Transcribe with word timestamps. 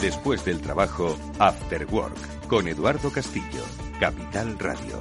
Después 0.00 0.42
del 0.46 0.62
trabajo, 0.62 1.18
After 1.38 1.86
Work, 1.90 2.46
con 2.48 2.66
Eduardo 2.66 3.12
Castillo, 3.12 3.62
Capital 4.00 4.58
Radio. 4.58 4.98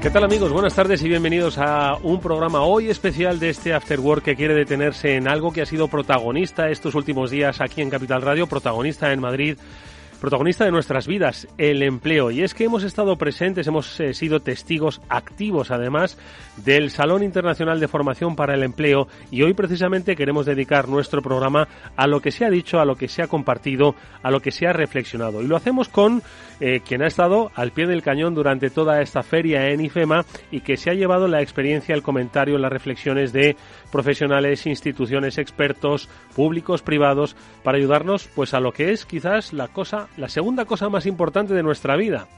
¿Qué 0.00 0.08
tal 0.08 0.24
amigos? 0.24 0.50
Buenas 0.50 0.74
tardes 0.74 1.02
y 1.02 1.08
bienvenidos 1.10 1.58
a 1.58 1.98
un 2.02 2.18
programa 2.20 2.62
hoy 2.62 2.88
especial 2.88 3.38
de 3.38 3.50
este 3.50 3.74
After 3.74 4.00
Work 4.00 4.24
que 4.24 4.36
quiere 4.36 4.54
detenerse 4.54 5.16
en 5.16 5.28
algo 5.28 5.52
que 5.52 5.60
ha 5.60 5.66
sido 5.66 5.88
protagonista 5.88 6.70
estos 6.70 6.94
últimos 6.94 7.30
días 7.30 7.60
aquí 7.60 7.82
en 7.82 7.90
Capital 7.90 8.22
Radio, 8.22 8.46
protagonista 8.46 9.12
en 9.12 9.20
Madrid 9.20 9.58
protagonista 10.20 10.64
de 10.64 10.70
nuestras 10.70 11.06
vidas, 11.06 11.48
el 11.58 11.82
empleo. 11.82 12.30
Y 12.30 12.42
es 12.42 12.54
que 12.54 12.64
hemos 12.64 12.84
estado 12.84 13.16
presentes, 13.16 13.66
hemos 13.66 13.98
eh, 13.98 14.14
sido 14.14 14.40
testigos 14.40 15.00
activos 15.08 15.70
además 15.70 16.18
del 16.58 16.90
Salón 16.90 17.22
Internacional 17.22 17.80
de 17.80 17.88
Formación 17.88 18.36
para 18.36 18.54
el 18.54 18.62
Empleo 18.62 19.08
y 19.30 19.42
hoy 19.42 19.54
precisamente 19.54 20.16
queremos 20.16 20.46
dedicar 20.46 20.88
nuestro 20.88 21.22
programa 21.22 21.66
a 21.96 22.06
lo 22.06 22.20
que 22.20 22.30
se 22.30 22.44
ha 22.44 22.50
dicho, 22.50 22.80
a 22.80 22.84
lo 22.84 22.96
que 22.96 23.08
se 23.08 23.22
ha 23.22 23.28
compartido, 23.28 23.94
a 24.22 24.30
lo 24.30 24.40
que 24.40 24.52
se 24.52 24.66
ha 24.66 24.72
reflexionado. 24.72 25.42
Y 25.42 25.46
lo 25.46 25.56
hacemos 25.56 25.88
con 25.88 26.22
eh, 26.60 26.80
quien 26.86 27.02
ha 27.02 27.06
estado 27.06 27.50
al 27.54 27.72
pie 27.72 27.86
del 27.86 28.02
cañón 28.02 28.34
durante 28.34 28.70
toda 28.70 29.00
esta 29.00 29.22
feria 29.22 29.68
en 29.70 29.80
IFEMA 29.80 30.24
y 30.50 30.60
que 30.60 30.76
se 30.76 30.90
ha 30.90 30.94
llevado 30.94 31.26
la 31.26 31.42
experiencia, 31.42 31.94
el 31.94 32.02
comentario, 32.02 32.58
las 32.58 32.72
reflexiones 32.72 33.32
de 33.32 33.56
profesionales, 33.90 34.66
instituciones, 34.66 35.38
expertos, 35.38 36.08
públicos, 36.34 36.82
privados, 36.82 37.36
para 37.62 37.78
ayudarnos 37.78 38.28
pues 38.34 38.54
a 38.54 38.60
lo 38.60 38.72
que 38.72 38.92
es 38.92 39.06
quizás 39.06 39.52
la 39.52 39.68
cosa 39.68 40.08
la 40.16 40.28
segunda 40.28 40.64
cosa 40.64 40.88
más 40.88 41.06
importante 41.06 41.54
de 41.54 41.62
nuestra 41.62 41.96
vida. 41.96 42.28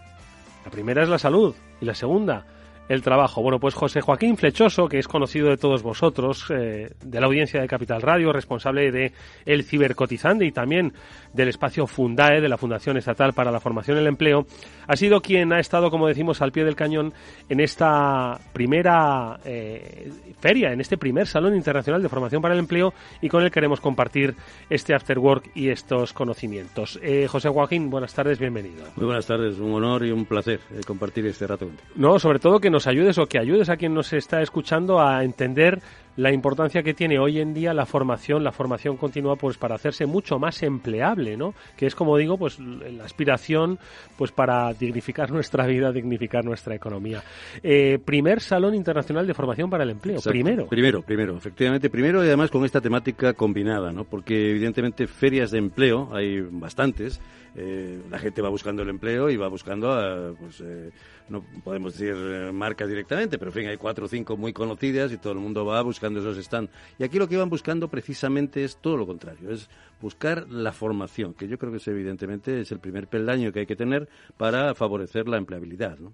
La 0.64 0.70
primera 0.70 1.02
es 1.02 1.08
la 1.08 1.18
salud 1.18 1.54
y 1.80 1.84
la 1.84 1.94
segunda, 1.94 2.46
el 2.88 3.02
trabajo. 3.02 3.42
Bueno, 3.42 3.58
pues 3.58 3.74
José 3.74 4.00
Joaquín 4.00 4.36
Flechoso, 4.36 4.88
que 4.88 4.98
es 4.98 5.08
conocido 5.08 5.48
de 5.48 5.56
todos 5.56 5.82
vosotros, 5.82 6.46
eh, 6.50 6.90
de 7.04 7.20
la 7.20 7.26
audiencia 7.26 7.60
de 7.60 7.68
Capital 7.68 8.02
Radio, 8.02 8.32
responsable 8.32 8.90
de 8.90 9.12
El 9.46 9.64
Cibercotizante 9.64 10.44
y 10.44 10.52
también 10.52 10.92
del 11.32 11.48
espacio 11.48 11.86
Fundae, 11.86 12.40
de 12.40 12.48
la 12.48 12.58
Fundación 12.58 12.96
Estatal 12.96 13.32
para 13.32 13.50
la 13.50 13.60
Formación 13.60 13.96
y 13.96 14.00
el 14.00 14.06
Empleo, 14.06 14.46
ha 14.86 14.96
sido 14.96 15.20
quien 15.20 15.52
ha 15.52 15.60
estado, 15.60 15.90
como 15.90 16.08
decimos, 16.08 16.42
al 16.42 16.52
pie 16.52 16.64
del 16.64 16.76
cañón 16.76 17.12
en 17.48 17.60
esta 17.60 18.38
primera 18.52 19.38
eh, 19.44 20.10
feria, 20.40 20.72
en 20.72 20.80
este 20.80 20.98
primer 20.98 21.26
Salón 21.26 21.54
Internacional 21.54 22.02
de 22.02 22.08
Formación 22.08 22.42
para 22.42 22.54
el 22.54 22.60
Empleo 22.60 22.92
y 23.20 23.28
con 23.28 23.42
él 23.42 23.50
queremos 23.50 23.80
compartir 23.80 24.34
este 24.68 24.94
After 24.94 25.18
Work 25.18 25.52
y 25.54 25.68
estos 25.68 26.12
conocimientos. 26.12 26.98
Eh, 27.02 27.26
José 27.28 27.48
Joaquín, 27.48 27.88
buenas 27.88 28.12
tardes, 28.12 28.38
bienvenido. 28.38 28.84
Muy 28.96 29.06
buenas 29.06 29.26
tardes, 29.26 29.58
un 29.58 29.72
honor 29.72 30.04
y 30.04 30.10
un 30.10 30.26
placer 30.26 30.60
compartir 30.86 31.26
este 31.26 31.46
rato 31.46 31.70
No, 31.96 32.18
sobre 32.18 32.38
todo 32.38 32.58
que 32.58 32.70
nos 32.72 32.88
ayudes 32.88 33.18
o 33.18 33.26
que 33.26 33.38
ayudes 33.38 33.68
a 33.68 33.76
quien 33.76 33.94
nos 33.94 34.12
está 34.12 34.42
escuchando 34.42 35.00
a 35.00 35.22
entender 35.22 35.80
la 36.16 36.32
importancia 36.32 36.82
que 36.82 36.94
tiene 36.94 37.18
hoy 37.18 37.40
en 37.40 37.54
día 37.54 37.72
la 37.72 37.86
formación, 37.86 38.44
la 38.44 38.52
formación 38.52 38.96
continua, 38.96 39.36
pues 39.36 39.56
para 39.56 39.74
hacerse 39.74 40.06
mucho 40.06 40.38
más 40.38 40.62
empleable, 40.62 41.36
¿no? 41.36 41.54
Que 41.76 41.86
es 41.86 41.94
como 41.94 42.16
digo, 42.16 42.36
pues 42.36 42.58
la 42.58 43.04
aspiración, 43.04 43.78
pues 44.16 44.32
para 44.32 44.72
dignificar 44.74 45.30
nuestra 45.32 45.66
vida, 45.66 45.92
dignificar 45.92 46.44
nuestra 46.44 46.74
economía. 46.74 47.22
Eh, 47.62 47.98
primer 48.04 48.40
Salón 48.40 48.74
Internacional 48.74 49.26
de 49.26 49.34
Formación 49.34 49.70
para 49.70 49.84
el 49.84 49.90
Empleo, 49.90 50.20
primero. 50.20 50.66
Primero, 50.66 51.02
primero, 51.02 51.36
efectivamente, 51.36 51.88
primero 51.88 52.22
y 52.22 52.26
además 52.26 52.50
con 52.50 52.64
esta 52.64 52.80
temática 52.80 53.32
combinada, 53.32 53.92
¿no? 53.92 54.04
Porque 54.04 54.50
evidentemente 54.50 55.06
ferias 55.06 55.50
de 55.50 55.58
empleo 55.58 56.14
hay 56.14 56.40
bastantes. 56.40 57.20
Eh, 57.54 58.00
la 58.10 58.18
gente 58.18 58.40
va 58.40 58.48
buscando 58.48 58.82
el 58.82 58.88
empleo 58.88 59.28
y 59.28 59.36
va 59.36 59.46
buscando, 59.48 59.92
a, 59.92 60.32
pues, 60.32 60.62
eh, 60.62 60.90
no 61.28 61.44
podemos 61.62 61.92
decir 61.92 62.14
marcas 62.52 62.88
directamente, 62.88 63.38
pero 63.38 63.50
en 63.50 63.54
fin, 63.54 63.66
hay 63.68 63.76
cuatro 63.76 64.06
o 64.06 64.08
cinco 64.08 64.38
muy 64.38 64.54
conocidas 64.54 65.12
y 65.12 65.18
todo 65.18 65.34
el 65.34 65.38
mundo 65.38 65.64
va 65.66 65.82
buscando 65.82 66.01
buscando 66.02 66.18
esos 66.18 66.36
están. 66.38 66.68
Y 66.98 67.04
aquí 67.04 67.16
lo 67.16 67.28
que 67.28 67.36
iban 67.36 67.48
buscando 67.48 67.86
precisamente 67.86 68.64
es 68.64 68.76
todo 68.78 68.96
lo 68.96 69.06
contrario, 69.06 69.50
es 69.50 69.70
buscar 70.00 70.48
la 70.50 70.72
formación, 70.72 71.32
que 71.32 71.46
yo 71.46 71.58
creo 71.58 71.70
que 71.70 71.78
es 71.78 71.86
evidentemente 71.86 72.60
es 72.60 72.72
el 72.72 72.80
primer 72.80 73.06
peldaño 73.06 73.52
que 73.52 73.60
hay 73.60 73.66
que 73.66 73.76
tener 73.76 74.08
para 74.36 74.74
favorecer 74.74 75.28
la 75.28 75.36
empleabilidad, 75.36 75.98
¿no? 75.98 76.12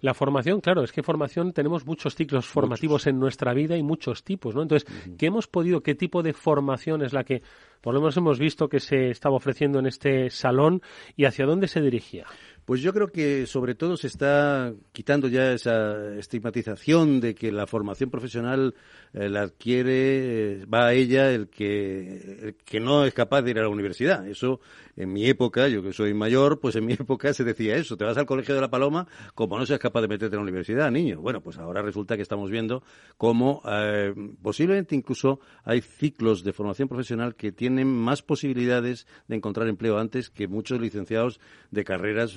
La 0.00 0.14
formación, 0.14 0.62
claro, 0.62 0.82
es 0.82 0.92
que 0.92 1.02
formación 1.02 1.52
tenemos 1.52 1.84
muchos 1.84 2.14
ciclos 2.14 2.46
formativos 2.46 3.06
en 3.06 3.18
nuestra 3.18 3.52
vida 3.52 3.76
y 3.76 3.82
muchos 3.82 4.24
tipos, 4.24 4.54
¿no? 4.54 4.62
Entonces, 4.62 4.88
¿qué 5.18 5.26
hemos 5.26 5.46
podido, 5.46 5.82
qué 5.82 5.94
tipo 5.94 6.22
de 6.22 6.32
formación 6.32 7.02
es 7.02 7.12
la 7.12 7.22
que 7.22 7.42
por 7.82 7.92
lo 7.92 8.00
menos 8.00 8.16
hemos 8.16 8.38
visto 8.38 8.70
que 8.70 8.80
se 8.80 9.10
estaba 9.10 9.36
ofreciendo 9.36 9.78
en 9.78 9.86
este 9.86 10.30
salón 10.30 10.80
y 11.16 11.26
hacia 11.26 11.44
dónde 11.44 11.68
se 11.68 11.82
dirigía? 11.82 12.24
Pues 12.68 12.82
yo 12.82 12.92
creo 12.92 13.08
que 13.08 13.46
sobre 13.46 13.74
todo 13.74 13.96
se 13.96 14.08
está 14.08 14.74
quitando 14.92 15.26
ya 15.28 15.54
esa 15.54 16.14
estigmatización 16.16 17.18
de 17.18 17.34
que 17.34 17.50
la 17.50 17.66
formación 17.66 18.10
profesional 18.10 18.74
eh, 19.14 19.30
la 19.30 19.40
adquiere, 19.40 20.60
eh, 20.60 20.66
va 20.66 20.88
a 20.88 20.92
ella 20.92 21.32
el 21.32 21.48
que, 21.48 22.36
el 22.42 22.56
que 22.56 22.78
no 22.78 23.06
es 23.06 23.14
capaz 23.14 23.40
de 23.40 23.52
ir 23.52 23.58
a 23.58 23.62
la 23.62 23.70
universidad. 23.70 24.28
Eso 24.28 24.60
en 24.98 25.14
mi 25.14 25.26
época, 25.26 25.68
yo 25.68 25.82
que 25.82 25.94
soy 25.94 26.12
mayor, 26.12 26.60
pues 26.60 26.76
en 26.76 26.84
mi 26.84 26.92
época 27.00 27.32
se 27.32 27.42
decía 27.42 27.74
eso, 27.76 27.96
te 27.96 28.04
vas 28.04 28.18
al 28.18 28.26
colegio 28.26 28.54
de 28.54 28.60
la 28.60 28.68
Paloma 28.68 29.06
como 29.34 29.58
no 29.58 29.64
seas 29.64 29.80
capaz 29.80 30.02
de 30.02 30.08
meterte 30.08 30.36
en 30.36 30.40
la 30.40 30.42
universidad, 30.42 30.90
niño. 30.90 31.22
Bueno, 31.22 31.40
pues 31.40 31.56
ahora 31.56 31.80
resulta 31.80 32.16
que 32.16 32.22
estamos 32.22 32.50
viendo 32.50 32.82
cómo 33.16 33.62
eh, 33.66 34.12
posiblemente 34.42 34.94
incluso 34.94 35.40
hay 35.64 35.80
ciclos 35.80 36.44
de 36.44 36.52
formación 36.52 36.86
profesional 36.86 37.34
que 37.34 37.50
tienen 37.50 37.88
más 37.88 38.20
posibilidades 38.20 39.06
de 39.26 39.36
encontrar 39.36 39.68
empleo 39.68 39.96
antes 39.96 40.28
que 40.28 40.48
muchos 40.48 40.78
licenciados 40.82 41.40
de 41.70 41.84
carreras 41.84 42.36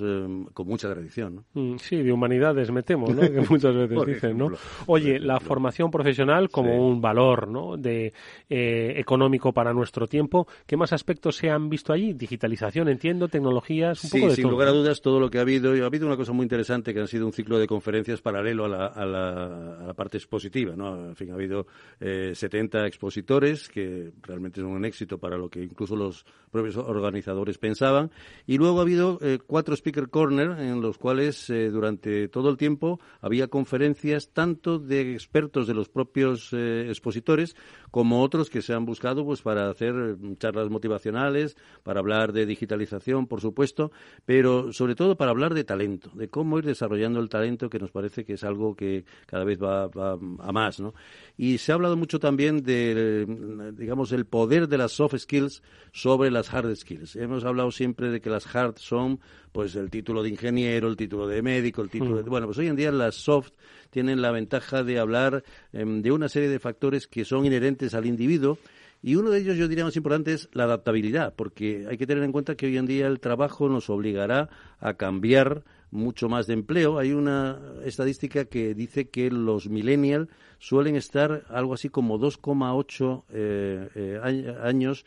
con 0.54 0.68
mucha 0.68 0.90
tradición. 0.90 1.46
¿no? 1.54 1.62
Mm, 1.62 1.78
sí, 1.78 1.98
de 1.98 2.12
humanidades 2.12 2.72
metemos, 2.72 3.14
¿no? 3.14 3.22
que 3.22 3.42
muchas 3.50 3.76
veces 3.76 4.06
dicen, 4.06 4.38
¿no? 4.38 4.52
Oye, 4.88 5.20
la 5.20 5.40
formación 5.40 5.90
profesional 5.92 6.50
como 6.50 6.88
un 6.88 7.02
valor 7.02 7.48
¿no? 7.48 7.78
de, 7.78 8.14
eh, 8.50 8.94
económico 8.98 9.52
para 9.52 9.74
nuestro 9.74 10.08
tiempo, 10.08 10.48
¿qué 10.66 10.78
más 10.78 10.94
aspectos 10.94 11.36
se 11.36 11.50
han 11.50 11.70
visto 11.70 11.94
allí? 11.94 12.14
Digital 12.14 12.52
entiendo, 12.88 13.28
tecnologías, 13.28 14.04
un 14.04 14.10
sí, 14.10 14.20
poco 14.20 14.30
de 14.30 14.36
sin 14.36 14.50
lugar 14.50 14.68
a 14.68 14.72
dudas, 14.72 15.02
todo 15.02 15.20
lo 15.20 15.30
que 15.30 15.38
ha 15.38 15.42
habido. 15.42 15.72
Ha 15.72 15.86
habido 15.86 16.08
una 16.08 16.18
cosa 16.18 16.34
muy 16.34 16.44
interesante 16.44 16.94
que 16.94 17.00
ha 17.00 17.08
sido 17.08 17.26
un 17.26 17.34
ciclo 17.34 17.60
de 17.60 17.68
conferencias 17.68 18.22
paralelo 18.22 18.66
a 18.66 18.70
la, 18.70 18.86
a 18.88 19.06
la, 19.06 19.94
parte 19.94 20.18
expositiva. 20.18 20.76
¿no? 20.76 21.10
En 21.10 21.16
fin, 21.16 21.32
ha 21.32 21.36
habido 21.36 21.68
eh, 22.00 22.32
70 22.34 22.88
expositores, 22.88 23.70
que 23.70 24.12
realmente 24.22 24.62
son 24.62 24.72
un 24.72 24.86
éxito 24.86 25.18
para 25.18 25.38
lo 25.38 25.50
que 25.50 25.64
incluso 25.64 25.96
los 25.96 26.26
propios 26.52 26.78
organizadores 26.78 27.58
pensaban. 27.58 28.12
Y 28.46 28.58
luego 28.58 28.80
ha 28.80 28.82
habido 28.84 29.20
eh, 29.22 29.40
cuatro 29.46 29.76
speaker 29.76 30.10
corner 30.12 30.60
en 30.60 30.82
los 30.82 30.98
cuales 31.00 31.50
eh, 31.50 31.70
durante 31.70 32.28
todo 32.28 32.50
el 32.50 32.58
tiempo 32.58 33.00
había 33.22 33.48
conferencias 33.48 34.30
tanto 34.30 34.78
de 34.78 35.14
expertos 35.14 35.66
de 35.66 35.74
los 35.74 35.90
propios 35.90 36.50
eh, 36.54 36.86
expositores 36.90 37.56
como 37.90 38.22
otros 38.22 38.50
que 38.50 38.62
se 38.62 38.74
han 38.74 38.86
buscado 38.86 39.26
pues 39.26 39.42
para 39.42 39.70
hacer 39.70 39.94
mm, 39.94 40.38
charlas 40.38 40.70
motivacionales, 40.70 41.58
para 41.84 42.00
hablar 42.00 42.32
de 42.34 42.46
digitalización, 42.46 43.28
por 43.28 43.42
supuesto, 43.42 43.92
pero 44.26 44.72
sobre 44.74 44.96
todo 44.96 45.18
para 45.18 45.32
hablar 45.32 45.54
de 45.54 45.64
talento, 45.64 46.12
de 46.14 46.30
cómo 46.30 46.60
ir 46.60 46.66
desarrollando 46.66 47.20
el 47.20 47.30
talento, 47.30 47.70
que 47.70 47.80
nos 47.80 47.92
parece 47.92 48.24
que 48.24 48.34
es 48.34 48.44
algo 48.44 48.76
que 48.76 49.06
cada 49.26 49.44
vez 49.44 49.60
va, 49.62 49.86
a 49.86 50.52
más, 50.52 50.80
¿no? 50.80 50.94
Y 51.38 51.58
se 51.58 51.72
ha 51.72 51.76
hablado 51.76 51.98
mucho 51.98 52.20
también 52.20 52.64
de, 52.64 53.26
digamos, 53.74 54.12
el 54.12 54.26
poder 54.26 54.68
de 54.68 54.78
las 54.78 54.92
soft 54.92 55.18
skills 55.18 55.64
sobre 55.92 56.32
las 56.32 56.54
hard 56.54 56.76
skills. 56.76 57.16
Hemos 57.16 57.44
hablado 57.46 57.72
siempre 57.72 58.10
de 58.10 58.22
que 58.22 58.30
las 58.30 58.54
hard 58.54 58.78
son, 58.78 59.20
pues, 59.52 59.76
el 59.76 59.90
título 59.90 60.24
de 60.24 60.30
ingeniero, 60.30 60.88
el 60.88 60.98
título 60.98 61.28
de 61.28 61.42
médico, 61.42 61.82
el 61.82 61.90
título 61.90 62.18
de... 62.18 62.24
Mm. 62.24 62.30
Bueno, 62.30 62.48
pues 62.48 62.58
hoy 62.58 62.68
en 62.68 62.76
día 62.76 62.92
las 62.92 63.16
soft 63.16 63.52
tienen 63.90 64.22
la 64.22 64.32
ventaja 64.32 64.84
de 64.84 65.00
hablar 65.00 65.44
em, 65.74 66.02
de 66.02 66.12
una 66.12 66.30
serie 66.30 66.50
de 66.50 66.60
factores 66.60 67.08
que 67.08 67.26
son 67.26 67.46
inherentes 67.46 67.94
al 67.94 68.06
individuo 68.06 68.58
y 69.04 69.16
uno 69.16 69.32
de 69.32 69.40
ellos, 69.40 69.58
yo 69.58 69.68
diría 69.68 69.84
más 69.84 69.96
importante, 69.96 70.34
es 70.34 70.50
la 70.54 70.66
adaptabilidad, 70.66 71.34
porque 71.36 71.88
hay 71.90 71.98
que 71.98 72.06
tener 72.06 72.24
en 72.24 72.32
cuenta 72.32 72.56
que 72.56 72.68
hoy 72.68 72.78
en 72.78 72.86
día 72.86 73.08
el 73.08 73.20
trabajo 73.20 73.68
nos 73.68 73.90
obligará 73.90 74.50
a 74.80 74.94
cambiar 74.94 75.64
mucho 75.90 76.30
más 76.30 76.46
de 76.46 76.54
empleo. 76.54 77.00
Hay 77.00 77.12
una 77.12 77.60
estadística 77.84 78.46
que 78.46 78.76
dice 78.76 79.10
que 79.10 79.32
los 79.32 79.70
millennials 79.70 80.30
suelen 80.60 80.96
estar 80.96 81.44
algo 81.50 81.74
así 81.74 81.90
como 81.90 82.20
2,8 82.20 83.24
eh, 83.32 83.90
eh, 83.96 84.58
años 84.62 85.04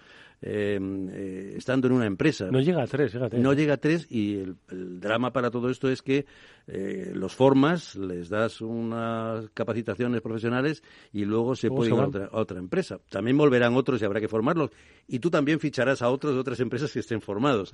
Em, 0.46 1.08
eh, 1.10 1.54
estando 1.56 1.86
en 1.86 1.94
una 1.94 2.04
empresa. 2.04 2.50
No 2.50 2.60
llega 2.60 2.82
a 2.82 2.86
tres, 2.86 3.12
fíjate. 3.12 3.38
No 3.38 3.54
llega 3.54 3.74
a 3.74 3.76
tres 3.78 4.06
y 4.10 4.40
el, 4.40 4.56
drama 5.00 5.32
para 5.32 5.50
todo 5.50 5.70
esto 5.70 5.88
es 5.88 6.02
que 6.02 6.26
eh, 6.66 7.12
los 7.14 7.34
formas, 7.34 7.94
les 7.94 8.30
das 8.30 8.62
unas 8.62 9.50
capacitaciones 9.50 10.22
profesionales 10.22 10.82
y 11.12 11.26
luego 11.26 11.54
se 11.54 11.68
pueden 11.68 11.94
ir 11.94 12.00
a 12.00 12.06
otra, 12.06 12.28
otra, 12.32 12.58
empresa. 12.58 12.98
También 13.10 13.36
volverán 13.36 13.76
otros 13.76 14.00
y 14.00 14.04
habrá 14.06 14.18
que 14.20 14.28
formarlos. 14.28 14.70
Y 15.06 15.18
tú 15.18 15.30
también 15.30 15.60
ficharás 15.60 16.00
a 16.00 16.08
otros 16.08 16.32
de 16.32 16.40
otras 16.40 16.60
empresas 16.60 16.90
que 16.90 17.00
estén 17.00 17.20
formados. 17.20 17.72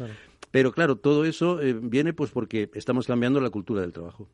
Pero 0.50 0.72
claro, 0.72 0.96
todo 0.96 1.24
eso 1.24 1.60
eh, 1.60 1.72
viene 1.80 2.12
pues 2.12 2.32
porque 2.32 2.68
estamos 2.74 3.06
cambiando 3.06 3.40
la 3.40 3.50
cultura 3.50 3.82
del 3.82 3.92
trabajo. 3.92 4.28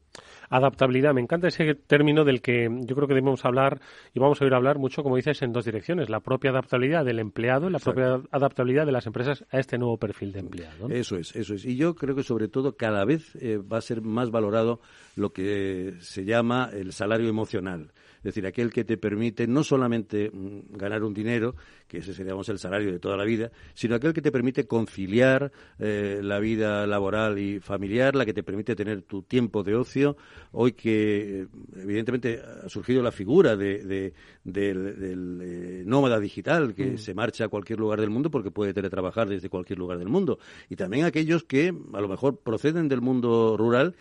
Adaptabilidad, 0.48 1.12
me 1.12 1.20
encanta 1.20 1.48
ese 1.48 1.74
término 1.74 2.24
del 2.24 2.40
que 2.40 2.70
yo 2.70 2.96
creo 2.96 3.06
que 3.06 3.14
debemos 3.14 3.44
hablar 3.44 3.80
y 4.14 4.20
vamos 4.20 4.40
a 4.40 4.44
oír 4.44 4.54
hablar 4.54 4.78
mucho, 4.78 5.02
como 5.02 5.16
dices, 5.16 5.42
en 5.42 5.52
dos 5.52 5.66
direcciones. 5.66 6.08
La 6.08 6.20
propia 6.20 6.50
adaptabilidad 6.50 7.04
del 7.04 7.18
empleado, 7.18 7.68
la 7.68 7.78
propia 7.78 8.22
adaptabilidad 8.30 8.86
de 8.86 8.92
las 8.92 9.06
empresas 9.06 9.44
a 9.50 9.58
este 9.58 9.76
nuevo 9.76 9.98
perfil 9.98 10.32
de 10.32 10.40
empleado. 10.40 10.88
Eso 10.88 11.16
es, 11.16 11.36
eso 11.36 11.52
es. 11.52 11.66
Y 11.66 11.76
yo 11.76 11.94
creo 11.94 12.14
que 12.14 12.22
sobre 12.22 12.48
todo 12.48 12.76
cada 12.76 13.04
vez 13.04 13.36
eh, 13.36 13.58
va 13.58 13.78
a 13.78 13.82
ser 13.82 14.00
más 14.00 14.30
valorado 14.30 14.45
lo 15.16 15.32
que 15.32 15.94
se 16.00 16.24
llama 16.24 16.70
el 16.72 16.92
salario 16.92 17.28
emocional. 17.28 17.90
Es 18.26 18.34
decir, 18.34 18.46
aquel 18.48 18.72
que 18.72 18.82
te 18.82 18.96
permite 18.96 19.46
no 19.46 19.62
solamente 19.62 20.32
mm, 20.32 20.76
ganar 20.76 21.04
un 21.04 21.14
dinero, 21.14 21.54
que 21.86 21.98
ese 21.98 22.12
sería 22.12 22.34
el 22.34 22.58
salario 22.58 22.90
de 22.90 22.98
toda 22.98 23.16
la 23.16 23.22
vida, 23.22 23.52
sino 23.72 23.94
aquel 23.94 24.12
que 24.12 24.20
te 24.20 24.32
permite 24.32 24.66
conciliar 24.66 25.52
eh, 25.78 26.18
la 26.24 26.40
vida 26.40 26.88
laboral 26.88 27.38
y 27.38 27.60
familiar, 27.60 28.16
la 28.16 28.26
que 28.26 28.34
te 28.34 28.42
permite 28.42 28.74
tener 28.74 29.02
tu 29.02 29.22
tiempo 29.22 29.62
de 29.62 29.76
ocio. 29.76 30.16
Hoy 30.50 30.72
que, 30.72 31.42
eh, 31.42 31.46
evidentemente, 31.76 32.40
ha 32.64 32.68
surgido 32.68 33.00
la 33.00 33.12
figura 33.12 33.54
de, 33.54 34.12
del, 34.42 35.40
eh, 35.40 35.84
nómada 35.86 36.18
digital 36.18 36.74
que 36.74 36.92
mm. 36.92 36.98
se 36.98 37.14
marcha 37.14 37.44
a 37.44 37.48
cualquier 37.48 37.78
lugar 37.78 38.00
del 38.00 38.10
mundo 38.10 38.28
porque 38.28 38.50
puede 38.50 38.74
teletrabajar 38.74 39.28
desde 39.28 39.48
cualquier 39.48 39.78
lugar 39.78 39.98
del 39.98 40.08
mundo. 40.08 40.40
Y 40.68 40.74
también 40.74 41.04
aquellos 41.04 41.44
que 41.44 41.72
a 41.92 42.00
lo 42.00 42.08
mejor 42.08 42.38
proceden 42.40 42.88
del 42.88 43.02
mundo 43.02 43.56
rural, 43.56 43.94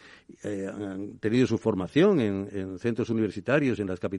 han 0.43 1.19
tenido 1.19 1.45
su 1.45 1.59
formación 1.59 2.19
en, 2.19 2.49
en 2.51 2.79
centros 2.79 3.11
universitarios, 3.11 3.79
en 3.79 3.87
las 3.87 3.99
capitales, 3.99 4.14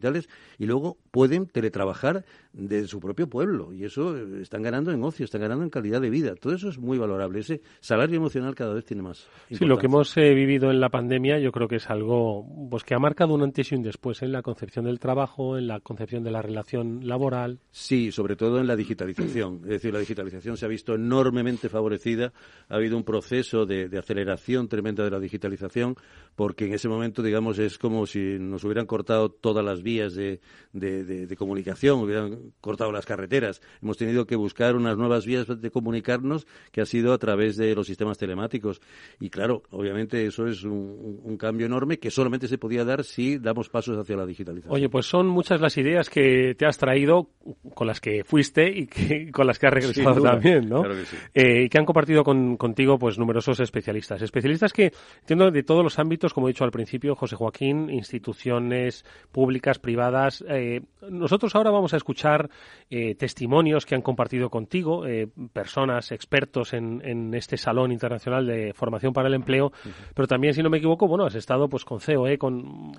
y 0.59 0.67
luego 0.67 0.99
pueden 1.11 1.47
teletrabajar 1.47 2.25
de 2.53 2.87
su 2.87 3.01
propio 3.01 3.29
pueblo. 3.29 3.73
Y 3.73 3.85
eso 3.85 4.17
eh, 4.17 4.43
están 4.43 4.63
ganando 4.63 4.91
en 4.93 5.03
ocio, 5.03 5.25
están 5.25 5.43
ganando 5.43 5.65
en 5.65 5.71
calidad 5.71 6.01
de 6.01 6.11
vida. 6.11 6.35
Todo 6.35 6.55
eso 6.55 6.69
es 6.69 6.79
muy 6.79 6.99
valorable. 6.99 7.41
Ese 7.41 7.61
salario 7.81 8.17
emocional 8.17 8.55
cada 8.55 8.75
vez 8.75 8.85
tiene 8.85 9.03
más. 9.03 9.29
Sí, 9.51 9.65
lo 9.65 9.79
que 9.79 9.87
hemos 9.87 10.17
eh, 10.17 10.35
vivido 10.35 10.71
en 10.71 10.81
la 10.81 10.89
pandemia 10.89 11.39
yo 11.39 11.53
creo 11.53 11.69
que 11.69 11.77
es 11.77 11.91
algo 11.91 12.47
pues 12.71 12.85
que 12.85 12.95
ha 12.95 12.99
marcado 12.99 13.35
un 13.35 13.43
antes 13.43 13.71
y 13.73 13.75
un 13.75 13.83
después 13.83 14.23
en 14.23 14.33
la 14.33 14.43
concepción 14.43 14.87
del 14.87 14.99
trabajo, 14.99 15.59
en 15.59 15.67
la 15.67 15.81
concepción 15.81 16.25
de 16.25 16.31
la 16.31 16.43
relación 16.43 17.07
laboral. 17.07 17.61
Sí, 17.71 18.11
sobre 18.13 18.37
todo 18.37 18.61
en 18.61 18.67
la 18.67 18.77
digitalización. 18.77 19.61
Es 19.65 19.71
decir, 19.71 19.93
la 19.93 20.01
digitalización 20.01 20.57
se 20.57 20.65
ha 20.65 20.69
visto 20.69 20.95
enormemente 20.95 21.69
favorecida. 21.69 22.33
Ha 22.69 22.77
habido 22.77 22.97
un 22.97 23.05
proceso 23.05 23.67
de, 23.67 23.91
aceleración 23.97 24.69
tremenda 24.69 25.05
de 25.05 25.11
la 25.11 25.21
digitalización 25.21 25.97
porque 26.35 26.67
en 26.67 26.75
ese 26.75 26.89
momento, 26.89 27.23
digamos, 27.23 27.59
es 27.59 27.79
como 27.79 28.07
si 28.07 28.39
nos 28.39 28.65
hubieran 28.65 28.87
cortado 28.87 29.31
todas 29.31 29.65
las 29.65 29.83
vías 29.87 30.17
de, 30.17 30.41
de 30.73 31.37
comunicación, 31.37 32.01
hubieran 32.01 32.53
cortado 32.61 32.91
las 32.91 33.07
carreteras. 33.07 33.63
Hemos 33.81 33.97
tenido 33.97 34.27
que 34.27 34.35
buscar 34.35 34.75
unas 34.75 34.97
nuevas 34.97 35.25
vías 35.25 35.47
de 35.47 35.71
comunicarnos 35.71 36.47
que 36.73 36.81
ha 36.81 36.87
sido 36.87 37.13
a 37.13 37.19
través 37.19 37.57
de 37.57 37.75
los 37.75 37.87
sistemas 37.87 38.19
telemáticos. 38.19 38.81
Y 39.21 39.31
claro, 39.31 39.63
obviamente 39.71 40.27
eso 40.27 40.47
es 40.47 40.65
un, 40.65 41.37
cambio 41.39 41.67
enorme 41.67 41.99
que 41.99 42.11
solamente 42.11 42.49
se 42.49 42.57
podía 42.57 42.85
dar 42.85 43.05
si 43.05 43.39
damos 43.39 43.69
pasos 43.69 43.99
hacia 43.99 44.17
la 44.17 44.27
digitalización. 44.27 44.75
Oye, 44.75 44.89
pues 44.89 45.07
son 45.07 45.29
muchas 45.29 45.61
las 45.61 45.77
ideas 45.77 46.09
que 46.09 46.55
te 46.57 46.67
has 46.67 46.79
traído, 46.79 47.29
con 47.75 47.87
las 47.87 48.01
que 48.01 48.25
fuiste 48.25 48.69
y 48.71 48.87
que, 48.87 49.31
con 49.31 49.47
las 49.47 49.59
que 49.59 49.67
has 49.67 49.75
regresado 49.75 50.23
también, 50.23 50.69
¿no? 50.69 50.81
Claro 50.81 50.95
que 50.95 51.05
sí. 51.05 51.17
Eh, 51.35 51.65
y 51.65 51.69
que 51.69 51.79
han 51.79 51.85
compartido 51.85 52.25
contigo 52.25 52.99
pues 52.99 53.19
numerosos 53.19 53.61
especialistas. 53.61 54.23
Especialistas 54.23 54.73
que, 54.73 54.93
entiendo, 55.21 55.51
de 55.51 55.63
todos 55.63 55.85
los 55.85 55.99
ámbitos, 55.99 56.33
como 56.33 56.49
he 56.49 56.53
dicho 56.53 56.65
al 56.65 56.71
principio, 56.71 57.15
José 57.15 57.37
Joaquín, 57.37 57.91
instituciones 57.91 59.05
públicas, 59.31 59.76
privadas. 59.79 60.45
Eh, 60.49 60.81
nosotros 61.11 61.55
ahora 61.55 61.71
vamos 61.71 61.95
a 61.95 61.97
escuchar 61.97 62.49
eh, 62.91 63.15
testimonios 63.15 63.87
que 63.87 63.95
han 63.95 64.03
compartido 64.03 64.51
contigo, 64.51 65.07
eh, 65.07 65.29
personas, 65.53 66.13
expertos 66.13 66.73
en, 66.73 67.03
en, 67.05 67.35
este 67.35 67.57
Salón 67.57 67.93
Internacional 67.93 68.47
de 68.47 68.73
Formación 68.75 69.13
para 69.13 69.29
el 69.29 69.35
Empleo, 69.35 69.73
pero 70.15 70.27
también, 70.27 70.55
si 70.55 70.63
no 70.63 70.71
me 70.71 70.79
equivoco, 70.79 71.07
bueno, 71.07 71.25
has 71.25 71.35
estado 71.35 71.69
pues 71.69 71.85
con 71.85 71.99
COE, 71.99 72.39
con 72.39 72.93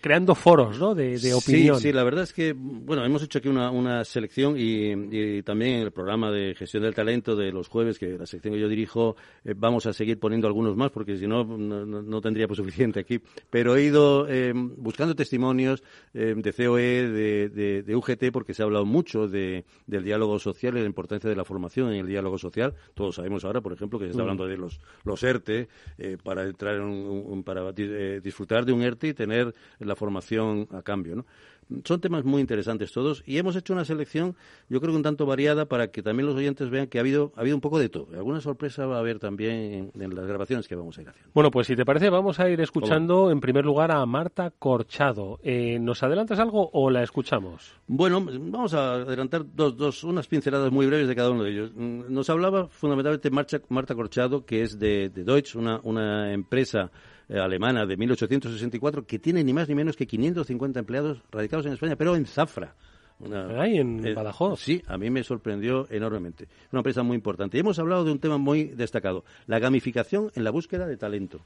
creando 0.00 0.34
foros 0.34 0.78
¿no? 0.78 0.94
de, 0.94 1.16
opinión. 1.34 1.76
Sí, 1.76 1.88
sí, 1.88 1.92
la 1.92 2.04
verdad 2.04 2.24
es 2.24 2.32
que, 2.32 2.54
bueno, 2.56 3.04
hemos 3.04 3.22
hecho 3.22 3.38
aquí 3.38 3.48
una, 3.48 3.70
una 3.70 4.04
selección 4.04 4.54
y, 4.56 5.42
también 5.42 5.76
en 5.76 5.82
el 5.82 5.90
programa 5.90 6.30
de 6.30 6.54
gestión 6.54 6.82
del 6.82 6.94
talento 6.94 7.34
de 7.36 7.52
los 7.52 7.68
jueves, 7.68 7.98
que 7.98 8.18
la 8.18 8.26
sección 8.26 8.54
que 8.54 8.60
yo 8.60 8.68
dirijo, 8.68 9.16
eh, 9.44 9.54
vamos 9.56 9.86
a 9.86 9.92
seguir 9.92 10.18
poniendo 10.18 10.46
algunos 10.46 10.76
más 10.76 10.90
porque 10.90 11.16
si 11.16 11.26
no, 11.26 11.44
no, 11.44 12.20
tendría 12.20 12.46
pues, 12.46 12.58
suficiente 12.58 13.00
aquí. 13.00 13.20
Pero 13.50 13.76
he 13.76 13.84
ido 13.84 14.28
eh, 14.28 14.52
buscando 14.54 15.14
testimonios 15.14 15.82
eh, 16.14 16.34
de 16.36 16.52
COE, 16.52 17.08
de, 17.08 17.82
de, 17.82 17.96
UGT, 17.96 18.30
porque 18.32 18.54
se 18.54 18.62
ha 18.62 18.66
hablado 18.66 18.84
mucho 18.84 19.28
de, 19.28 19.64
del 19.86 20.04
diálogo 20.04 20.38
social 20.38 20.76
y 20.76 20.80
la 20.80 20.86
importancia 20.86 21.28
de 21.28 21.36
la 21.36 21.44
formación 21.44 21.92
en 21.92 22.00
el 22.00 22.06
diálogo 22.06 22.38
social. 22.38 22.74
Todos 22.94 23.16
sabemos 23.16 23.44
ahora, 23.44 23.60
por 23.60 23.72
ejemplo, 23.72 23.98
que 23.98 24.06
se 24.06 24.10
está 24.12 24.22
mm. 24.22 24.26
hablando 24.26 24.46
de 24.46 24.56
los, 24.56 24.80
los 25.04 25.22
ERTE, 25.22 25.68
para 26.22 26.44
entrar 26.44 26.76
en 26.76 26.82
un, 26.82 27.42
para 27.42 27.72
disfrutar 27.72 28.64
de 28.64 28.72
un 28.72 28.82
ERTE 28.82 29.08
y 29.08 29.14
tener 29.14 29.54
la 29.88 29.96
formación 29.96 30.68
a 30.72 30.82
cambio. 30.82 31.16
¿no? 31.16 31.26
Son 31.84 32.00
temas 32.00 32.24
muy 32.24 32.40
interesantes 32.40 32.92
todos 32.92 33.22
y 33.26 33.36
hemos 33.36 33.54
hecho 33.54 33.74
una 33.74 33.84
selección, 33.84 34.36
yo 34.70 34.80
creo 34.80 34.92
que 34.92 34.96
un 34.96 35.02
tanto 35.02 35.26
variada, 35.26 35.66
para 35.66 35.88
que 35.88 36.02
también 36.02 36.26
los 36.26 36.34
oyentes 36.34 36.70
vean 36.70 36.86
que 36.86 36.98
ha 36.98 37.02
habido, 37.02 37.32
ha 37.36 37.40
habido 37.40 37.56
un 37.56 37.60
poco 37.60 37.78
de 37.78 37.90
todo. 37.90 38.08
Alguna 38.14 38.40
sorpresa 38.40 38.86
va 38.86 38.96
a 38.96 39.00
haber 39.00 39.18
también 39.18 39.92
en, 39.94 40.14
las 40.14 40.26
grabaciones 40.26 40.66
que 40.66 40.74
vamos 40.74 40.96
a 40.96 41.02
ir 41.02 41.08
haciendo. 41.10 41.30
Bueno, 41.34 41.50
pues 41.50 41.66
si 41.66 41.76
te 41.76 41.84
parece, 41.84 42.08
vamos 42.08 42.40
a 42.40 42.48
ir 42.48 42.60
escuchando 42.60 43.30
en 43.30 43.40
primer 43.40 43.66
lugar 43.66 43.92
a 43.92 44.04
Marta 44.06 44.50
Corchado. 44.50 45.40
Eh, 45.42 45.78
¿Nos 45.78 46.02
adelantas 46.02 46.38
algo 46.38 46.70
o 46.72 46.88
la 46.90 47.02
escuchamos? 47.02 47.74
Bueno, 47.86 48.24
vamos 48.24 48.72
a 48.72 48.94
adelantar 48.94 49.44
dos, 49.54 49.76
dos, 49.76 50.04
unas 50.04 50.26
pinceladas 50.26 50.72
muy 50.72 50.86
breves 50.86 51.08
de 51.08 51.14
cada 51.14 51.30
uno 51.30 51.44
de 51.44 51.50
ellos. 51.50 51.72
Mm, 51.74 52.04
nos 52.08 52.30
hablaba 52.30 52.68
fundamentalmente 52.68 53.30
Marta 53.68 53.94
Corchado, 53.94 54.46
que 54.46 54.62
es 54.62 54.78
de, 54.78 55.10
de 55.10 55.22
Deutsche, 55.22 55.58
una, 55.58 55.80
una 55.82 56.32
empresa 56.32 56.90
alemana 57.28 57.86
de 57.86 57.96
1864 57.96 59.06
que 59.06 59.18
tiene 59.18 59.44
ni 59.44 59.52
más 59.52 59.68
ni 59.68 59.74
menos 59.74 59.96
que 59.96 60.06
550 60.06 60.80
empleados 60.80 61.22
radicados 61.30 61.66
en 61.66 61.72
España, 61.72 61.96
pero 61.96 62.16
en 62.16 62.26
Zafra. 62.26 62.74
Ahí 63.58 63.78
en 63.78 64.06
eh, 64.06 64.14
Badajoz. 64.14 64.60
Sí, 64.60 64.80
a 64.86 64.96
mí 64.96 65.10
me 65.10 65.24
sorprendió 65.24 65.86
enormemente. 65.90 66.46
Una 66.70 66.80
empresa 66.80 67.02
muy 67.02 67.16
importante. 67.16 67.56
Y 67.56 67.60
hemos 67.60 67.78
hablado 67.78 68.04
de 68.04 68.12
un 68.12 68.20
tema 68.20 68.38
muy 68.38 68.64
destacado, 68.64 69.24
la 69.46 69.58
gamificación 69.58 70.30
en 70.34 70.44
la 70.44 70.50
búsqueda 70.50 70.86
de 70.86 70.96
talento. 70.96 71.44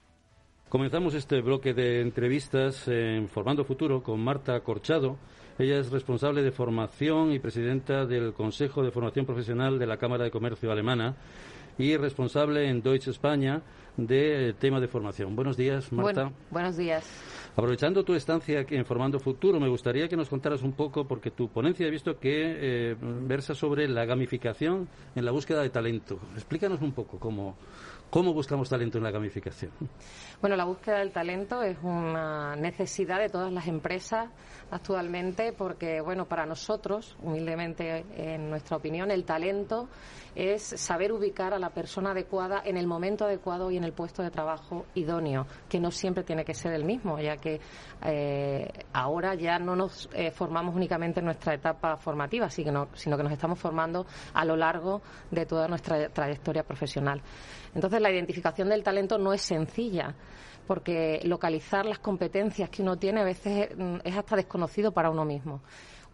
Comenzamos 0.69 1.15
este 1.15 1.41
bloque 1.41 1.75
de 1.75 2.01
entrevistas 2.01 2.89
en 2.89 3.29
Formando 3.29 3.65
Futuro 3.65 4.03
con 4.03 4.21
Marta 4.21 4.59
Corchado. 4.61 5.19
Ella 5.59 5.79
es 5.79 5.91
responsable 5.91 6.43
de 6.43 6.51
formación 6.51 7.33
y 7.33 7.39
presidenta 7.39 8.07
del 8.07 8.33
Consejo 8.33 8.83
de 8.83 8.91
Formación 8.91 9.27
Profesional 9.27 9.79
de 9.79 9.87
la 9.87 9.99
Cámara 9.99 10.25
de 10.25 10.31
Comercio 10.31 10.73
Alemana 10.73 11.15
y 11.77 11.97
responsable 11.97 12.69
en 12.69 12.83
Deutsche 12.83 13.11
España 13.11 13.63
de 13.97 14.55
tema 14.59 14.81
de 14.81 14.89
formación. 14.89 15.37
Buenos 15.37 15.57
días, 15.57 15.93
Marta. 15.93 16.33
buenos 16.51 16.77
días. 16.77 17.05
Aprovechando 17.55 18.03
tu 18.03 18.15
estancia 18.15 18.65
en 18.69 18.85
Formando 18.87 19.21
Futuro, 19.21 19.61
me 19.61 19.69
gustaría 19.69 20.09
que 20.09 20.17
nos 20.17 20.31
contaras 20.31 20.63
un 20.63 20.73
poco, 20.73 21.07
porque 21.07 21.31
tu 21.31 21.49
ponencia 21.49 21.87
he 21.87 21.91
visto 21.91 22.19
que 22.19 22.93
eh, 22.93 22.97
versa 23.01 23.55
sobre 23.55 23.87
la 23.89 24.07
gamificación 24.07 24.89
en 25.15 25.25
la 25.25 25.33
búsqueda 25.33 25.63
de 25.63 25.69
talento. 25.69 26.19
Explícanos 26.35 26.81
un 26.81 26.93
poco 26.93 27.19
cómo, 27.19 27.57
¿Cómo 28.13 28.35
buscamos 28.35 28.69
talento 28.69 28.99
en 28.99 29.05
la 29.05 29.11
gamificación? 29.11 29.73
Bueno, 30.43 30.55
la 30.55 30.67
búsqueda 30.67 30.99
del 30.99 31.13
talento 31.13 31.63
es 31.63 31.79
una 31.83 32.55
necesidad 32.57 33.19
de 33.19 33.31
todas 33.31 33.51
las 33.51 33.67
empresas 33.67 34.29
actualmente 34.71 35.55
porque, 35.55 36.03
bueno, 36.03 36.27
para 36.27 36.45
nosotros, 36.45 37.17
humildemente, 37.23 38.05
en 38.15 38.51
nuestra 38.51 38.77
opinión, 38.77 39.11
el 39.11 39.25
talento 39.25 39.89
es 40.35 40.63
saber 40.63 41.11
ubicar 41.11 41.55
a 41.55 41.59
la 41.59 41.71
persona 41.71 42.11
adecuada 42.11 42.61
en 42.67 42.77
el 42.77 42.87
momento 42.87 43.25
adecuado 43.25 43.71
y 43.71 43.79
en 43.79 43.85
el 43.85 43.95
puesto 43.95 44.23
de 44.23 44.31
trabajo 44.31 44.85
idóneo, 44.95 45.47
que 45.67 45.81
no 45.81 45.91
siempre 45.91 46.23
tiene 46.23 46.45
que 46.45 46.53
ser 46.53 46.75
el 46.75 46.85
mismo, 46.85 47.19
ya 47.19 47.39
que 47.39 47.61
eh, 48.05 48.69
ahora 48.93 49.35
ya 49.37 49.59
no 49.59 49.75
nos 49.75 50.11
eh, 50.13 50.31
formamos 50.31 50.75
únicamente 50.75 51.21
en 51.21 51.27
nuestra 51.27 51.55
etapa 51.55 51.97
formativa, 51.97 52.51
sino, 52.51 52.89
sino 52.93 53.17
que 53.17 53.23
nos 53.23 53.33
estamos 53.33 53.59
formando 53.59 54.07
a 54.35 54.45
lo 54.45 54.55
largo 54.55 55.01
de 55.31 55.47
toda 55.47 55.67
nuestra 55.67 56.11
trayectoria 56.11 56.63
profesional. 56.63 57.23
Entonces, 57.75 58.01
la 58.01 58.11
identificación 58.11 58.69
del 58.69 58.83
talento 58.83 59.19
no 59.19 59.33
es 59.33 59.43
sencilla 59.43 60.15
porque 60.67 61.21
localizar 61.25 61.87
las 61.87 61.99
competencias 61.99 62.71
que 62.71 62.83
uno 62.83 62.97
tiene 62.97 63.21
a 63.21 63.25
veces 63.25 63.71
mm, 63.77 63.97
es 64.05 64.17
hasta 64.17 64.37
desconocido 64.37 64.93
para 64.93 65.11
uno 65.11 65.25
mismo. 65.25 65.61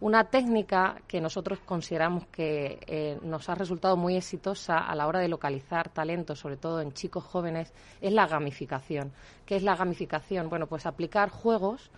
Una 0.01 0.23
técnica 0.23 1.01
que 1.07 1.19
nosotros 1.19 1.59
consideramos 1.59 2.25
que 2.27 2.79
eh, 2.87 3.19
nos 3.21 3.49
ha 3.49 3.55
resultado 3.55 3.97
muy 3.97 4.15
exitosa 4.15 4.77
a 4.77 4.95
la 4.95 5.07
hora 5.07 5.19
de 5.19 5.27
localizar 5.27 5.89
talento, 5.89 6.35
sobre 6.35 6.55
todo 6.55 6.79
en 6.79 6.93
chicos 6.93 7.25
jóvenes, 7.25 7.73
es 7.99 8.13
la 8.13 8.25
gamificación. 8.25 9.11
¿Qué 9.45 9.57
es 9.57 9.63
la 9.63 9.75
gamificación? 9.75 10.47
Bueno, 10.49 10.67
pues 10.67 10.85
aplicar 10.85 11.29
juegos 11.29 11.91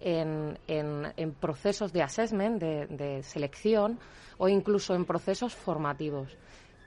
en, 0.00 0.58
procesos 1.40 1.92
de 1.92 2.02
assessment, 2.02 2.60
de 2.60 3.22
selección, 3.22 4.00
o 4.38 4.48
incluso 4.48 4.94
en 4.94 5.04
procesos 5.04 5.54
formativos. 5.54 6.36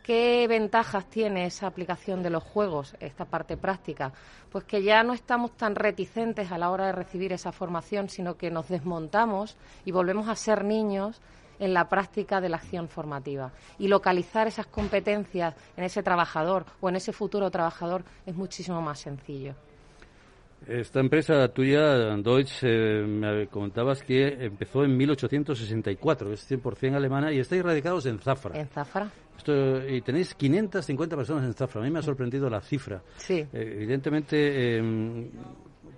¿Qué 0.08 0.48
ventajas 0.48 1.06
tiene 1.10 1.48
esa 1.48 1.68
aplicación 1.68 2.24
de 2.24 2.30
los 2.30 2.42
juegos, 2.42 2.96
esta 3.02 3.26
parte 3.26 3.58
práctica? 3.58 4.14
Pues 4.50 4.64
que 4.64 4.82
ya 4.82 5.04
no 5.04 5.12
estamos 5.12 5.52
tan 5.58 5.76
reticentes 5.76 6.50
a 6.50 6.58
la 6.58 6.70
hora 6.70 6.86
de 6.86 6.92
recibir 6.94 7.34
esa 7.34 7.52
formación, 7.52 8.08
sino 8.08 8.38
que 8.38 8.50
nos 8.50 8.70
desmontamos 8.70 9.58
y 9.84 9.92
volvemos 9.92 10.30
a 10.30 10.36
ser 10.38 10.64
niños 10.64 11.20
en 11.60 11.74
la 11.74 11.90
práctica 11.90 12.40
de 12.40 12.48
la 12.48 12.56
acción 12.56 12.88
formativa. 12.88 13.52
Y 13.80 13.90
localizar 13.90 14.48
esas 14.48 14.68
competencias 14.68 15.54
en 15.76 15.84
ese 15.84 16.02
trabajador 16.04 16.64
o 16.80 16.88
en 16.88 16.96
ese 16.96 17.12
futuro 17.12 17.52
trabajador 17.52 18.06
es 18.26 18.34
muchísimo 18.34 18.82
más 18.82 19.00
sencillo. 19.00 19.56
Esta 20.66 21.02
empresa 21.02 21.48
tuya, 21.50 22.16
Deutsche, 22.16 22.68
eh, 22.68 23.06
me 23.06 23.48
comentabas 23.48 24.02
que 24.02 24.46
empezó 24.46 24.84
en 24.84 24.96
1864, 24.98 26.34
es 26.34 26.50
100% 26.50 26.96
alemana 26.96 27.32
y 27.32 27.40
estáis 27.40 27.62
radicados 27.62 28.06
en 28.06 28.20
Zafra. 28.20 28.58
En 28.58 28.68
Zafra. 28.68 29.12
Y 29.46 30.01
tenéis 30.01 30.34
550 30.36 31.15
personas 31.15 31.46
en 31.46 31.53
Zafra. 31.53 31.82
A 31.82 31.84
mí 31.86 31.91
me 31.91 32.00
ha 32.00 32.03
sorprendido 32.03 32.50
la 32.50 32.62
cifra. 32.62 33.01
Sí. 33.17 33.36
Eh, 33.36 33.48
evidentemente, 33.53 34.77
em, 34.77 35.29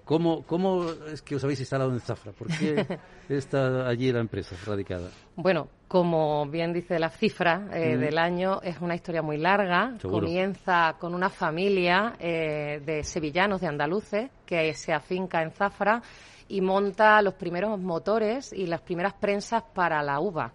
¿Cómo, 0.09 0.41
¿Cómo 0.41 0.89
es 1.13 1.21
que 1.21 1.35
os 1.35 1.43
habéis 1.43 1.59
instalado 1.59 1.91
en 1.91 1.99
Zafra? 1.99 2.31
¿Por 2.31 2.47
qué 2.47 2.83
está 3.29 3.87
allí 3.87 4.11
la 4.11 4.21
empresa 4.21 4.55
radicada? 4.65 5.07
Bueno, 5.35 5.67
como 5.87 6.47
bien 6.47 6.73
dice 6.73 6.97
la 6.97 7.11
cifra 7.11 7.67
eh, 7.71 7.95
del 7.95 8.17
año, 8.17 8.59
es 8.63 8.81
una 8.81 8.95
historia 8.95 9.21
muy 9.21 9.37
larga. 9.37 9.93
Comienza 10.01 10.95
con 10.99 11.13
una 11.13 11.29
familia 11.29 12.15
eh, 12.19 12.81
de 12.83 13.03
sevillanos, 13.03 13.61
de 13.61 13.67
andaluces, 13.67 14.31
que 14.47 14.73
se 14.73 14.93
afinca 14.93 15.43
en 15.43 15.51
Zafra 15.51 16.01
y 16.47 16.59
monta 16.59 17.21
los 17.21 17.35
primeros 17.35 17.79
motores 17.79 18.51
y 18.51 18.65
las 18.65 18.81
primeras 18.81 19.13
prensas 19.13 19.61
para 19.75 20.01
la 20.01 20.19
uva. 20.19 20.51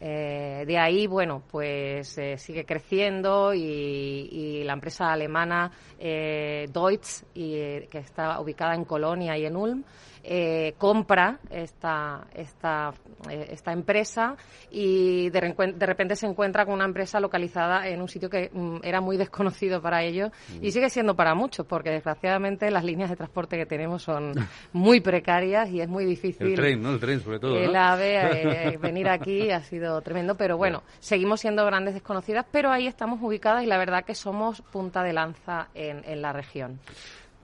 Eh, 0.00 0.64
de 0.66 0.78
ahí, 0.78 1.06
bueno, 1.06 1.42
pues 1.50 2.16
eh, 2.18 2.36
sigue 2.38 2.64
creciendo 2.64 3.52
y, 3.54 4.62
la 4.64 4.74
empresa 4.74 5.12
alemana 5.12 5.70
eh, 5.98 6.68
Deutz, 6.72 7.24
y, 7.34 7.54
que 7.88 7.98
está 7.98 8.40
ubicada 8.40 8.74
en 8.74 8.84
Colonia 8.84 9.36
y 9.36 9.46
en 9.46 9.56
Ulm, 9.56 9.84
eh, 10.22 10.74
compra 10.78 11.38
esta, 11.50 12.26
esta, 12.34 12.92
eh, 13.28 13.48
esta 13.50 13.72
empresa 13.72 14.36
y 14.70 15.30
de, 15.30 15.54
de, 15.76 15.86
repente 15.86 16.16
se 16.16 16.26
encuentra 16.26 16.64
con 16.64 16.74
una 16.74 16.84
empresa 16.84 17.20
localizada 17.20 17.88
en 17.88 18.02
un 18.02 18.08
sitio 18.08 18.28
que 18.28 18.50
mm, 18.52 18.78
era 18.82 19.00
muy 19.00 19.16
desconocido 19.16 19.80
para 19.80 20.02
ellos 20.02 20.30
y 20.60 20.68
mm. 20.68 20.70
sigue 20.70 20.90
siendo 20.90 21.16
para 21.16 21.34
muchos, 21.34 21.66
porque 21.66 21.90
desgraciadamente 21.90 22.70
las 22.70 22.84
líneas 22.84 23.10
de 23.10 23.16
transporte 23.16 23.56
que 23.56 23.66
tenemos 23.66 24.02
son 24.02 24.34
muy 24.72 25.00
precarias 25.00 25.70
y 25.70 25.80
es 25.80 25.88
muy 25.88 26.04
difícil. 26.04 26.48
El 26.48 26.54
tren, 26.54 26.82
¿no? 26.82 26.92
El 26.92 27.00
tren, 27.00 27.20
sobre 27.20 27.38
todo. 27.38 27.56
El 27.56 27.74
AVE, 27.74 28.72
eh, 28.72 28.76
venir 28.80 29.08
aquí 29.08 29.50
ha 29.50 29.62
sido 29.62 30.00
tremendo, 30.02 30.36
pero 30.36 30.56
bueno, 30.56 30.82
seguimos 30.98 31.40
siendo 31.40 31.64
grandes 31.64 31.94
desconocidas, 31.94 32.46
pero 32.50 32.70
ahí 32.70 32.86
estamos 32.86 33.20
ubicadas 33.22 33.64
y 33.64 33.66
la 33.66 33.78
verdad 33.78 34.04
que 34.04 34.14
somos 34.14 34.60
punta 34.62 35.02
de 35.02 35.12
lanza 35.12 35.68
en, 35.74 36.02
en 36.04 36.22
la 36.22 36.32
región. 36.32 36.78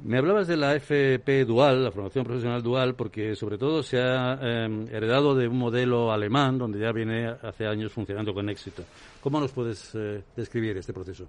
Me 0.05 0.19
hablabas 0.19 0.47
de 0.47 0.59
la 0.59 0.75
FP 0.75 1.47
dual, 1.47 1.83
la 1.83 1.91
formación 1.91 2.23
profesional 2.23 2.63
dual, 2.63 2.95
porque 2.95 3.35
sobre 3.35 3.57
todo 3.57 3.83
se 3.83 3.99
ha 3.99 4.39
em, 4.43 4.87
heredado 4.89 5.35
de 5.35 5.49
un 5.49 5.57
modelo 5.57 6.13
alemán 6.13 6.59
donde 6.59 6.79
ya 6.79 6.93
viene 6.93 7.29
hace 7.29 7.67
años 7.67 7.93
funcionando 7.93 8.35
con 8.35 8.51
éxito. 8.51 8.85
¿Cómo 9.23 9.41
nos 9.41 9.53
puedes 9.53 9.95
eh, 9.95 10.23
describir 10.37 10.77
este 10.77 10.93
proceso? 10.93 11.27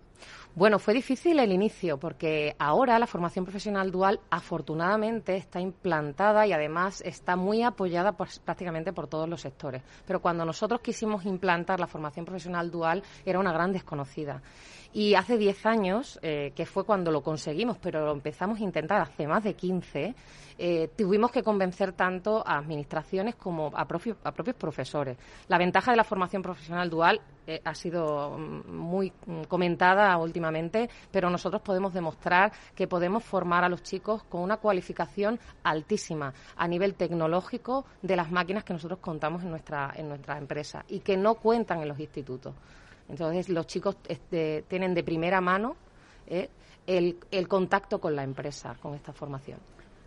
Bueno, 0.54 0.80
fue 0.80 0.94
difícil 0.94 1.40
el 1.40 1.54
inicio 1.54 1.98
porque 1.98 2.56
ahora 2.60 3.00
la 3.00 3.08
formación 3.08 3.46
profesional 3.46 3.90
dual 3.90 4.20
afortunadamente 4.30 5.38
está 5.38 5.62
implantada 5.62 6.46
y 6.46 6.52
además 6.52 7.02
está 7.06 7.38
muy 7.38 7.64
apoyada 7.64 8.18
prácticamente 8.18 8.92
por 8.92 9.08
todos 9.08 9.30
los 9.30 9.40
sectores. 9.40 9.82
Pero 10.06 10.20
cuando 10.20 10.44
nosotros 10.44 10.82
quisimos 10.82 11.26
implantar 11.26 11.80
la 11.80 11.88
formación 11.88 12.26
profesional 12.26 12.70
dual 12.70 13.02
era 13.26 13.40
una 13.40 13.54
gran 13.54 13.72
desconocida. 13.72 14.42
Y 14.98 15.14
hace 15.14 15.38
10 15.38 15.68
años, 15.68 16.18
eh, 16.24 16.54
que 16.56 16.66
fue 16.66 16.84
cuando 16.84 17.12
lo 17.12 17.22
conseguimos, 17.22 17.78
pero 17.78 18.04
lo 18.04 18.14
empezamos 18.14 18.60
a 18.60 18.64
intentar 18.64 19.00
hace 19.00 19.28
más 19.28 19.44
de 19.44 19.54
15, 19.54 20.16
eh, 20.58 20.90
tuvimos 20.98 21.30
que 21.30 21.44
convencer 21.44 21.92
tanto 21.92 22.42
a 22.44 22.58
administraciones 22.58 23.36
como 23.36 23.72
a, 23.76 23.88
propios, 23.88 24.18
a 24.24 24.32
propios 24.32 24.56
profesores. 24.56 25.16
La 25.50 25.60
ventaja 25.60 25.92
de 25.92 25.98
la 25.98 26.04
formación 26.04 26.42
profesional 26.42 26.90
dual 26.90 27.22
eh, 27.46 27.62
ha 27.64 27.76
sido 27.76 28.40
mm, 28.40 28.76
muy 28.76 29.14
mm, 29.28 29.44
comentada 29.44 30.18
últimamente, 30.18 30.90
pero 31.12 31.30
nosotros 31.30 31.62
podemos 31.62 31.94
demostrar 31.94 32.52
que 32.74 32.88
podemos 32.88 33.24
formar 33.24 33.64
a 33.64 33.70
los 33.70 33.84
chicos 33.84 34.24
con 34.24 34.42
una 34.42 34.58
cualificación 34.58 35.40
altísima 35.62 36.34
a 36.56 36.68
nivel 36.68 36.96
tecnológico 36.96 37.86
de 38.02 38.16
las 38.16 38.32
máquinas 38.32 38.64
que 38.64 38.74
nosotros 38.74 38.98
contamos 38.98 39.44
en 39.44 39.52
nuestra, 39.52 39.94
en 39.96 40.10
nuestra 40.10 40.40
empresa 40.40 40.84
y 40.88 41.02
que 41.02 41.18
no 41.18 41.36
cuentan 41.36 41.84
en 41.84 41.88
los 41.88 42.00
institutos. 42.00 42.56
Entonces, 43.10 43.50
los 43.50 43.68
chicos 43.68 43.98
este, 44.08 44.64
tienen 44.68 44.94
de 44.94 45.04
primera 45.04 45.42
mano 45.42 45.76
eh, 46.28 46.50
el, 46.86 47.18
el 47.32 47.48
contacto 47.48 48.00
con 48.00 48.16
la 48.16 48.24
empresa, 48.24 48.76
con 48.82 48.94
esta 48.96 49.14
formación. 49.14 49.60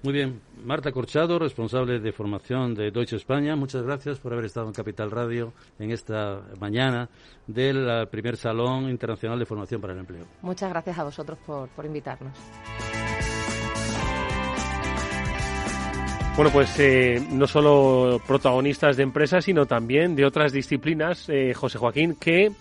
Muy 0.03 0.15
bien. 0.15 0.41
Marta 0.65 0.93
Corchado, 0.93 1.39
responsable 1.39 1.99
de 2.01 2.13
formación 2.13 2.75
de 2.75 2.91
Deutsche 2.91 3.17
España, 3.17 3.55
muchas 3.55 3.83
gracias 3.83 4.19
por 4.19 4.33
haber 4.33 4.47
estado 4.47 4.67
en 4.67 4.73
Capital 4.73 5.11
Radio 5.11 5.53
en 5.79 5.91
esta 5.91 6.41
mañana 6.59 7.09
del 7.47 8.09
primer 8.09 8.39
Salón 8.39 8.89
Internacional 8.89 9.39
de 9.39 9.45
Formación 9.45 9.79
para 9.81 9.93
el 9.93 9.99
Empleo. 9.99 10.25
Muchas 10.41 10.71
gracias 10.71 10.99
a 10.99 11.05
vosotros 11.05 11.39
por, 11.45 11.69
por 11.69 11.85
invitarnos. 11.85 12.33
Bueno, 16.37 16.51
pues 16.51 16.79
eh, 16.79 17.23
no 17.33 17.47
solo 17.47 18.23
protagonistas 18.27 18.97
de 18.97 19.03
empresas, 19.03 19.45
sino 19.45 19.67
también 19.67 20.17
de 20.17 20.25
otras 20.25 20.53
disciplinas, 20.53 21.29
eh, 21.29 21.53
José 21.53 21.77
Joaquín, 21.77 22.15
que 22.15 22.53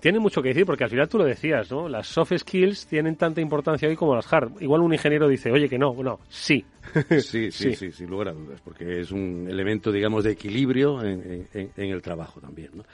tiene 0.00 0.18
mucho 0.18 0.42
que 0.42 0.48
decir, 0.48 0.64
porque 0.64 0.84
al 0.84 0.90
final 0.90 1.08
tú 1.08 1.18
lo 1.18 1.24
decías, 1.24 1.70
¿no? 1.70 1.88
Las 1.88 2.06
soft 2.06 2.32
skills 2.36 2.86
tienen 2.86 3.16
tanta 3.16 3.40
importancia 3.40 3.88
hoy 3.88 3.96
como 3.96 4.14
las 4.14 4.30
hard. 4.32 4.60
Igual 4.60 4.80
un 4.80 4.92
ingeniero 4.92 5.28
dice, 5.28 5.50
oye, 5.52 5.68
que 5.68 5.78
no, 5.78 5.94
no, 6.02 6.20
sí. 6.28 6.64
Sí, 7.20 7.50
sí, 7.50 7.74
sí, 7.74 7.92
sin 7.92 8.08
lugar 8.08 8.28
a 8.28 8.32
dudas, 8.32 8.60
porque 8.64 9.00
es 9.00 9.12
un 9.12 9.46
elemento, 9.48 9.92
digamos, 9.92 10.24
de 10.24 10.32
equilibrio 10.32 11.02
en, 11.04 11.46
el 11.76 12.02
trabajo 12.02 12.40
también, 12.40 12.70
¿no? 12.74 12.84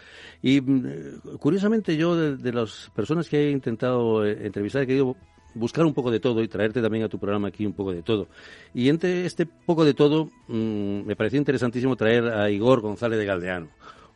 Y 0.43 0.61
mm, 0.61 1.37
curiosamente 1.39 1.97
yo, 1.97 2.17
de, 2.17 2.53
las 2.53 2.91
personas 2.95 3.29
que 3.29 3.47
he 3.47 3.51
intentado 3.51 4.27
eh, 4.27 4.39
entrevistar, 4.45 4.83
he 4.83 4.87
querido 4.87 5.17
buscar 5.55 5.87
un 5.87 5.95
poco 5.95 6.11
de 6.11 6.21
todo 6.21 6.43
y 6.43 6.49
traerte 6.49 6.83
también 6.83 7.05
a 7.05 7.09
tu 7.09 7.19
programa 7.19 7.49
aquí 7.49 7.65
un 7.65 7.73
poco 7.73 7.93
de 7.93 8.03
todo. 8.03 8.29
Y 8.75 8.89
entre 8.89 9.25
este 9.25 9.47
poco 9.47 9.85
de 9.85 9.95
todo, 9.95 10.31
mm, 10.49 11.07
me 11.07 11.17
pareció 11.17 11.39
interesantísimo 11.39 11.97
traer 11.97 12.25
a 12.25 12.51
Igor 12.51 12.81
González 12.81 13.19
de 13.19 13.25
Galdeano 13.25 13.69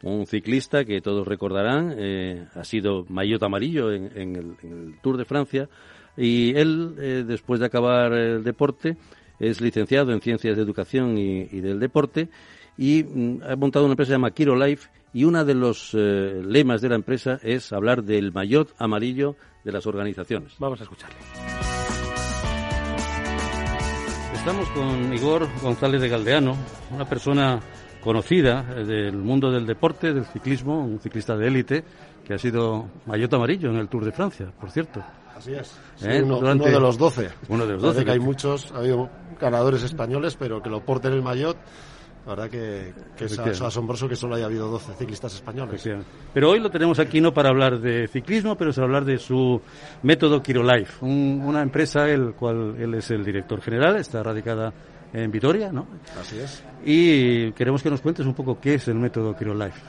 un 0.02 0.26
ciclista 0.26 0.84
que 0.84 1.00
todos 1.00 1.26
recordarán, 1.26 1.94
eh, 1.96 2.46
ha 2.54 2.64
sido 2.64 3.04
maillot 3.08 3.42
amarillo 3.42 3.92
en, 3.92 4.36
el, 4.36 4.94
Tour 5.02 5.16
de 5.16 5.24
Francia 5.24 5.68
y 6.16 6.56
él, 6.56 6.94
eh, 6.98 7.24
después 7.26 7.60
de 7.60 7.66
acabar 7.66 8.12
el 8.12 8.42
deporte, 8.42 8.96
es 9.38 9.60
licenciado 9.60 10.12
en 10.12 10.20
Ciencias 10.20 10.56
de 10.56 10.62
Educación 10.62 11.16
y, 11.18 11.44
del 11.60 11.80
Deporte 11.80 12.28
y 12.76 13.04
mm, 13.04 13.42
ha 13.42 13.56
montado 13.56 13.84
una 13.84 13.92
empresa 13.92 14.12
llamada 14.12 14.34
Kiro 14.34 14.56
Life 14.56 14.88
y 15.12 15.24
uno 15.24 15.44
de 15.44 15.54
los 15.54 15.94
eh, 15.94 16.40
lemas 16.44 16.80
de 16.80 16.88
la 16.88 16.94
empresa 16.94 17.38
es 17.42 17.72
hablar 17.72 18.02
del 18.04 18.32
maillot 18.32 18.74
amarillo 18.78 19.36
de 19.64 19.72
las 19.72 19.86
organizaciones. 19.86 20.54
Vamos 20.58 20.80
a 20.80 20.84
escucharle. 20.84 21.16
Estamos 24.34 24.68
con 24.70 25.12
Igor 25.12 25.48
González 25.60 26.00
de 26.00 26.08
Galdeano, 26.08 26.56
una 26.94 27.06
persona 27.06 27.60
conocida 28.02 28.66
eh, 28.76 28.84
del 28.84 29.16
mundo 29.16 29.50
del 29.50 29.66
deporte, 29.66 30.12
del 30.12 30.24
ciclismo, 30.24 30.80
un 30.80 30.98
ciclista 31.00 31.36
de 31.36 31.46
élite 31.46 31.84
que 32.24 32.34
ha 32.34 32.38
sido 32.38 32.86
maillot 33.06 33.32
amarillo 33.34 33.70
en 33.70 33.76
el 33.76 33.88
Tour 33.88 34.04
de 34.04 34.12
Francia, 34.12 34.52
por 34.58 34.70
cierto. 34.70 35.02
Así 35.36 35.54
es. 35.54 35.78
¿Eh? 36.02 36.22
uno, 36.22 36.54
de 36.54 36.80
los 36.80 36.98
doce. 36.98 37.30
Uno 37.48 37.66
de 37.66 37.72
los 37.74 37.82
doce. 37.82 38.04
que 38.04 38.10
hay 38.10 38.20
muchos, 38.20 38.72
ha 38.72 38.78
habido 38.78 39.08
ganadores 39.40 39.82
españoles, 39.82 40.36
pero 40.38 40.62
que 40.62 40.68
lo 40.68 40.84
porten 40.84 41.12
el 41.12 41.22
maillot 41.22 41.56
la 42.26 42.34
verdad 42.34 42.50
que, 42.50 42.92
es, 43.24 43.60
asombroso 43.60 44.08
que 44.08 44.14
solo 44.14 44.34
haya 44.34 44.44
habido 44.44 44.68
12 44.68 44.92
ciclistas 44.94 45.34
españoles. 45.34 45.88
Pero 46.34 46.50
hoy 46.50 46.60
lo 46.60 46.70
tenemos 46.70 46.98
aquí 46.98 47.20
no 47.20 47.32
para 47.32 47.48
hablar 47.48 47.80
de 47.80 48.08
ciclismo, 48.08 48.56
pero 48.56 48.72
para 48.72 48.84
hablar 48.84 49.04
de 49.04 49.18
su 49.18 49.60
método 50.02 50.42
Kirolife, 50.42 51.04
una 51.04 51.62
empresa 51.62 52.08
el 52.08 52.34
cual 52.34 52.76
él 52.78 52.94
es 52.94 53.10
el 53.10 53.24
director 53.24 53.60
general, 53.62 53.96
está 53.96 54.22
radicada 54.22 54.72
en 55.12 55.30
Vitoria, 55.30 55.72
¿no? 55.72 55.86
Así 56.20 56.38
es. 56.38 56.62
Y 56.84 57.52
queremos 57.52 57.82
que 57.82 57.90
nos 57.90 58.00
cuentes 58.00 58.26
un 58.26 58.34
poco 58.34 58.58
qué 58.60 58.74
es 58.74 58.88
el 58.88 58.96
método 58.96 59.36
Kirolife. 59.36 59.80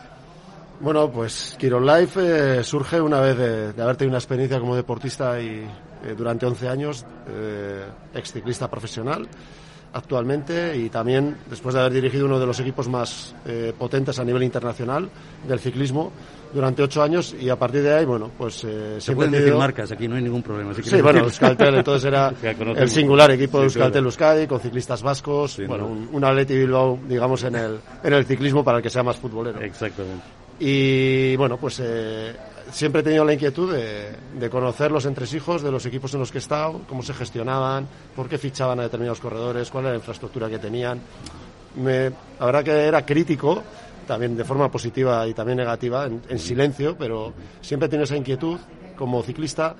Bueno, 0.80 1.12
pues 1.12 1.56
Kirolife 1.60 2.60
eh, 2.60 2.64
surge 2.64 3.00
una 3.00 3.20
vez 3.20 3.38
de, 3.38 3.82
haber 3.82 3.98
tenido 3.98 4.12
una 4.12 4.18
experiencia 4.18 4.60
como 4.60 4.76
deportista 4.76 5.40
y 5.40 5.64
eh, 6.04 6.16
durante 6.18 6.46
11 6.46 6.68
años, 6.68 7.06
eh, 7.28 7.86
ex 8.16 8.32
ciclista 8.32 8.70
profesional 8.70 9.28
actualmente 9.94 10.78
y 10.78 10.90
también 10.90 11.38
después 11.50 11.76
de 11.76 11.82
haber 11.82 11.94
dirigido 11.94 12.26
uno 12.26 12.40
de 12.40 12.46
los 12.46 12.60
equipos 12.60 12.88
más 12.88 13.36
eh, 13.46 13.74
potentes 13.78 14.20
a 14.20 14.24
nivel 14.24 14.44
internacional 14.44 15.10
del 15.48 15.60
ciclismo 15.60 16.12
durante 16.54 16.84
ocho 16.84 17.02
años 17.02 17.36
y 17.40 17.50
a 17.50 17.56
partir 17.58 17.84
de 17.84 17.94
ahí, 17.94 18.06
bueno, 18.06 18.32
pues 18.38 18.64
eh, 18.64 18.96
Se 19.00 19.16
pueden 19.16 19.32
decir 19.32 19.54
marcas, 19.56 19.92
aquí 19.92 20.08
no 20.08 20.16
hay 20.16 20.22
ningún 20.22 20.44
problema. 20.44 20.74
sí, 20.74 21.02
bueno, 21.02 21.20
Euskaltel 21.20 21.76
entonces 21.76 22.06
era 22.06 22.34
el 22.76 22.90
singular 22.90 23.32
equipo 23.32 23.60
de 23.60 23.66
Euskaltel 23.66 24.06
Euskadi 24.06 24.48
con 24.48 24.60
ciclistas 24.60 25.02
vascos, 25.02 25.62
bueno, 25.68 25.88
un, 25.88 26.10
un 26.12 26.24
Atleti 26.24 26.56
Bilbao, 26.58 27.00
digamos, 27.08 27.44
en 27.44 27.56
el, 27.56 27.80
en 28.04 28.14
el 28.14 28.26
ciclismo 28.26 28.64
para 28.64 28.78
el 28.78 28.84
que 28.84 28.90
sea 28.90 29.04
más 29.04 29.18
futbolero. 29.18 29.60
Exactamente. 29.62 30.42
Y 30.64 31.36
bueno, 31.38 31.58
pues 31.58 31.82
eh, 31.84 32.36
siempre 32.72 33.02
he 33.02 33.04
tenido 33.04 33.26
la 33.26 33.34
inquietud 33.34 33.74
de, 33.74 34.50
conocer 34.52 34.92
los 34.92 35.06
entresijos 35.06 35.64
de 35.64 35.72
los 35.72 35.86
equipos 35.88 36.14
en 36.14 36.20
los 36.20 36.32
que 36.32 36.38
he 36.38 36.40
estado, 36.40 36.82
cómo 36.88 37.02
se 37.02 37.16
gestionaban, 37.16 37.88
por 38.16 38.30
qué 38.30 38.38
fichaban 38.38 38.80
a 38.80 38.84
determinados 38.84 39.20
corredores, 39.20 39.72
cuál 39.72 39.86
era 39.86 39.94
la 39.94 39.98
infraestructura 39.98 40.50
que 40.50 40.60
tenían. 40.60 41.00
Me, 41.76 42.12
la 42.40 42.46
verdad 42.46 42.64
que 42.64 42.72
era 42.72 43.06
crítico, 43.06 43.64
también 44.12 44.36
de 44.36 44.44
forma 44.44 44.70
positiva 44.70 45.26
y 45.26 45.34
también 45.34 45.58
negativa, 45.58 46.06
en, 46.06 46.38
silencio, 46.38 46.98
pero 47.00 47.34
siempre 47.62 47.88
tenido 47.88 48.04
esa 48.04 48.18
inquietud 48.18 48.60
como 48.98 49.24
ciclista. 49.24 49.74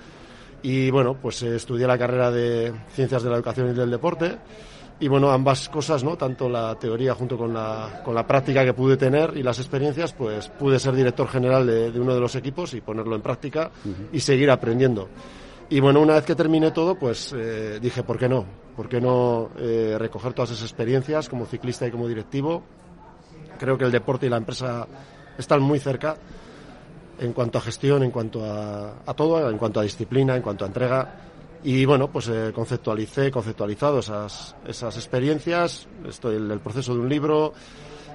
Y 0.64 0.90
bueno, 0.90 1.18
pues 1.22 1.44
estudié 1.44 1.86
la 1.86 1.98
carrera 1.98 2.32
de 2.32 2.72
Ciencias 2.94 3.24
de 3.24 3.30
la 3.30 3.36
Educación 3.36 3.72
y 3.72 3.74
del 3.74 3.92
Deporte 3.92 4.38
y 5.02 5.10
bueno, 5.10 5.32
ambas 5.32 5.68
cosas, 5.68 6.02
¿no? 6.02 6.16
Tanto 6.16 6.48
la 6.48 6.76
teoría 6.76 7.14
junto 7.14 7.38
con 7.38 7.54
la, 7.54 8.02
con 8.06 8.16
la 8.16 8.26
práctica 8.26 8.64
que 8.64 8.74
pude 8.74 8.96
tener 8.96 9.36
y 9.36 9.44
las 9.44 9.60
experiencias, 9.60 10.14
pues 10.14 10.48
pude 10.48 10.80
ser 10.80 10.94
director 10.94 11.28
general 11.28 11.68
de, 11.68 12.00
uno 12.00 12.14
de 12.14 12.22
los 12.22 12.34
equipos 12.36 12.74
y 12.74 12.80
ponerlo 12.80 13.18
en 13.18 13.22
práctica 13.22 13.70
y 14.14 14.20
seguir 14.22 14.50
aprendiendo. 14.50 15.10
Y 15.70 15.82
bueno, 15.82 16.00
una 16.00 16.14
vez 16.14 16.24
que 16.24 16.36
terminé 16.36 16.72
todo, 16.72 16.96
pues 16.96 17.34
eh, 17.36 17.80
dije, 17.82 18.04
¿por 18.04 18.18
qué 18.18 18.30
no? 18.30 18.46
¿Por 18.78 18.88
qué 18.88 19.02
no 19.02 19.50
eh, 19.58 19.98
recoger 20.00 20.32
todas 20.32 20.52
esas 20.52 20.70
experiencias 20.70 21.28
como 21.28 21.46
ciclista 21.46 21.86
y 21.86 21.92
como 21.92 22.08
directivo? 22.08 22.64
Creo 23.62 23.78
que 23.78 23.84
el 23.86 23.92
deporte 23.92 24.26
y 24.26 24.30
la 24.30 24.38
empresa 24.38 24.88
están 25.38 25.62
muy 25.62 25.78
cerca 25.78 26.16
en 27.20 27.32
cuanto 27.32 27.60
a 27.60 27.62
gestión, 27.62 28.02
en 28.02 28.10
cuanto 28.10 28.44
a, 28.44 29.14
todo, 29.16 29.48
en 29.52 29.60
cuanto 29.60 29.80
a 29.80 29.84
disciplina, 29.84 30.36
en 30.36 30.42
cuanto 30.42 30.66
a 30.66 30.68
entrega. 30.68 31.16
Y 31.64 31.86
bueno, 31.86 32.08
pues 32.12 32.28
eh, 32.30 32.52
conceptualicé, 32.56 33.30
conceptualizado 33.30 34.00
esas, 34.00 34.56
esas 34.66 34.96
experiencias. 34.96 35.88
Estoy 36.10 36.38
en 36.38 36.50
el 36.50 36.60
proceso 36.60 36.96
de 36.96 37.02
un 37.02 37.10
libro 37.10 37.54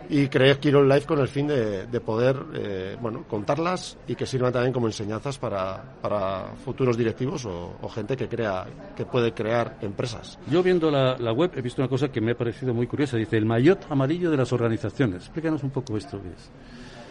y 0.08 0.28
creé 0.28 0.58
Kiron 0.58 0.88
Life 0.88 1.06
con 1.06 1.18
el 1.18 1.28
fin 1.28 1.46
de, 1.46 2.00
poder 2.00 2.36
eh, 2.54 2.96
bueno, 3.00 3.24
contarlas 3.28 3.96
y 4.06 4.14
que 4.14 4.26
sirvan 4.26 4.52
también 4.52 4.72
como 4.72 4.86
enseñanzas 4.86 5.38
para, 5.38 5.82
para 6.00 6.54
futuros 6.64 6.96
directivos 6.96 7.44
o, 7.46 7.76
gente 7.88 8.16
que 8.16 8.28
crea 8.28 8.66
que 8.94 9.06
puede 9.06 9.32
crear 9.32 9.78
empresas. 9.80 10.38
Yo 10.50 10.62
viendo 10.62 10.90
la, 10.90 11.16
la, 11.16 11.32
web 11.32 11.52
he 11.56 11.62
visto 11.62 11.80
una 11.80 11.88
cosa 11.88 12.08
que 12.08 12.20
me 12.20 12.32
ha 12.32 12.36
parecido 12.36 12.74
muy 12.74 12.86
curiosa. 12.86 13.16
Dice 13.16 13.36
el 13.38 13.46
maillot 13.46 13.86
amarillo 13.90 14.30
de 14.30 14.36
las 14.36 14.52
organizaciones. 14.52 15.22
Explícanos 15.22 15.62
un 15.62 15.70
poco 15.70 15.96
esto. 15.96 16.18
es. 16.18 16.50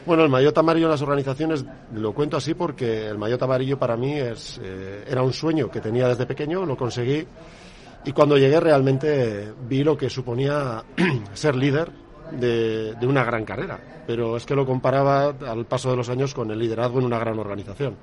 Bueno, 0.06 0.24
el 0.24 0.30
maillot 0.30 0.56
amarillo 0.58 0.86
en 0.86 0.92
las 0.92 1.02
organizaciones 1.02 1.66
lo 1.96 2.14
cuento 2.14 2.38
así 2.38 2.54
porque 2.54 3.08
el 3.08 3.18
maillot 3.18 3.42
amarillo 3.42 3.80
para 3.80 3.98
mí 3.98 4.14
es, 4.14 4.60
eh, 4.64 5.04
era 5.08 5.24
un 5.24 5.34
sueño 5.34 5.72
que 5.72 5.82
tenía 5.82 6.08
desde 6.08 6.28
pequeño, 6.28 6.66
lo 6.66 6.78
conseguí 6.78 7.25
y 8.06 8.12
cuando 8.12 8.38
llegué 8.38 8.60
realmente 8.60 9.52
vi 9.68 9.84
lo 9.84 9.98
que 9.98 10.10
suponía 10.12 10.84
ser 11.34 11.56
líder 11.56 12.05
de, 12.32 12.96
una 13.03 13.24
gran 13.24 13.46
carrera. 13.46 13.79
Pero 14.08 14.38
es 14.38 14.46
que 14.46 14.55
lo 14.55 14.65
comparaba 14.65 15.34
al 15.48 15.65
paso 15.65 15.91
de 15.91 15.98
los 15.98 16.10
años 16.10 16.34
con 16.34 16.51
el 16.51 16.60
liderazgo 16.60 17.00
en 17.00 17.05
una 17.05 17.20
gran 17.20 17.39
organización. 17.39 17.96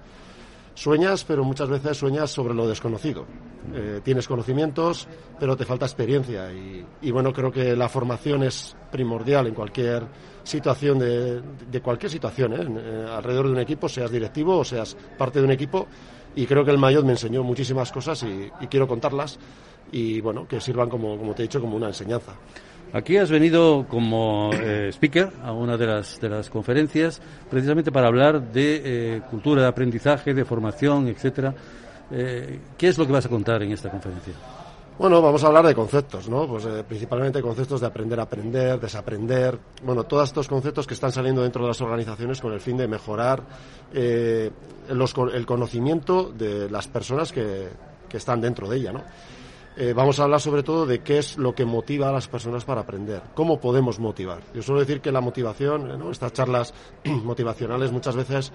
Sueñas, 0.75 1.25
pero 1.25 1.45
muchas 1.45 1.69
veces 1.69 1.99
sueñas 1.99 2.31
sobre 2.31 2.55
lo 2.55 2.67
desconocido. 2.67 3.27
Eh, 3.75 4.01
tienes 4.03 4.27
conocimientos, 4.27 5.07
pero 5.39 5.57
te 5.57 5.65
falta 5.65 5.85
experiencia. 5.85 6.51
Y, 6.51 7.11
bueno, 7.11 7.33
creo 7.33 7.53
que 7.53 7.77
la 7.77 7.89
formación 7.89 8.43
es 8.43 8.75
primordial 8.91 9.47
en 9.47 9.55
cualquier 9.55 10.05
situación, 10.43 10.99
de, 10.99 11.43
de 11.71 11.81
cualquier 11.83 12.11
situación, 12.11 12.55
¿eh? 12.55 12.81
Eh, 12.81 13.07
alrededor 13.09 13.47
de 13.47 13.53
un 13.53 13.59
equipo, 13.61 13.89
seas 13.89 14.11
directivo 14.11 14.59
o 14.59 14.65
seas 14.65 14.97
parte 15.19 15.41
de 15.41 15.45
un 15.45 15.53
equipo. 15.53 15.87
Y 16.35 16.47
creo 16.47 16.65
que 16.65 16.71
el 16.71 16.79
Mayotte 16.79 17.05
me 17.05 17.13
enseñó 17.13 17.43
muchísimas 17.43 17.93
cosas 17.93 18.23
y, 18.23 18.51
y 18.61 18.67
quiero 18.67 18.89
contarlas 18.89 19.39
y 19.93 20.21
bueno, 20.21 20.49
que 20.49 20.61
sirvan 20.61 20.89
como, 20.89 21.17
como 21.19 21.35
te 21.35 21.43
he 21.43 21.45
dicho, 21.45 21.61
como 21.61 21.77
una 21.77 21.89
enseñanza. 21.89 22.33
Aquí 22.95 23.17
has 23.17 23.31
venido 23.31 23.87
como 23.89 24.51
eh, 24.53 24.91
speaker 24.93 25.31
a 25.43 25.53
una 25.53 25.79
de 25.79 25.87
las, 25.87 26.21
de 26.21 26.29
las 26.29 26.51
conferencias 26.51 27.23
precisamente 27.51 27.91
para 27.91 28.09
hablar 28.09 28.53
de 28.53 28.83
eh, 28.85 29.23
cultura 29.31 29.63
de 29.63 29.69
aprendizaje, 29.69 30.35
de 30.35 30.45
formación, 30.45 31.09
etcétera. 31.09 31.55
Eh, 32.11 32.61
¿Qué 32.77 32.89
es 32.89 32.99
lo 32.99 33.07
que 33.07 33.13
vas 33.13 33.25
a 33.25 33.31
contar 33.31 33.63
en 33.63 33.73
esta 33.73 33.89
conferencia? 33.89 34.35
Bueno, 34.99 35.23
vamos 35.23 35.43
a 35.43 35.47
hablar 35.47 35.67
de 35.67 35.75
conceptos, 35.75 36.29
¿no? 36.29 36.47
Pues 36.47 36.67
principalmente 36.87 37.41
conceptos 37.41 37.81
de 37.81 37.87
aprender 37.87 38.21
a 38.21 38.25
aprender, 38.25 38.79
desaprender, 38.79 39.59
bueno, 39.83 40.05
todos 40.05 40.29
estos 40.29 40.47
conceptos 40.47 40.87
que 40.87 40.93
están 40.93 41.11
saliendo 41.11 41.43
dentro 41.43 41.63
de 41.63 41.69
las 41.69 41.81
organizaciones 41.81 42.43
con 42.43 42.53
el 42.53 42.61
fin 42.61 42.77
de 42.77 42.87
mejorar 42.87 43.43
el 43.95 45.47
conocimiento 45.47 46.31
de 46.31 46.71
las 46.71 46.89
personas 46.89 47.33
que, 47.33 47.69
que 48.07 48.19
están 48.19 48.43
dentro 48.43 48.69
de 48.69 48.77
ella, 48.77 48.93
¿no? 48.93 49.03
Eh, 49.77 49.95
vamos 49.95 50.21
a 50.21 50.25
hablar 50.25 50.41
sobre 50.41 50.63
todo 50.63 50.85
de 50.85 51.01
qué 51.01 51.19
es 51.19 51.39
lo 51.39 51.55
que 51.55 51.65
motiva 51.65 52.11
a 52.11 52.13
las 52.13 52.29
personas 52.29 52.65
para 52.65 52.83
aprender, 52.83 53.23
cómo 53.35 53.59
podemos 53.59 53.99
motivar. 53.99 54.43
Yo 54.53 54.63
suelo 54.63 54.81
decir 54.81 55.01
que 55.01 55.11
la 55.11 55.23
motivación, 55.23 55.91
eh, 55.91 56.11
estas 56.11 56.33
charlas 56.35 56.75
motivacionales 57.05 57.91
muchas 57.91 58.15
veces 58.15 58.53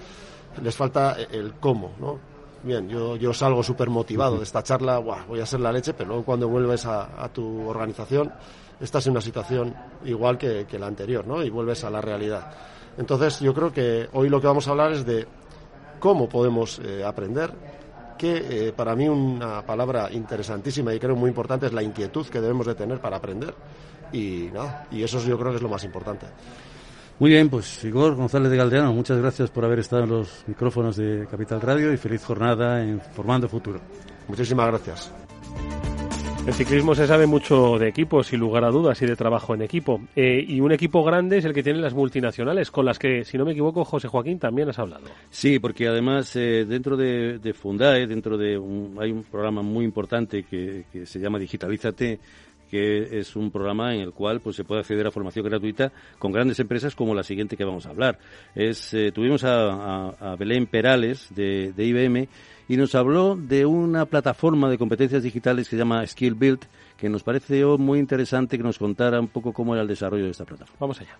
les 0.61 0.75
falta 0.75 1.17
el 1.31 1.55
cómo, 1.55 1.93
¿no? 1.99 2.19
Bien, 2.63 2.89
yo, 2.89 3.15
yo 3.15 3.33
salgo 3.33 3.63
súper 3.63 3.89
motivado 3.89 4.37
de 4.37 4.43
esta 4.43 4.63
charla, 4.63 4.97
voy 4.99 5.39
a 5.39 5.45
ser 5.45 5.59
la 5.59 5.71
leche, 5.71 5.93
pero 5.93 6.09
luego 6.09 6.25
cuando 6.25 6.47
vuelves 6.47 6.85
a, 6.85 7.29
tu 7.31 7.67
organización 7.67 8.31
estás 8.79 9.05
en 9.07 9.11
una 9.11 9.21
situación 9.21 9.75
igual 10.05 10.37
que, 10.37 10.65
la 10.79 10.87
anterior, 10.87 11.25
¿no? 11.25 11.43
Y 11.43 11.49
vuelves 11.49 11.83
a 11.83 11.89
la 11.89 12.01
realidad. 12.01 12.51
Entonces 12.97 13.39
yo 13.39 13.53
creo 13.53 13.71
que 13.71 14.09
hoy 14.13 14.29
lo 14.29 14.41
que 14.41 14.47
vamos 14.47 14.67
a 14.67 14.71
hablar 14.71 14.91
es 14.91 15.05
de 15.05 15.27
cómo 15.99 16.27
podemos 16.27 16.79
eh, 16.79 17.03
aprender, 17.05 17.53
que 18.17 18.67
eh, 18.67 18.73
para 18.73 18.95
mí 18.95 19.07
una 19.07 19.61
palabra 19.65 20.09
interesantísima 20.11 20.93
y 20.93 20.99
creo 20.99 21.15
muy 21.15 21.29
importante 21.29 21.67
es 21.67 21.73
la 21.73 21.83
inquietud 21.83 22.25
que 22.27 22.41
debemos 22.41 22.65
de 22.65 22.75
tener 22.75 22.99
para 22.99 23.17
aprender 23.17 23.53
y 24.11 24.49
nada, 24.53 24.87
y 24.91 25.03
eso 25.03 25.19
yo 25.19 25.37
creo 25.37 25.51
que 25.51 25.57
es 25.57 25.63
lo 25.63 25.69
más 25.69 25.83
importante. 25.83 26.25
Muy 27.19 27.31
bien, 27.31 27.49
pues 27.49 27.83
Igor 27.83 28.15
González 28.15 28.51
de 28.51 28.57
Galdeano, 28.57 28.93
muchas 28.93 29.17
gracias 29.17 29.49
por 29.49 29.65
haber 29.65 29.79
estado 29.79 30.03
en 30.03 30.09
los 30.09 30.43
micrófonos 30.45 30.97
de 30.97 31.27
Capital 31.29 31.61
Radio 31.61 31.91
y 31.91 31.97
feliz 31.97 32.23
jornada 32.23 32.83
en 32.83 33.01
Formando 33.01 33.49
Futuro. 33.49 33.79
Muchísimas 34.27 34.67
gracias. 34.67 35.11
En 36.47 36.53
ciclismo 36.53 36.95
se 36.95 37.05
sabe 37.07 37.27
mucho 37.27 37.77
de 37.77 37.89
equipos, 37.89 38.27
sin 38.27 38.39
lugar 38.39 38.63
a 38.63 38.69
dudas, 38.69 39.01
y 39.01 39.05
de 39.05 39.17
trabajo 39.17 39.53
en 39.53 39.61
equipo. 39.61 39.99
Eh, 40.15 40.45
y 40.47 40.61
un 40.61 40.71
equipo 40.71 41.03
grande 41.03 41.39
es 41.39 41.43
el 41.43 41.53
que 41.53 41.61
tiene 41.61 41.79
las 41.79 41.93
multinacionales, 41.93 42.71
con 42.71 42.85
las 42.85 42.97
que, 42.97 43.25
si 43.25 43.37
no 43.37 43.43
me 43.43 43.51
equivoco, 43.51 43.83
José 43.83 44.07
Joaquín 44.07 44.39
también 44.39 44.69
has 44.69 44.79
hablado. 44.79 45.07
Sí, 45.29 45.59
porque 45.59 45.89
además 45.89 46.33
eh, 46.37 46.63
dentro 46.65 46.95
de, 46.95 47.53
Fundae, 47.53 48.07
dentro 48.07 48.37
de 48.37 48.51
hay 48.97 49.11
un 49.11 49.25
programa 49.29 49.61
muy 49.61 49.83
importante 49.83 50.43
que, 50.43 50.85
se 51.03 51.19
llama 51.19 51.37
Digitalízate, 51.37 52.17
que 52.69 53.19
es 53.19 53.35
un 53.35 53.51
programa 53.51 53.93
en 53.93 54.01
el 54.01 54.11
cual 54.11 54.39
pues 54.39 54.55
se 54.55 54.63
puede 54.63 54.81
acceder 54.81 55.07
a 55.07 55.11
formación 55.11 55.45
gratuita 55.45 55.91
con 56.19 56.31
grandes 56.31 56.59
empresas 56.59 56.95
como 56.95 57.15
la 57.15 57.23
siguiente 57.23 57.57
que 57.57 57.63
vamos 57.63 57.85
a 57.85 57.89
hablar. 57.89 58.19
Es, 58.55 58.93
eh, 58.93 59.11
tuvimos 59.11 59.43
a, 59.43 60.35
Belén 60.37 60.67
Perales 60.67 61.27
de, 61.33 61.73
de 61.73 61.85
IBM 61.85 62.27
y 62.67 62.77
nos 62.77 62.95
habló 62.95 63.35
de 63.35 63.65
una 63.65 64.05
plataforma 64.05 64.69
de 64.69 64.77
competencias 64.77 65.23
digitales 65.23 65.67
que 65.67 65.75
se 65.75 65.79
llama 65.79 66.05
Skill 66.05 66.35
Build, 66.35 66.59
que 66.97 67.09
nos 67.09 67.23
pareció 67.23 67.77
muy 67.77 67.99
interesante 67.99 68.57
que 68.57 68.63
nos 68.63 68.77
contara 68.77 69.19
un 69.19 69.29
poco 69.29 69.53
cómo 69.53 69.73
era 69.73 69.81
el 69.81 69.87
desarrollo 69.87 70.25
de 70.25 70.31
esta 70.31 70.45
plataforma. 70.45 70.77
Vamos 70.79 70.99
allá. 70.99 71.17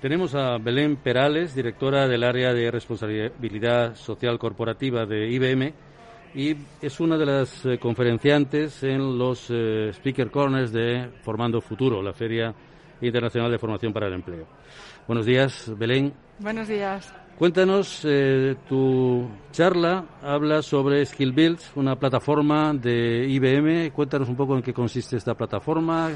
Tenemos 0.00 0.34
a 0.34 0.58
Belén 0.58 0.96
Perales, 0.96 1.54
directora 1.54 2.06
del 2.06 2.22
área 2.22 2.52
de 2.52 2.70
responsabilidad 2.70 3.94
social 3.96 4.38
corporativa 4.38 5.06
de 5.06 5.30
IBM, 5.30 5.72
y 6.34 6.56
es 6.82 7.00
una 7.00 7.16
de 7.16 7.26
las 7.26 7.64
eh, 7.66 7.78
conferenciantes 7.78 8.82
en 8.82 9.18
los 9.18 9.46
eh, 9.50 9.90
Speaker 9.92 10.30
Corners 10.30 10.72
de 10.72 11.10
Formando 11.22 11.60
Futuro, 11.60 12.02
la 12.02 12.12
Feria 12.12 12.54
Internacional 13.00 13.50
de 13.50 13.58
Formación 13.58 13.92
para 13.92 14.06
el 14.06 14.14
Empleo. 14.14 14.46
Buenos 15.06 15.26
días, 15.26 15.72
Belén. 15.76 16.12
Buenos 16.38 16.68
días. 16.68 17.12
Cuéntanos, 17.38 18.00
eh, 18.04 18.56
tu 18.66 19.28
charla 19.52 20.04
habla 20.22 20.62
sobre 20.62 21.04
Skill 21.04 21.32
Build, 21.32 21.60
una 21.74 21.94
plataforma 21.96 22.72
de 22.72 23.26
IBM. 23.28 23.92
Cuéntanos 23.92 24.28
un 24.30 24.36
poco 24.36 24.56
en 24.56 24.62
qué 24.62 24.72
consiste 24.72 25.18
esta 25.18 25.34
plataforma, 25.34 26.10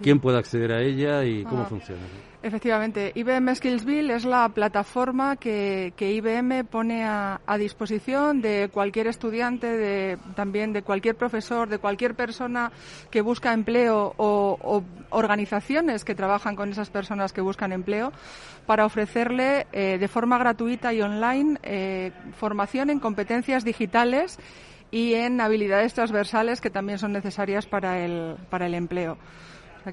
quién 0.00 0.20
puede 0.20 0.38
acceder 0.38 0.72
a 0.72 0.80
ella 0.80 1.24
y 1.24 1.44
cómo 1.44 1.62
ah. 1.62 1.66
funciona. 1.66 2.02
Efectivamente, 2.44 3.12
IBM 3.14 3.54
Skillsville 3.54 4.12
es 4.12 4.24
la 4.24 4.48
plataforma 4.48 5.36
que, 5.36 5.92
IBM 5.96 6.64
pone 6.64 7.04
a, 7.04 7.38
disposición 7.56 8.42
de 8.42 8.68
cualquier 8.72 9.06
estudiante, 9.06 9.68
de, 9.68 10.18
también 10.34 10.72
de 10.72 10.82
cualquier 10.82 11.14
profesor, 11.14 11.68
de 11.68 11.78
cualquier 11.78 12.16
persona 12.16 12.72
que 13.12 13.20
busca 13.20 13.52
empleo 13.52 14.14
o, 14.16 14.82
organizaciones 15.10 16.04
que 16.04 16.16
trabajan 16.16 16.56
con 16.56 16.70
esas 16.70 16.90
personas 16.90 17.32
que 17.32 17.40
buscan 17.40 17.70
empleo 17.70 18.12
para 18.66 18.86
ofrecerle 18.86 19.68
eh, 19.70 19.98
de 19.98 20.08
forma 20.08 20.36
gratuita 20.38 20.92
y 20.92 21.00
online 21.00 21.60
eh, 21.62 22.10
formación 22.36 22.90
en 22.90 22.98
competencias 22.98 23.64
digitales 23.64 24.38
y 24.90 25.14
en 25.14 25.40
habilidades 25.40 25.94
transversales 25.94 26.60
que 26.60 26.70
también 26.70 26.98
son 26.98 27.12
necesarias 27.12 27.66
para 27.66 28.04
el, 28.04 28.36
para 28.50 28.66
el 28.66 28.74
empleo 28.74 29.16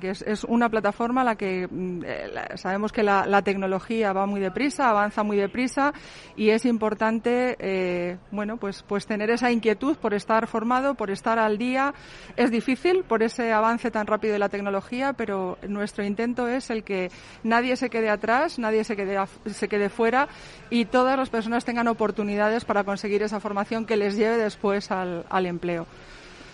es, 0.01 0.43
una 0.43 0.69
plataforma 0.69 1.23
la 1.23 1.35
que 1.35 1.67
mm, 1.69 2.03
eh, 2.05 2.31
sabemos 2.55 2.91
que 2.91 3.03
la, 3.03 3.41
tecnología 3.41 4.11
va 4.13 4.25
muy 4.25 4.39
deprisa, 4.39 4.89
avanza 4.89 5.23
muy 5.23 5.37
deprisa 5.37 5.93
y 6.35 6.49
es 6.49 6.65
importante, 6.65 7.55
eh, 7.59 8.17
bueno, 8.31 8.57
pues, 8.57 8.83
pues 8.83 9.05
tener 9.05 9.29
esa 9.29 9.51
inquietud 9.51 9.97
por 9.97 10.13
estar 10.13 10.45
formado, 10.47 10.95
por 10.95 11.09
estar 11.09 11.39
al 11.39 11.57
día. 11.57 11.93
Es 12.35 12.51
difícil 12.51 13.03
por 13.03 13.23
ese 13.23 13.51
avance 13.53 13.91
tan 13.91 14.07
rápido 14.07 14.33
de 14.33 14.39
la 14.39 14.49
tecnología, 14.49 15.13
pero 15.13 15.57
nuestro 15.67 16.03
intento 16.03 16.47
es 16.47 16.69
el 16.69 16.83
que 16.83 17.09
nadie 17.43 17.75
se 17.77 17.89
quede 17.89 18.09
atrás, 18.09 18.59
nadie 18.59 18.83
se 18.83 18.95
quede, 18.95 19.17
se 19.45 19.67
quede 19.67 19.89
fuera 19.89 20.27
y 20.69 20.85
todas 20.85 21.17
las 21.17 21.29
personas 21.29 21.65
tengan 21.65 21.87
oportunidades 21.87 22.65
para 22.65 22.83
conseguir 22.83 23.23
esa 23.23 23.39
formación 23.39 23.85
que 23.85 23.95
les 23.95 24.15
lleve 24.15 24.37
después 24.37 24.91
al 24.91 25.45
empleo. 25.45 25.87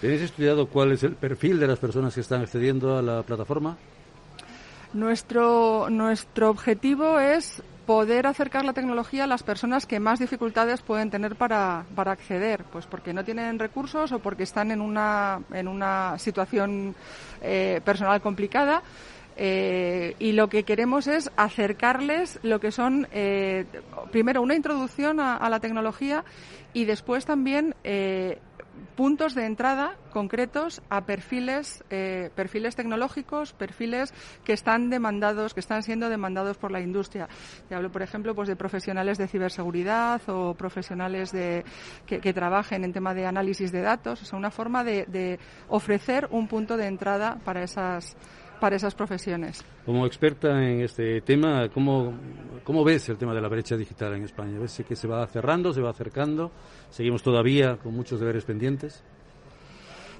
¿Tenéis 0.01 0.21
estudiado 0.21 0.67
cuál 0.67 0.91
es 0.91 1.03
el 1.03 1.15
perfil 1.15 1.59
de 1.59 1.67
las 1.67 1.79
personas 1.79 2.13
que 2.13 2.21
están 2.21 2.41
accediendo 2.41 2.97
a 2.97 3.01
la 3.01 3.23
plataforma? 3.23 3.77
Nuestro, 4.93 5.89
nuestro 5.89 6.49
objetivo 6.49 7.19
es 7.19 7.63
poder 7.85 8.27
acercar 8.27 8.65
la 8.65 8.73
tecnología 8.73 9.25
a 9.25 9.27
las 9.27 9.43
personas 9.43 9.85
que 9.85 9.99
más 9.99 10.19
dificultades 10.19 10.81
pueden 10.81 11.11
tener 11.11 11.35
para, 11.35 11.85
para 11.95 12.11
acceder, 12.11 12.63
pues 12.71 12.85
porque 12.85 13.13
no 13.13 13.23
tienen 13.23 13.59
recursos 13.59 14.11
o 14.11 14.19
porque 14.19 14.43
están 14.43 14.71
en 14.71 14.81
una, 14.81 15.41
en 15.53 15.67
una 15.67 16.17
situación 16.17 16.95
eh, 17.41 17.81
personal 17.85 18.21
complicada. 18.21 18.81
Eh, 19.37 20.15
y 20.17 20.31
lo 20.31 20.47
que 20.47 20.63
queremos 20.63 21.07
es 21.07 21.29
acercarles 21.35 22.39
lo 22.41 22.61
que 22.61 22.71
son, 22.71 23.05
eh, 23.11 23.65
primero, 24.09 24.41
una 24.41 24.55
introducción 24.55 25.19
a, 25.19 25.35
a, 25.35 25.49
la 25.49 25.59
tecnología 25.59 26.23
y 26.73 26.85
después 26.85 27.25
también 27.25 27.75
puntos 28.95 29.35
de 29.35 29.45
entrada 29.45 29.95
concretos 30.11 30.81
a 30.89 31.05
perfiles, 31.05 31.83
eh, 31.89 32.29
perfiles 32.35 32.75
tecnológicos, 32.75 33.53
perfiles 33.53 34.13
que 34.43 34.53
están 34.53 34.89
demandados, 34.89 35.53
que 35.53 35.59
están 35.59 35.83
siendo 35.83 36.09
demandados 36.09 36.57
por 36.57 36.71
la 36.71 36.79
industria. 36.79 37.27
Te 37.67 37.75
hablo, 37.75 37.91
por 37.91 38.01
ejemplo, 38.01 38.33
pues 38.33 38.47
de 38.47 38.55
profesionales 38.55 39.17
de 39.17 39.27
ciberseguridad 39.27 40.21
o 40.27 40.53
profesionales 40.53 41.31
de, 41.31 41.65
que, 42.05 42.33
trabajen 42.33 42.83
en 42.83 42.93
tema 42.93 43.13
de 43.13 43.25
análisis 43.25 43.71
de 43.71 43.81
datos. 43.81 44.21
O 44.21 44.25
sea, 44.25 44.37
una 44.37 44.51
forma 44.51 44.83
de, 44.83 45.05
de 45.05 45.39
ofrecer 45.67 46.27
un 46.31 46.47
punto 46.47 46.77
de 46.77 46.87
entrada 46.87 47.37
para 47.43 47.63
esas 47.63 48.15
para 48.59 48.75
esas 48.75 48.95
profesiones. 48.95 49.63
Como 49.85 50.05
experta 50.05 50.63
en 50.63 50.81
este 50.81 51.21
tema, 51.21 51.69
¿cómo, 51.69 52.13
¿cómo 52.63 52.83
ves 52.83 53.09
el 53.09 53.17
tema 53.17 53.33
de 53.33 53.41
la 53.41 53.47
brecha 53.47 53.77
digital 53.77 54.13
en 54.13 54.23
España? 54.23 54.59
¿Ves 54.59 54.83
que 54.87 54.95
se 54.95 55.07
va 55.07 55.25
cerrando, 55.27 55.73
se 55.73 55.81
va 55.81 55.91
acercando? 55.91 56.51
¿Seguimos 56.89 57.23
todavía 57.23 57.77
con 57.77 57.93
muchos 57.93 58.19
deberes 58.19 58.45
pendientes? 58.45 59.03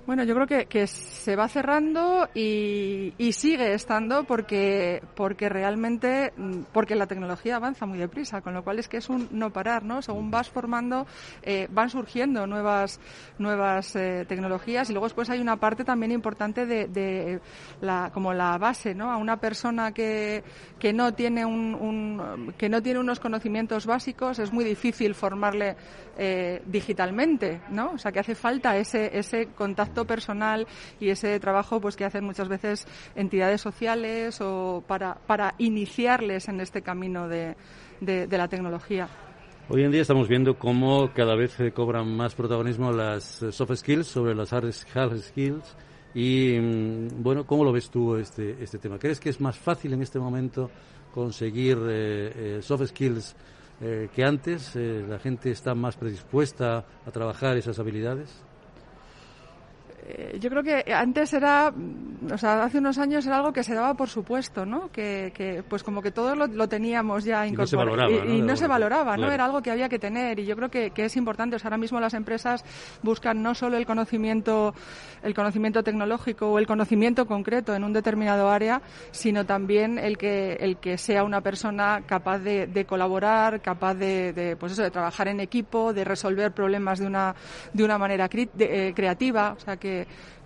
Bueno, 0.06 0.24
yo 0.24 0.36
creo 0.36 0.46
que, 0.46 0.68
que 0.68 0.86
se 0.86 1.36
va 1.36 1.48
cerrando 1.48 2.30
y, 2.36 3.16
y, 3.18 3.32
sigue 3.32 3.74
estando 3.74 4.24
porque, 4.24 5.02
porque 5.16 5.50
realmente, 5.50 6.32
mm, 6.38 6.66
porque 6.72 6.94
la 6.94 7.08
tecnología 7.08 7.56
avanza 7.56 7.88
muy 7.88 7.98
deprisa, 7.98 8.42
con 8.42 8.54
lo 8.54 8.64
cual 8.64 8.78
es 8.78 8.88
que 8.88 8.98
es 8.98 9.10
un 9.10 9.28
no 9.32 9.50
parar, 9.50 9.84
¿no? 9.84 10.04
Según 10.04 10.30
vas 10.30 10.48
formando, 10.48 11.08
eh, 11.42 11.68
van 11.72 11.90
surgiendo 11.90 12.46
nuevas, 12.46 13.00
nuevas 13.40 13.96
eh, 13.96 14.26
tecnologías 14.28 14.88
y 14.92 14.94
luego 14.94 15.08
después 15.08 15.28
hay 15.32 15.40
una 15.40 15.58
parte 15.58 15.84
también 15.84 16.12
importante 16.12 16.68
de, 16.68 16.88
de 16.88 17.40
la, 17.82 18.12
como 18.14 18.32
la 18.32 18.60
base, 18.60 18.94
¿no? 18.94 19.12
A 19.12 19.18
una 19.18 19.38
persona 19.38 19.92
que, 19.92 20.44
que 20.78 20.94
no 20.94 21.16
tiene 21.16 21.46
un, 21.46 21.74
un, 21.74 22.54
que 22.60 22.70
no 22.70 22.80
tiene 22.84 23.00
unos 23.00 23.20
conocimientos 23.20 23.88
básicos 23.88 24.38
es 24.38 24.54
muy 24.54 24.66
difícil 24.66 25.16
formarle 25.16 25.76
eh, 26.18 26.62
digitalmente, 26.68 27.62
¿no? 27.72 27.94
O 27.94 27.98
sea 27.98 28.12
que 28.12 28.20
hace 28.20 28.36
falta 28.36 28.78
ese, 28.78 29.18
ese 29.18 29.48
contacto 29.48 29.95
personal 30.04 30.68
y 31.00 31.10
ese 31.10 31.40
trabajo 31.40 31.80
pues 31.80 31.96
que 31.96 32.04
hacen 32.04 32.26
muchas 32.26 32.50
veces 32.50 32.86
entidades 33.16 33.62
sociales 33.62 34.42
o 34.42 34.84
para, 34.86 35.16
para 35.26 35.56
iniciarles 35.60 36.50
en 36.50 36.60
este 36.60 36.82
camino 36.82 37.30
de, 37.30 37.56
de, 38.02 38.38
la 38.38 38.48
tecnología. 38.48 39.08
Hoy 39.70 39.84
en 39.84 39.92
día 39.92 40.02
estamos 40.02 40.28
viendo 40.28 40.60
cómo 40.60 41.12
cada 41.14 41.36
vez 41.36 41.58
cobran 41.74 42.16
más 42.16 42.36
protagonismo 42.36 42.92
las 42.92 43.42
eh, 43.42 43.52
soft 43.52 43.76
skills 43.76 44.08
sobre 44.08 44.36
las 44.36 44.54
hard 44.54 44.72
skills 44.72 45.76
y 46.14 46.58
mm, 46.60 47.24
bueno, 47.24 47.46
¿cómo 47.46 47.64
lo 47.64 47.72
ves 47.72 47.90
tú 47.90 48.16
este, 48.16 48.62
este 48.64 48.78
tema? 48.78 49.00
¿Crees 49.00 49.20
que 49.20 49.30
es 49.30 49.42
más 49.42 49.58
fácil 49.58 49.94
en 49.94 50.02
este 50.02 50.20
momento 50.20 50.70
conseguir 51.14 51.78
eh, 51.88 52.58
eh, 52.58 52.60
soft 52.62 52.88
skills 52.88 53.36
que 53.78 54.24
antes? 54.24 54.74
¿La 54.74 55.20
gente 55.20 55.52
está 55.52 55.76
más 55.76 55.98
predispuesta 55.98 56.86
a 57.06 57.12
trabajar 57.12 57.58
esas 57.58 57.78
habilidades? 57.78 58.42
Eh, 60.08 60.38
yo 60.40 60.52
creo 60.52 60.62
que 60.62 60.94
antes 60.94 61.34
era, 61.34 61.72
mm, 61.72 62.32
o 62.32 62.38
sea, 62.38 62.64
hace 62.64 62.78
unos 62.78 62.98
años 63.00 63.26
era 63.26 63.38
algo 63.38 63.52
que 63.52 63.64
se 63.64 63.74
daba 63.74 63.96
por 63.96 64.08
supuesto, 64.08 64.64
¿no? 64.64 64.92
Que, 64.92 65.32
que 65.34 65.64
pues 65.68 65.82
como 65.82 66.02
que 66.02 66.12
todos 66.12 66.38
lo, 66.38 66.68
teníamos 66.68 67.24
ya 67.24 67.46
incorporado. 67.48 68.26
Y 68.26 68.42
no 68.42 68.56
se 68.56 68.68
valoraba, 68.68 69.18
¿no? 69.18 69.32
Era 69.32 69.46
algo 69.46 69.62
que 69.62 69.72
había 69.72 69.90
que 69.90 69.98
tener 69.98 70.40
y 70.40 70.46
yo 70.46 70.56
creo 70.56 70.70
que, 70.70 70.92
que, 70.92 71.06
es 71.06 71.18
importante. 71.18 71.56
O 71.56 71.60
sea, 71.60 71.70
ahora 71.70 71.78
mismo 71.78 72.00
las 72.00 72.14
empresas 72.14 72.64
buscan 73.02 73.42
no 73.42 73.56
solo 73.56 73.78
el 73.78 73.86
conocimiento, 73.88 74.76
el 75.24 75.34
conocimiento 75.34 75.82
tecnológico 75.82 76.52
o 76.52 76.60
el 76.60 76.68
conocimiento 76.68 77.26
concreto 77.26 77.74
en 77.74 77.84
un 77.84 77.94
determinado 77.94 78.50
área, 78.50 78.82
sino 79.10 79.46
también 79.46 79.98
el 79.98 80.18
que, 80.18 80.54
el 80.54 80.78
que 80.78 81.00
sea 81.00 81.24
una 81.24 81.42
persona 81.42 82.04
capaz 82.06 82.40
de, 82.40 82.68
de 82.68 82.86
colaborar, 82.86 83.62
capaz 83.62 83.96
de, 83.96 84.34
de, 84.34 84.56
pues 84.56 84.74
eso, 84.74 84.84
de 84.84 84.92
trabajar 84.92 85.30
en 85.30 85.40
equipo, 85.40 85.94
de 85.94 86.04
resolver 86.04 86.52
problemas 86.52 87.00
de 87.00 87.08
una, 87.08 87.34
de 87.74 87.84
una 87.84 87.98
manera 87.98 88.30
eh, 88.32 88.94
creativa. 88.96 89.54
O 89.54 89.60
sea, 89.60 89.78
que 89.78 89.95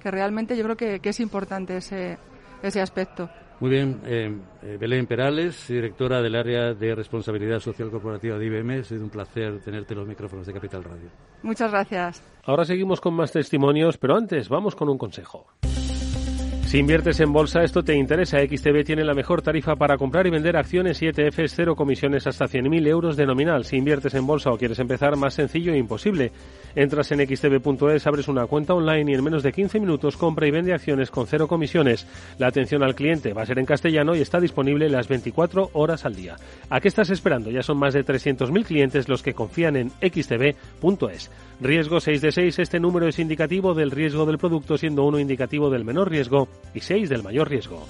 que, 0.01 0.11
realmente 0.11 0.55
yo 0.57 0.63
creo 0.63 0.75
que, 0.75 0.99
es 1.01 1.19
importante 1.19 1.77
ese, 1.77 2.17
ese 2.61 2.81
aspecto. 2.81 3.29
Muy 3.59 3.71
bien, 3.71 3.99
eh, 4.05 4.33
eh, 4.63 4.77
Belén 4.79 5.05
Perales, 5.05 5.67
directora 5.67 6.21
del 6.21 6.35
área 6.35 6.73
de 6.73 6.95
responsabilidad 6.95 7.59
social 7.59 7.91
corporativa 7.91 8.37
de 8.37 8.45
IBM. 8.45 8.79
Ha 8.79 8.83
sido 8.83 9.03
un 9.03 9.09
placer 9.09 9.59
tenerte 9.59 9.93
los 9.93 10.07
micrófonos 10.07 10.47
de 10.47 10.53
Capital 10.53 10.83
Radio. 10.83 11.09
Muchas 11.43 11.69
gracias. 11.69 12.23
Ahora 12.45 12.63
seguimos 12.63 13.01
con 13.01 13.13
más 13.15 13.33
testimonios, 13.33 13.97
pero 13.97 14.15
antes 14.15 14.47
vamos 14.47 14.75
con 14.75 14.87
un 14.87 14.97
consejo. 14.97 15.47
Si 16.69 16.77
inviertes 16.77 17.19
en 17.19 17.33
bolsa, 17.33 17.63
esto 17.63 17.81
te 17.81 17.95
interesa. 17.95 18.37
XTB 18.37 18.83
tiene 18.85 19.03
la 19.03 19.15
mejor 19.15 19.41
tarifa 19.41 19.75
para 19.75 19.97
comprar 19.97 20.27
y 20.27 20.29
vender 20.29 20.55
acciones 20.55 21.01
y 21.01 21.07
ETFs, 21.07 21.55
cero 21.55 21.75
comisiones 21.75 22.27
hasta 22.27 22.45
100.000 22.45 22.87
euros 22.87 23.17
de 23.17 23.25
nominal. 23.25 23.65
Si 23.65 23.75
inviertes 23.75 24.13
en 24.13 24.27
bolsa 24.27 24.51
o 24.51 24.57
quieres 24.59 24.77
empezar, 24.77 25.15
más 25.17 25.33
sencillo 25.33 25.73
e 25.73 25.79
imposible. 25.79 26.31
Entras 26.75 27.11
en 27.11 27.25
xtb.es, 27.25 28.05
abres 28.05 28.27
una 28.27 28.45
cuenta 28.45 28.75
online 28.75 29.11
y 29.11 29.15
en 29.15 29.23
menos 29.23 29.41
de 29.41 29.51
15 29.51 29.79
minutos 29.79 30.15
compra 30.15 30.47
y 30.47 30.51
vende 30.51 30.71
acciones 30.71 31.09
con 31.09 31.25
cero 31.25 31.47
comisiones. 31.47 32.05
La 32.37 32.45
atención 32.45 32.83
al 32.83 32.93
cliente 32.93 33.33
va 33.33 33.41
a 33.41 33.47
ser 33.47 33.57
en 33.57 33.65
castellano 33.65 34.15
y 34.15 34.21
está 34.21 34.39
disponible 34.39 34.89
las 34.89 35.07
24 35.07 35.71
horas 35.73 36.05
al 36.05 36.13
día. 36.13 36.35
¿A 36.69 36.79
qué 36.79 36.87
estás 36.87 37.09
esperando? 37.09 37.49
Ya 37.49 37.63
son 37.63 37.79
más 37.79 37.95
de 37.95 38.05
300.000 38.05 38.63
clientes 38.63 39.09
los 39.09 39.23
que 39.23 39.33
confían 39.33 39.75
en 39.75 39.89
xtb.es. 39.89 41.31
Riesgo 41.61 41.99
6 41.99 42.21
de 42.21 42.31
6, 42.31 42.59
este 42.59 42.79
número 42.79 43.07
es 43.07 43.17
indicativo 43.17 43.73
del 43.73 43.89
riesgo 43.89 44.27
del 44.27 44.37
producto, 44.37 44.77
siendo 44.77 45.03
uno 45.03 45.17
indicativo 45.17 45.71
del 45.71 45.83
menor 45.83 46.11
riesgo 46.11 46.47
y 46.73 46.79
6 46.79 47.09
del 47.09 47.23
mayor 47.23 47.49
riesgo. 47.49 47.85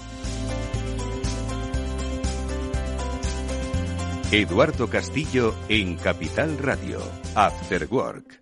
Eduardo 4.31 4.87
Castillo 4.87 5.55
en 5.69 5.95
Capital 5.95 6.59
Radio, 6.59 6.99
After 7.33 7.87
Work. 7.89 8.39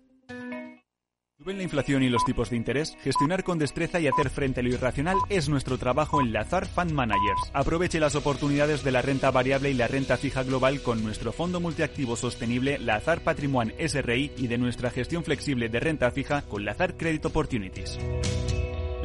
¿Suben 1.38 1.56
la 1.56 1.62
inflación 1.62 2.02
y 2.02 2.10
los 2.10 2.26
tipos 2.26 2.50
de 2.50 2.56
interés? 2.56 2.94
Gestionar 3.02 3.42
con 3.42 3.58
destreza 3.58 3.98
y 3.98 4.06
hacer 4.06 4.28
frente 4.28 4.60
a 4.60 4.62
lo 4.64 4.68
irracional 4.68 5.16
es 5.30 5.48
nuestro 5.48 5.78
trabajo 5.78 6.20
en 6.20 6.32
Lazar 6.32 6.66
Fund 6.66 6.92
Managers. 6.92 7.40
Aproveche 7.54 8.00
las 8.00 8.16
oportunidades 8.16 8.84
de 8.84 8.90
la 8.92 9.00
renta 9.00 9.30
variable 9.30 9.70
y 9.70 9.74
la 9.74 9.88
renta 9.88 10.18
fija 10.18 10.42
global 10.42 10.82
con 10.82 11.02
nuestro 11.02 11.32
fondo 11.32 11.58
multiactivo 11.58 12.16
sostenible 12.16 12.78
Lazar 12.78 13.22
Patrimoine 13.22 13.72
SRI 13.78 14.32
y 14.36 14.46
de 14.48 14.58
nuestra 14.58 14.90
gestión 14.90 15.24
flexible 15.24 15.70
de 15.70 15.80
renta 15.80 16.10
fija 16.10 16.42
con 16.42 16.66
Lazar 16.66 16.98
Credit 16.98 17.24
Opportunities. 17.24 17.98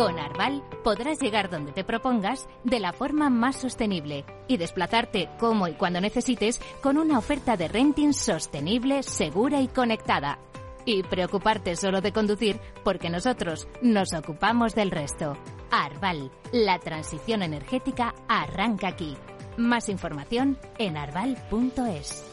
Con 0.00 0.18
Arval 0.18 0.62
podrás 0.82 1.20
llegar 1.20 1.50
donde 1.50 1.72
te 1.72 1.84
propongas 1.84 2.48
de 2.64 2.80
la 2.80 2.94
forma 2.94 3.28
más 3.28 3.56
sostenible 3.56 4.24
y 4.48 4.56
desplazarte 4.56 5.28
como 5.38 5.68
y 5.68 5.74
cuando 5.74 6.00
necesites 6.00 6.58
con 6.80 6.96
una 6.96 7.18
oferta 7.18 7.58
de 7.58 7.68
renting 7.68 8.14
sostenible, 8.14 9.02
segura 9.02 9.60
y 9.60 9.68
conectada. 9.68 10.38
Y 10.86 11.02
preocuparte 11.02 11.76
solo 11.76 12.00
de 12.00 12.12
conducir 12.12 12.58
porque 12.82 13.10
nosotros 13.10 13.68
nos 13.82 14.14
ocupamos 14.14 14.74
del 14.74 14.90
resto. 14.90 15.36
Arval, 15.70 16.30
la 16.50 16.78
transición 16.78 17.42
energética 17.42 18.14
arranca 18.26 18.88
aquí. 18.88 19.18
Más 19.58 19.90
información 19.90 20.56
en 20.78 20.96
arval.es. 20.96 22.24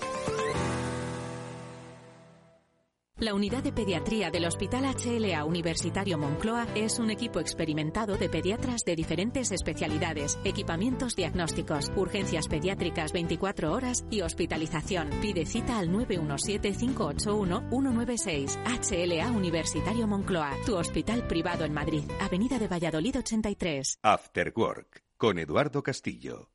La 3.19 3.33
unidad 3.33 3.63
de 3.63 3.71
pediatría 3.71 4.29
del 4.29 4.45
Hospital 4.45 4.83
HLA 4.83 5.43
Universitario 5.43 6.19
Moncloa 6.19 6.67
es 6.75 6.99
un 6.99 7.09
equipo 7.09 7.39
experimentado 7.39 8.15
de 8.15 8.29
pediatras 8.29 8.85
de 8.85 8.95
diferentes 8.95 9.51
especialidades, 9.51 10.37
equipamientos 10.43 11.15
diagnósticos, 11.15 11.91
urgencias 11.95 12.47
pediátricas 12.47 13.13
24 13.13 13.73
horas 13.73 14.05
y 14.11 14.21
hospitalización. 14.21 15.09
Pide 15.19 15.47
cita 15.47 15.79
al 15.79 15.89
917-581-196. 15.89 18.59
HLA 18.63 19.31
Universitario 19.31 20.05
Moncloa, 20.05 20.51
tu 20.63 20.75
hospital 20.75 21.25
privado 21.25 21.65
en 21.65 21.73
Madrid, 21.73 22.03
Avenida 22.21 22.59
de 22.59 22.67
Valladolid 22.67 23.17
83. 23.17 23.97
After 24.03 24.53
Work, 24.55 25.01
con 25.17 25.39
Eduardo 25.39 25.81
Castillo. 25.81 26.51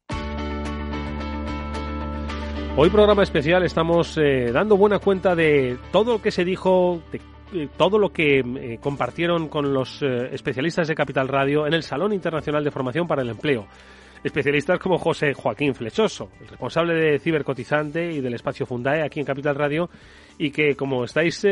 Hoy 2.75 2.89
programa 2.89 3.23
especial 3.23 3.63
estamos 3.65 4.17
eh, 4.17 4.51
dando 4.51 4.79
buena 4.79 4.99
cuenta 4.99 5.35
de 5.37 5.77
todo 5.93 6.15
lo 6.15 6.23
que 6.23 6.31
se 6.31 6.43
dijo, 6.43 7.03
de 7.13 7.21
eh, 7.53 7.69
todo 7.77 7.99
lo 7.99 8.15
que 8.15 8.39
eh, 8.39 8.79
compartieron 8.81 9.49
con 9.49 9.75
los 9.75 10.01
especialistas 10.03 10.89
de 10.89 10.95
Capital 10.95 11.29
Radio 11.29 11.67
en 11.67 11.75
el 11.75 11.83
Salón 11.83 12.15
Internacional 12.15 12.65
de 12.65 12.71
Formación 12.71 13.07
para 13.07 13.21
el 13.21 13.29
Empleo. 13.29 13.67
Especialistas 14.25 14.79
como 14.79 14.97
José 14.97 15.35
Joaquín 15.35 15.75
Flechoso, 15.75 16.31
el 16.41 16.49
responsable 16.49 16.95
de 16.95 17.19
Cibercotizante 17.19 18.11
y 18.11 18.23
del 18.23 18.35
espacio 18.35 18.65
Fundae 18.65 19.03
aquí 19.03 19.21
en 19.21 19.27
Capital 19.27 19.55
Radio, 19.55 19.91
y 20.39 20.51
que, 20.51 20.75
como 20.75 21.05
estáis 21.05 21.47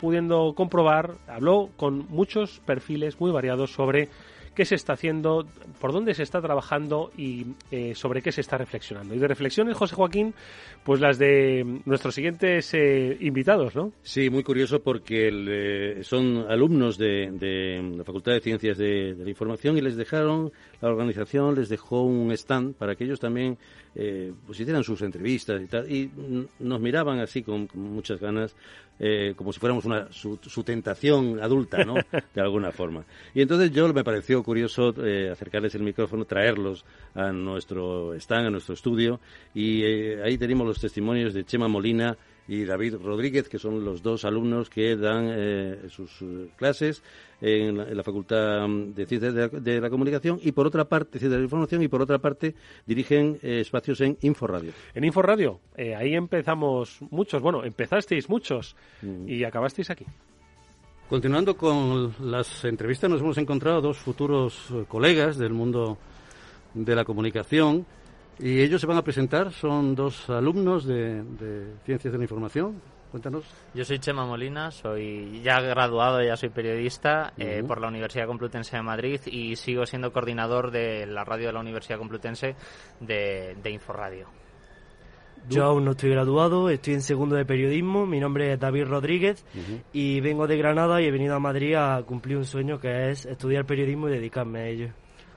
pudiendo 0.00 0.54
comprobar, 0.54 1.14
habló 1.26 1.70
con 1.76 2.06
muchos 2.10 2.60
perfiles 2.60 3.18
muy 3.18 3.32
variados 3.32 3.72
sobre 3.72 4.08
qué 4.54 4.64
se 4.64 4.74
está 4.74 4.94
haciendo, 4.94 5.46
por 5.80 5.92
dónde 5.92 6.14
se 6.14 6.22
está 6.22 6.40
trabajando 6.40 7.10
y 7.16 7.46
eh, 7.70 7.94
sobre 7.94 8.22
qué 8.22 8.32
se 8.32 8.40
está 8.40 8.56
reflexionando. 8.56 9.14
Y 9.14 9.18
de 9.18 9.28
reflexiones, 9.28 9.76
José 9.76 9.94
Joaquín, 9.94 10.34
pues 10.84 11.00
las 11.00 11.18
de 11.18 11.80
nuestros 11.84 12.14
siguientes 12.14 12.72
eh, 12.74 13.16
invitados, 13.20 13.74
¿no? 13.74 13.92
Sí, 14.02 14.30
muy 14.30 14.42
curioso 14.42 14.82
porque 14.82 15.30
eh, 15.32 16.02
son 16.02 16.46
alumnos 16.48 16.98
de, 16.98 17.82
la 17.96 18.04
Facultad 18.04 18.32
de 18.32 18.40
Ciencias 18.40 18.78
de, 18.78 19.14
la 19.18 19.28
Información 19.28 19.76
y 19.76 19.80
les 19.80 19.96
dejaron, 19.96 20.52
la 20.80 20.88
organización 20.88 21.54
les 21.54 21.68
dejó 21.68 22.02
un 22.02 22.32
stand 22.32 22.74
para 22.74 22.94
que 22.94 23.04
ellos 23.04 23.20
también 23.20 23.58
pues 23.94 24.58
hicieran 24.58 24.82
sus 24.82 25.02
entrevistas 25.02 25.62
y 25.62 25.66
tal. 25.66 25.90
Y 25.90 26.10
nos 26.58 26.80
miraban 26.80 27.20
así 27.20 27.42
con 27.42 27.68
muchas 27.74 28.20
ganas 28.20 28.56
eh, 28.98 29.34
como 29.36 29.52
si 29.52 29.58
fuéramos 29.58 29.84
una, 29.86 30.06
su, 30.12 30.38
tentación 30.64 31.40
adulta, 31.42 31.84
¿no? 31.84 31.94
De 32.34 32.40
alguna 32.40 32.70
forma. 32.70 33.04
Y 33.34 33.42
entonces 33.42 33.72
yo 33.72 33.92
me 33.92 34.04
pareció 34.04 34.42
curioso 34.44 34.94
eh, 35.04 35.30
acercarles 35.30 35.74
el 35.74 35.82
micrófono, 35.82 36.24
traerlos 36.24 36.84
a 37.14 37.32
nuestro 37.32 38.14
stand, 38.14 38.46
a 38.46 38.50
nuestro 38.50 38.74
estudio, 38.74 39.20
y 39.52 39.82
eh, 39.82 40.22
ahí 40.22 40.38
tenemos 40.38 40.66
los 40.66 40.80
testimonios 40.80 41.34
de 41.34 41.44
Chema 41.44 41.66
Molina 41.66 42.16
y 42.46 42.64
David 42.64 42.96
Rodríguez, 43.02 43.48
que 43.48 43.58
son 43.58 43.84
los 43.84 44.02
dos 44.02 44.24
alumnos 44.24 44.68
que 44.68 44.96
dan 44.96 45.28
eh, 45.30 45.78
sus 45.88 46.22
eh, 46.22 46.48
clases 46.56 47.02
en 47.40 47.96
la, 47.96 48.02
Facultad 48.02 48.68
de 48.68 49.06
Ciencias 49.06 49.34
de 49.34 49.80
la, 49.80 49.90
Comunicación 49.90 50.38
y 50.42 50.52
por 50.52 50.66
otra 50.66 50.84
parte, 50.84 51.18
Ciencias 51.18 51.32
de 51.32 51.38
la 51.38 51.44
Información 51.44 51.82
y 51.82 51.88
por 51.88 52.02
otra 52.02 52.18
parte 52.18 52.54
dirigen 52.86 53.38
eh, 53.42 53.60
espacios 53.60 54.00
en 54.00 54.18
Inforadio. 54.22 54.72
En 54.94 55.04
Inforadio, 55.04 55.60
ahí 55.76 56.14
empezamos 56.14 56.98
muchos, 57.10 57.40
bueno, 57.42 57.64
empezasteis 57.64 58.28
muchos 58.28 58.76
mm. 59.02 59.28
y 59.28 59.44
acabasteis 59.44 59.90
aquí. 59.90 60.04
Continuando 61.08 61.56
con 61.56 62.14
las 62.20 62.64
entrevistas, 62.64 63.10
nos 63.10 63.20
hemos 63.20 63.36
encontrado 63.36 63.80
dos 63.80 63.98
futuros 63.98 64.72
colegas 64.88 65.36
del 65.36 65.52
mundo 65.52 65.98
de 66.72 66.94
la 66.94 67.04
comunicación 67.04 67.86
y 68.38 68.60
ellos 68.60 68.80
se 68.80 68.86
van 68.86 68.96
a 68.96 69.02
presentar, 69.02 69.52
son 69.52 69.94
dos 69.94 70.28
alumnos 70.30 70.84
de, 70.86 71.22
Ciencias 71.84 72.12
de 72.12 72.18
la 72.18 72.24
Información. 72.24 72.80
Cuéntanos. 73.10 73.44
Yo 73.74 73.84
soy 73.84 74.00
Chema 74.00 74.26
Molina, 74.26 74.72
soy 74.72 75.40
ya 75.42 75.60
graduado, 75.60 76.20
ya 76.20 76.36
soy 76.36 76.48
periodista 76.48 77.32
eh, 77.38 77.62
por 77.64 77.80
la 77.80 77.86
Universidad 77.86 78.26
Complutense 78.26 78.76
de 78.76 78.82
Madrid 78.82 79.20
y 79.26 79.54
sigo 79.54 79.86
siendo 79.86 80.12
coordinador 80.12 80.72
de 80.72 81.06
la 81.06 81.22
radio 81.22 81.46
de 81.46 81.52
la 81.52 81.60
Universidad 81.60 81.98
Complutense 81.98 82.56
de, 82.98 83.56
de 83.62 83.70
Inforadio. 83.70 84.26
Yo 85.48 85.64
aún 85.64 85.84
no 85.84 85.92
estoy 85.92 86.10
graduado, 86.10 86.70
estoy 86.70 86.94
en 86.94 87.02
segundo 87.02 87.36
de 87.36 87.44
periodismo, 87.44 88.06
mi 88.06 88.18
nombre 88.18 88.52
es 88.52 88.58
David 88.58 88.86
Rodríguez 88.86 89.44
y 89.92 90.20
vengo 90.20 90.46
de 90.46 90.56
Granada 90.56 91.02
y 91.02 91.06
he 91.06 91.10
venido 91.10 91.34
a 91.34 91.38
Madrid 91.38 91.74
a 91.74 92.02
cumplir 92.02 92.38
un 92.38 92.46
sueño 92.46 92.80
que 92.80 93.10
es 93.10 93.26
estudiar 93.26 93.66
periodismo 93.66 94.08
y 94.08 94.12
dedicarme 94.12 94.60
a 94.60 94.66
ello. 94.66 94.88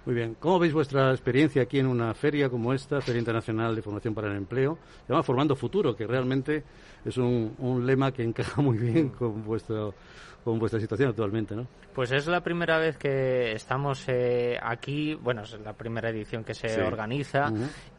Muy 0.08 0.16
bien. 0.16 0.38
¿Cómo 0.40 0.58
veis 0.58 0.72
vuestra 0.72 1.12
experiencia 1.12 1.62
aquí 1.64 1.80
en 1.80 1.86
una 1.86 2.14
feria 2.14 2.50
como 2.50 2.72
esta, 2.74 3.02
Feria 3.02 3.20
Internacional 3.20 3.76
de 3.76 3.82
Formación 3.82 4.16
para 4.16 4.30
el 4.30 4.38
Empleo? 4.38 4.78
Se 5.06 5.12
llama 5.12 5.22
Formando 5.22 5.54
Futuro, 5.54 5.94
que 5.98 6.08
realmente 6.08 6.64
es 7.04 7.18
un, 7.18 7.84
lema 7.86 8.14
que 8.14 8.24
encaja 8.24 8.62
muy 8.62 8.78
bien 8.78 9.10
con 9.10 9.44
vuestro 9.44 9.94
con 10.46 10.60
vuestra 10.60 10.80
situación 10.80 11.10
actualmente, 11.10 11.58
¿no? 11.58 11.68
Pues 11.94 12.14
es 12.14 12.26
la 12.26 12.40
primera 12.40 12.78
vez 12.78 12.96
que 12.96 13.52
estamos 13.52 14.06
eh, 14.08 14.58
aquí, 14.64 15.14
bueno, 15.14 15.42
es 15.42 15.60
la 15.60 15.74
primera 15.74 16.10
edición 16.10 16.46
que 16.46 16.54
se 16.54 16.82
organiza 16.82 17.52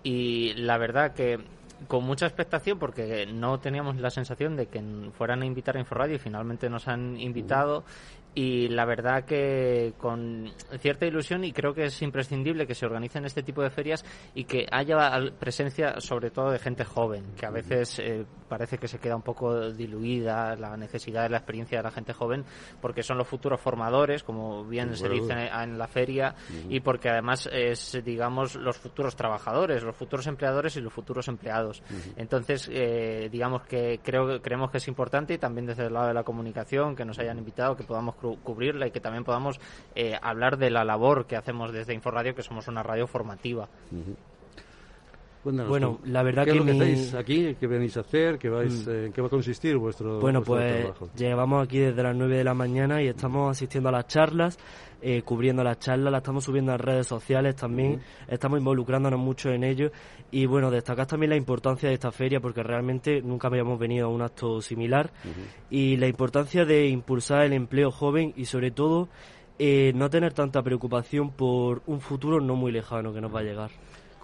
y 0.02 0.54
la 0.54 0.78
verdad 0.78 1.12
que 1.12 1.38
con 1.86 2.04
mucha 2.04 2.26
expectación 2.26 2.78
porque 2.78 3.26
no 3.26 3.60
teníamos 3.60 3.96
la 3.96 4.10
sensación 4.10 4.56
de 4.56 4.66
que 4.66 4.82
fueran 5.12 5.42
a 5.42 5.46
invitar 5.46 5.76
a 5.76 5.80
Inforadio 5.80 6.16
y 6.16 6.18
finalmente 6.18 6.68
nos 6.68 6.88
han 6.88 7.20
invitado 7.20 7.84
y 8.38 8.68
la 8.68 8.84
verdad 8.84 9.24
que 9.24 9.94
con 9.98 10.52
cierta 10.78 11.04
ilusión 11.04 11.42
y 11.42 11.50
creo 11.52 11.74
que 11.74 11.86
es 11.86 12.02
imprescindible 12.02 12.68
que 12.68 12.74
se 12.76 12.86
organicen 12.86 13.24
este 13.24 13.42
tipo 13.42 13.64
de 13.64 13.70
ferias 13.70 14.04
y 14.32 14.44
que 14.44 14.64
haya 14.70 15.18
presencia 15.40 16.00
sobre 16.00 16.30
todo 16.30 16.52
de 16.52 16.60
gente 16.60 16.84
joven, 16.84 17.34
que 17.36 17.46
a 17.46 17.50
veces 17.50 17.98
eh, 17.98 18.24
parece 18.48 18.78
que 18.78 18.86
se 18.86 19.00
queda 19.00 19.16
un 19.16 19.22
poco 19.22 19.72
diluida 19.72 20.54
la 20.54 20.76
necesidad 20.76 21.24
de 21.24 21.30
la 21.30 21.38
experiencia 21.38 21.78
de 21.78 21.82
la 21.82 21.90
gente 21.90 22.12
joven 22.12 22.44
porque 22.80 23.02
son 23.02 23.18
los 23.18 23.26
futuros 23.26 23.60
formadores, 23.60 24.22
como 24.22 24.64
bien 24.64 24.94
se 24.96 25.08
dice 25.08 25.50
en 25.52 25.76
la 25.76 25.88
feria, 25.88 26.36
y 26.68 26.78
porque 26.78 27.08
además 27.08 27.48
es, 27.52 28.00
digamos, 28.04 28.54
los 28.54 28.78
futuros 28.78 29.16
trabajadores, 29.16 29.82
los 29.82 29.96
futuros 29.96 30.28
empleadores 30.28 30.76
y 30.76 30.80
los 30.80 30.92
futuros 30.92 31.26
empleados. 31.26 31.82
Entonces, 32.16 32.70
eh, 32.72 33.28
digamos 33.32 33.62
que 33.62 33.98
creo 34.00 34.40
creemos 34.40 34.70
que 34.70 34.78
es 34.78 34.86
importante 34.86 35.34
y 35.34 35.38
también 35.38 35.66
desde 35.66 35.86
el 35.86 35.92
lado 35.92 36.06
de 36.06 36.14
la 36.14 36.22
comunicación 36.22 36.94
que 36.94 37.04
nos 37.04 37.18
hayan 37.18 37.36
invitado, 37.38 37.76
que 37.76 37.82
podamos 37.82 38.14
cubrirla 38.36 38.86
y 38.86 38.90
que 38.90 39.00
también 39.00 39.24
podamos 39.24 39.60
eh, 39.94 40.18
hablar 40.20 40.58
de 40.58 40.70
la 40.70 40.84
labor 40.84 41.26
que 41.26 41.36
hacemos 41.36 41.72
desde 41.72 41.94
Inforadio, 41.94 42.34
que 42.34 42.42
somos 42.42 42.68
una 42.68 42.82
radio 42.82 43.06
formativa. 43.06 43.68
Bueno, 45.68 45.98
la 46.04 46.22
verdad 46.22 46.44
¿qué 46.44 46.52
que, 46.52 46.58
es 46.58 46.64
lo 46.64 47.12
que 47.12 47.18
aquí, 47.18 47.56
qué 47.58 47.66
venís 47.66 47.96
a 47.96 48.00
hacer, 48.00 48.38
qué 48.38 48.48
vais, 48.48 48.86
mm. 48.86 48.90
eh, 48.90 49.10
qué 49.14 49.20
va 49.20 49.26
a 49.26 49.30
consistir 49.30 49.76
vuestro 49.76 50.20
Bueno, 50.20 50.42
pues 50.42 50.82
trabajo? 50.82 51.10
llevamos 51.16 51.64
aquí 51.64 51.78
desde 51.78 52.02
las 52.02 52.14
9 52.16 52.36
de 52.36 52.44
la 52.44 52.54
mañana 52.54 53.02
y 53.02 53.08
estamos 53.08 53.50
asistiendo 53.50 53.88
a 53.88 53.92
las 53.92 54.06
charlas, 54.06 54.58
eh, 55.00 55.22
cubriendo 55.22 55.62
las 55.62 55.78
charlas, 55.78 56.12
las 56.12 56.20
estamos 56.20 56.44
subiendo 56.44 56.72
a 56.72 56.76
redes 56.76 57.06
sociales 57.06 57.56
también, 57.56 58.00
estamos 58.26 58.58
involucrándonos 58.58 59.20
mucho 59.20 59.50
en 59.50 59.64
ello 59.64 59.90
y 60.30 60.46
bueno, 60.46 60.70
destacar 60.70 61.06
también 61.06 61.30
la 61.30 61.36
importancia 61.36 61.88
de 61.88 61.94
esta 61.94 62.10
feria 62.12 62.40
porque 62.40 62.62
realmente 62.62 63.22
nunca 63.22 63.48
habíamos 63.48 63.78
venido 63.78 64.06
a 64.06 64.10
un 64.10 64.22
acto 64.22 64.60
similar 64.60 65.10
y 65.70 65.96
la 65.96 66.06
importancia 66.06 66.64
de 66.64 66.88
impulsar 66.88 67.44
el 67.44 67.52
empleo 67.52 67.90
joven 67.90 68.32
y 68.36 68.44
sobre 68.44 68.70
todo 68.70 69.08
eh, 69.60 69.92
no 69.94 70.08
tener 70.08 70.34
tanta 70.34 70.62
preocupación 70.62 71.30
por 71.30 71.82
un 71.86 72.00
futuro 72.00 72.40
no 72.40 72.54
muy 72.54 72.70
lejano 72.70 73.12
que 73.12 73.20
nos 73.20 73.34
va 73.34 73.40
a 73.40 73.42
llegar. 73.42 73.70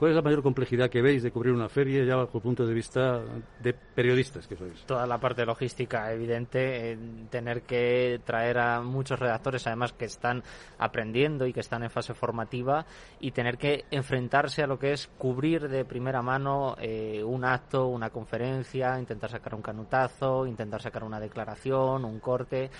¿Cuál 0.05 0.13
es 0.13 0.17
la 0.17 0.23
mayor 0.23 0.43
complejidad 0.43 0.91
que 0.91 1.01
veis 1.01 1.23
de 1.23 1.31
cubrir 1.31 1.55
una 1.55 1.71
feria 1.71 2.05
ya 2.05 2.17
bajo 2.17 2.37
el 2.37 2.43
punto 2.43 2.67
de 2.67 2.75
vista 2.75 3.23
de 3.63 3.73
periodistas 3.73 4.47
que 4.47 4.55
sois? 4.55 4.85
Toda 4.85 5.07
la 5.07 5.17
parte 5.17 5.47
logística, 5.47 6.13
evidente, 6.13 6.99
tener 7.31 7.63
que 7.63 8.21
traer 8.23 8.59
a 8.59 8.83
muchos 8.83 9.19
redactores, 9.19 9.67
además 9.67 9.95
que 9.95 10.05
están 10.05 10.43
aprendiendo 10.77 11.47
y 11.47 11.55
que 11.55 11.61
están 11.61 11.85
en 11.85 11.91
fase 11.91 12.13
formativa, 12.13 12.85
y 13.19 13.31
tener 13.31 13.57
que 13.57 13.87
enfrentarse 13.91 14.63
a 14.63 14.67
lo 14.67 14.79
que 14.79 14.93
es 14.93 15.07
cubrir 15.17 15.71
de 15.71 15.87
primera 15.87 16.21
mano 16.21 16.77
eh, 16.79 17.23
un 17.25 17.43
acto, 17.43 17.87
una 17.87 18.11
conferencia, 18.11 18.99
intentar 18.99 19.31
sacar 19.31 19.55
un 19.55 19.63
canutazo, 19.63 20.47
intentar 20.47 20.83
sacar 20.83 21.03
una 21.03 21.19
declaración, 21.19 22.05
un 22.05 22.21
corte 22.21 22.71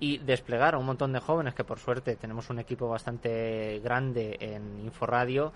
y 0.00 0.18
desplegar 0.18 0.74
a 0.74 0.78
un 0.78 0.86
montón 0.86 1.12
de 1.12 1.20
jóvenes 1.20 1.54
que 1.54 1.62
por 1.62 1.78
suerte 1.78 2.16
tenemos 2.16 2.50
un 2.50 2.58
equipo 2.58 2.88
bastante 2.88 3.78
grande 3.84 4.36
en 4.40 4.80
Inforadio 4.80 5.52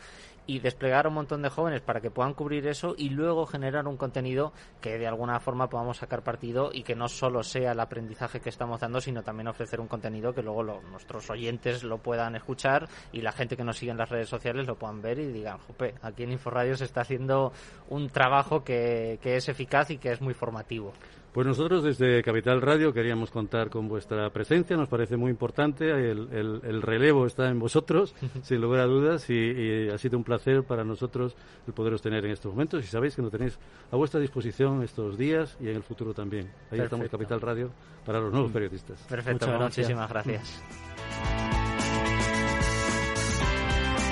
y 0.46 0.60
desplegar 0.60 1.06
un 1.06 1.14
montón 1.14 1.42
de 1.42 1.48
jóvenes 1.48 1.80
para 1.80 2.00
que 2.00 2.10
puedan 2.10 2.34
cubrir 2.34 2.66
eso 2.66 2.94
y 2.96 3.10
luego 3.10 3.46
generar 3.46 3.86
un 3.86 3.96
contenido 3.96 4.52
que 4.80 4.98
de 4.98 5.06
alguna 5.06 5.40
forma 5.40 5.68
podamos 5.68 5.98
sacar 5.98 6.22
partido 6.22 6.70
y 6.72 6.82
que 6.82 6.94
no 6.94 7.08
solo 7.08 7.42
sea 7.42 7.72
el 7.72 7.80
aprendizaje 7.80 8.40
que 8.40 8.48
estamos 8.48 8.80
dando, 8.80 9.00
sino 9.00 9.22
también 9.22 9.48
ofrecer 9.48 9.80
un 9.80 9.88
contenido 9.88 10.32
que 10.32 10.42
luego 10.42 10.62
nuestros 10.62 11.28
oyentes 11.30 11.82
lo 11.82 11.98
puedan 11.98 12.36
escuchar 12.36 12.88
y 13.12 13.20
la 13.20 13.32
gente 13.32 13.56
que 13.56 13.64
nos 13.64 13.76
sigue 13.76 13.92
en 13.92 13.98
las 13.98 14.08
redes 14.08 14.28
sociales 14.28 14.66
lo 14.66 14.76
puedan 14.76 15.02
ver 15.02 15.18
y 15.18 15.26
digan, 15.26 15.58
jope, 15.58 15.94
aquí 16.02 16.22
en 16.22 16.32
Inforadio 16.32 16.76
se 16.76 16.84
está 16.84 17.02
haciendo 17.02 17.52
un 17.88 18.08
trabajo 18.08 18.62
que, 18.62 19.18
que 19.22 19.36
es 19.36 19.48
eficaz 19.48 19.90
y 19.90 19.98
que 19.98 20.12
es 20.12 20.20
muy 20.20 20.34
formativo. 20.34 20.92
Pues 21.36 21.46
nosotros 21.46 21.84
desde 21.84 22.22
Capital 22.22 22.62
Radio 22.62 22.94
queríamos 22.94 23.30
contar 23.30 23.68
con 23.68 23.88
vuestra 23.88 24.30
presencia, 24.30 24.74
nos 24.74 24.88
parece 24.88 25.18
muy 25.18 25.30
importante, 25.30 25.90
el, 25.90 26.80
relevo 26.80 27.26
está 27.26 27.50
en 27.50 27.58
vosotros, 27.58 28.14
sin 28.42 28.62
lugar 28.62 28.80
a 28.80 28.86
dudas, 28.86 29.28
y, 29.28 29.90
ha 29.90 29.98
sido 29.98 30.16
un 30.16 30.24
placer 30.24 30.62
para 30.62 30.82
nosotros 30.82 31.36
el 31.66 31.74
poderos 31.74 32.00
tener 32.00 32.24
en 32.24 32.30
estos 32.30 32.52
momentos 32.52 32.82
y 32.82 32.86
sabéis 32.86 33.16
que 33.16 33.20
nos 33.20 33.30
tenéis 33.30 33.58
a 33.92 33.96
vuestra 33.96 34.18
disposición 34.18 34.82
estos 34.82 35.18
días 35.18 35.58
y 35.60 35.68
en 35.68 35.76
el 35.76 35.82
futuro 35.82 36.14
también. 36.14 36.50
Ahí 36.70 36.80
estamos 36.80 37.06
Capital 37.10 37.42
Radio 37.42 37.70
para 38.06 38.18
los 38.18 38.32
nuevos 38.32 38.50
periodistas. 38.50 38.98
Perfecto, 39.02 39.46
muchísimas 39.60 40.08
gracias. 40.08 40.62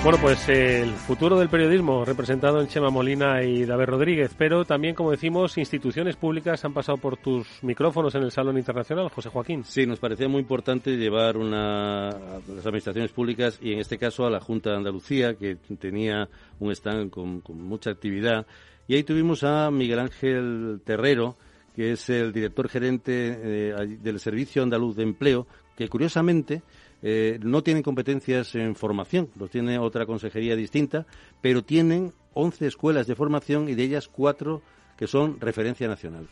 Bueno, 0.05 0.19
pues 0.21 0.47
el 0.49 0.91
futuro 0.91 1.39
del 1.39 1.49
periodismo 1.49 2.05
representado 2.05 2.61
en 2.61 2.67
Chema 2.67 2.91
Molina 2.91 3.41
y 3.41 3.65
David 3.65 3.85
Rodríguez, 3.85 4.35
pero 4.37 4.63
también, 4.63 4.93
como 4.93 5.09
decimos, 5.09 5.57
instituciones 5.57 6.15
públicas 6.15 6.63
han 6.63 6.75
pasado 6.75 6.99
por 6.99 7.17
tus 7.17 7.47
micrófonos 7.63 8.13
en 8.13 8.21
el 8.21 8.29
Salón 8.29 8.55
Internacional, 8.59 9.09
José 9.09 9.29
Joaquín. 9.29 9.63
Sí, 9.63 9.87
nos 9.87 9.97
parecía 9.97 10.27
muy 10.27 10.41
importante 10.41 10.95
llevar 10.95 11.37
una, 11.37 12.09
a 12.09 12.39
las 12.47 12.67
administraciones 12.67 13.11
públicas 13.13 13.57
y 13.59 13.73
en 13.73 13.79
este 13.79 13.97
caso 13.97 14.27
a 14.27 14.29
la 14.29 14.39
Junta 14.39 14.69
de 14.69 14.75
Andalucía, 14.75 15.33
que 15.33 15.55
tenía 15.79 16.29
un 16.59 16.71
stand 16.71 17.09
con, 17.09 17.41
mucha 17.55 17.89
actividad. 17.89 18.45
Y 18.87 18.93
ahí 18.93 19.03
tuvimos 19.03 19.43
a 19.43 19.71
Miguel 19.71 19.97
Ángel 19.97 20.81
Terrero, 20.85 21.35
que 21.75 21.93
es 21.93 22.11
el 22.11 22.31
director 22.31 22.69
gerente 22.69 23.39
eh, 23.41 23.97
del 24.03 24.19
Servicio 24.19 24.61
Andaluz 24.61 24.97
de 24.97 25.01
Empleo, 25.01 25.47
que 25.75 25.89
curiosamente 25.89 26.61
eh, 27.07 27.37
no 27.43 27.61
tienen 27.61 27.83
competencias 27.83 28.55
en 28.55 28.75
formación, 28.75 29.29
lo 29.37 29.47
tiene 29.47 29.77
otra 29.77 30.07
consejería 30.07 30.55
distinta, 30.55 31.05
pero 31.39 31.63
tienen 31.63 32.13
11 32.33 32.65
escuelas 32.65 33.05
de 33.05 33.13
formación 33.13 33.69
y 33.69 33.75
de 33.75 33.83
ellas 33.83 34.07
cuatro 34.07 34.63
que 34.97 35.05
son 35.05 35.39
referencia 35.39 35.87
nacional. 35.87 36.27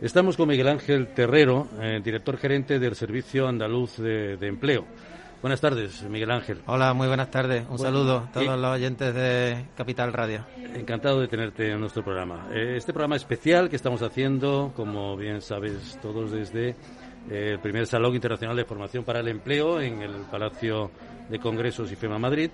Estamos 0.00 0.38
con 0.38 0.48
Miguel 0.48 0.68
Ángel 0.68 1.08
Terrero, 1.08 1.68
eh, 1.82 2.00
director 2.02 2.38
gerente 2.38 2.78
del 2.78 2.94
Servicio 2.94 3.46
Andaluz 3.46 3.98
de, 3.98 4.38
Empleo. 4.40 4.86
Buenas 5.42 5.60
tardes, 5.60 6.02
Miguel 6.04 6.30
Ángel. 6.30 6.62
Hola, 6.64 6.94
muy 6.94 7.06
buenas 7.06 7.30
tardes. 7.30 7.66
Un 7.68 7.78
saludo 7.78 8.20
a 8.20 8.32
todos 8.32 8.58
los 8.58 8.70
oyentes 8.70 9.14
de 9.14 9.66
Capital 9.76 10.14
Radio. 10.14 10.46
Encantado 10.74 11.20
de 11.20 11.28
tenerte 11.28 11.72
en 11.72 11.80
nuestro 11.80 12.02
programa. 12.02 12.48
Eh, 12.54 12.76
este 12.78 12.94
programa 12.94 13.16
especial 13.16 13.68
que 13.68 13.76
estamos 13.76 14.00
haciendo, 14.00 14.72
como 14.74 15.14
bien 15.18 15.42
sabes 15.42 15.98
todos, 16.00 16.30
desde 16.30 16.74
el 17.30 17.60
primer 17.60 17.86
Salón 17.86 18.14
Internacional 18.14 18.56
de 18.56 18.64
Formación 18.64 19.04
para 19.04 19.20
el 19.20 19.28
Empleo 19.28 19.80
en 19.80 20.02
el 20.02 20.14
Palacio 20.30 20.90
de 21.28 21.38
Congresos 21.38 21.90
y 21.92 21.96
FEMA 21.96 22.18
Madrid. 22.18 22.50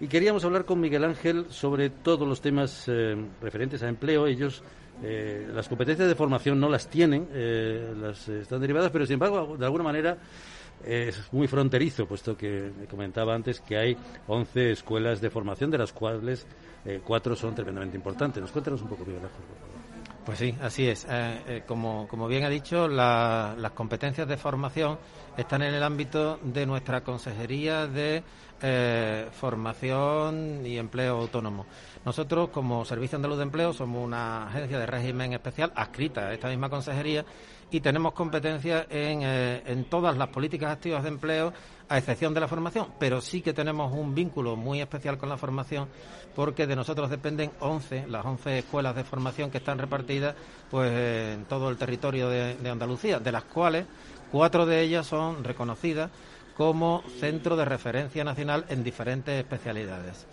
Y 0.00 0.08
queríamos 0.08 0.42
hablar 0.46 0.64
con 0.64 0.80
Miguel 0.80 1.04
Ángel 1.04 1.46
sobre 1.50 1.90
todos 1.90 2.26
los 2.26 2.40
temas 2.40 2.84
eh, 2.88 3.14
referentes 3.42 3.82
a 3.82 3.88
empleo. 3.88 4.26
Ellos 4.26 4.62
eh, 5.02 5.46
las 5.52 5.68
competencias 5.68 6.08
de 6.08 6.14
formación 6.14 6.58
no 6.58 6.70
las 6.70 6.88
tienen, 6.88 7.28
eh, 7.32 7.92
las 8.00 8.26
están 8.26 8.62
derivadas, 8.62 8.90
pero 8.90 9.04
sin 9.04 9.14
embargo, 9.14 9.56
de 9.58 9.64
alguna 9.66 9.84
manera 9.84 10.16
es 10.82 11.30
muy 11.32 11.46
fronterizo, 11.46 12.06
puesto 12.06 12.34
que 12.38 12.72
me 12.80 12.86
comentaba 12.86 13.34
antes 13.34 13.60
que 13.60 13.76
hay 13.76 13.96
11 14.26 14.72
escuelas 14.72 15.20
de 15.20 15.28
formación, 15.28 15.70
de 15.70 15.76
las 15.76 15.92
cuales 15.92 16.46
cuatro 17.04 17.36
son 17.36 17.54
tremendamente 17.54 17.98
importantes. 17.98 18.40
Nos 18.40 18.50
cuéntanos 18.50 18.80
un 18.80 18.88
poco, 18.88 19.04
Miguel 19.04 19.22
Ángel. 19.22 19.69
Pues 20.30 20.38
sí, 20.38 20.54
así 20.62 20.86
es. 20.86 21.08
como, 21.66 22.06
como, 22.06 22.28
bien 22.28 22.44
ha 22.44 22.48
dicho, 22.48 22.86
las 22.86 23.72
competencias 23.72 24.28
de 24.28 24.36
formación 24.36 24.96
están 25.36 25.60
en 25.62 25.74
el 25.74 25.82
ámbito 25.82 26.38
de 26.44 26.66
nuestra 26.66 27.00
Consejería 27.00 27.88
de 27.88 28.22
eh, 28.62 29.26
Formación 29.32 30.64
y 30.64 30.78
Empleo 30.78 31.16
Autónomo. 31.16 31.66
Nosotros, 32.04 32.50
como 32.50 32.84
Servicio 32.84 33.16
Andaluz 33.16 33.38
de 33.38 33.42
Empleo, 33.42 33.72
somos 33.72 34.04
una 34.04 34.46
agencia 34.46 34.78
de 34.78 34.86
régimen 34.86 35.32
especial 35.32 35.72
adscrita 35.74 36.28
a 36.28 36.32
esta 36.32 36.46
misma 36.48 36.70
consejería 36.70 37.24
y 37.68 37.80
tenemos 37.80 38.12
competencia 38.12 38.86
en, 38.88 39.22
eh, 39.24 39.62
en 39.66 39.86
todas 39.86 40.16
las 40.16 40.28
políticas 40.28 40.70
activas 40.70 41.02
de 41.02 41.08
empleo, 41.08 41.52
a 41.90 41.98
excepción 41.98 42.32
de 42.32 42.40
la 42.40 42.48
formación, 42.48 42.86
pero 42.98 43.20
sí 43.20 43.42
que 43.42 43.52
tenemos 43.52 43.92
un 43.92 44.14
vínculo 44.14 44.56
muy 44.56 44.80
especial 44.80 45.18
con 45.18 45.28
la 45.28 45.36
formación 45.36 45.88
porque 46.34 46.66
de 46.66 46.76
nosotros 46.76 47.10
dependen 47.10 47.50
11, 47.60 48.06
las 48.08 48.24
11 48.24 48.60
escuelas 48.60 48.96
de 48.96 49.04
formación 49.04 49.50
que 49.50 49.58
están 49.58 49.78
repartidas 49.78 50.34
pues 50.70 50.90
en 50.90 51.44
todo 51.44 51.68
el 51.68 51.76
territorio 51.76 52.28
de 52.28 52.70
Andalucía, 52.70 53.18
de 53.18 53.32
las 53.32 53.44
cuales 53.44 53.84
Cuatro 54.30 54.64
de 54.64 54.80
ellas 54.80 55.06
son 55.06 55.42
reconocidas 55.42 56.10
como 56.56 57.02
centro 57.18 57.56
de 57.56 57.64
referencia 57.64 58.22
nacional 58.22 58.64
en 58.68 58.84
diferentes 58.84 59.34
especialidades. 59.34 60.26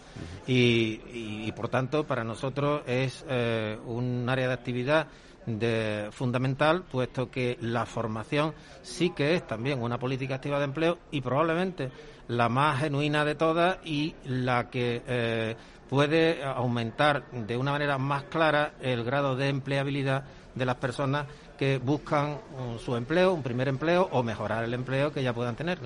y, 0.46 1.52
por 1.54 1.70
tanto, 1.70 2.06
para 2.06 2.24
nosotros 2.24 2.82
es 2.86 3.26
eh, 3.28 3.78
un 3.86 4.28
área 4.30 4.48
de 4.48 4.54
actividad 4.54 5.08
de, 5.48 6.10
fundamental, 6.12 6.84
puesto 6.84 7.32
que 7.32 7.58
la 7.62 7.88
formación 7.88 8.54
sí 8.84 9.10
que 9.10 9.34
es 9.34 9.48
también 9.48 9.82
una 9.82 9.98
política 9.98 10.36
activa 10.36 10.60
de 10.60 10.66
empleo 10.66 11.00
y 11.10 11.22
probablemente 11.22 11.90
la 12.28 12.50
más 12.50 12.82
genuina 12.82 13.26
de 13.26 13.36
todas 13.36 13.78
y 13.86 14.14
la 14.26 14.70
que 14.70 15.02
eh, 15.08 15.56
puede 15.90 16.44
aumentar 16.44 17.32
de 17.32 17.58
una 17.58 17.72
manera 17.72 17.98
más 17.98 18.24
clara 18.24 18.74
el 18.82 19.04
grado 19.04 19.36
de 19.36 19.50
empleabilidad 19.50 20.26
de 20.54 20.66
las 20.66 20.76
personas 20.76 21.26
que 21.58 21.78
buscan 21.78 22.34
uh, 22.34 22.78
su 22.78 22.96
empleo, 22.96 23.34
un 23.34 23.42
primer 23.42 23.68
empleo 23.68 24.08
o 24.12 24.22
mejorar 24.22 24.64
el 24.64 24.74
empleo 24.74 25.12
que 25.12 25.24
ya 25.24 25.34
puedan 25.34 25.56
tener. 25.56 25.80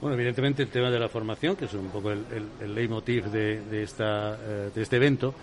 Bueno, 0.00 0.14
evidentemente 0.14 0.62
el 0.62 0.68
tema 0.68 0.90
de 0.90 0.98
la 0.98 1.08
formación, 1.08 1.54
que 1.56 1.66
es 1.66 1.74
un 1.74 1.88
poco 1.88 2.10
el, 2.10 2.24
el, 2.60 2.74
leitmotiv 2.74 3.26
de, 3.26 3.82
esta, 3.82 4.34
eh, 4.34 4.70
de 4.74 4.82
este 4.82 4.96
evento, 4.96 5.34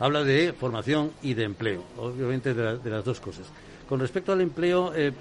habla 0.00 0.24
de 0.24 0.52
formación 0.52 1.12
y 1.22 1.34
de 1.34 1.44
empleo, 1.44 1.84
obviamente 1.96 2.52
de, 2.54 2.90
las 2.90 3.04
dos 3.04 3.20
cosas. 3.20 3.46
Con 3.88 4.00
respecto 4.00 4.32
al 4.32 4.40
empleo, 4.40 4.92
eh, 4.94 5.12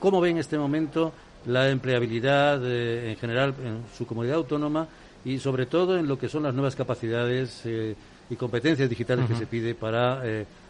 ¿cómo 0.00 0.20
ve 0.20 0.30
en 0.30 0.38
este 0.38 0.58
momento 0.58 1.12
la 1.46 1.68
empleabilidad 1.68 2.60
eh, 2.64 3.12
en 3.12 3.16
general 3.16 3.54
en 3.62 3.84
su 3.96 4.06
comunidad 4.06 4.36
autónoma 4.36 4.88
y 5.24 5.38
sobre 5.38 5.66
todo 5.66 5.96
en 5.96 6.08
lo 6.08 6.18
que 6.18 6.28
son 6.28 6.42
las 6.42 6.54
nuevas 6.54 6.74
capacidades 6.74 7.62
y 8.28 8.36
competencias 8.36 8.88
digitales 8.88 9.26
que 9.28 9.36
se 9.36 9.46
pide 9.46 9.74
para 9.74 10.22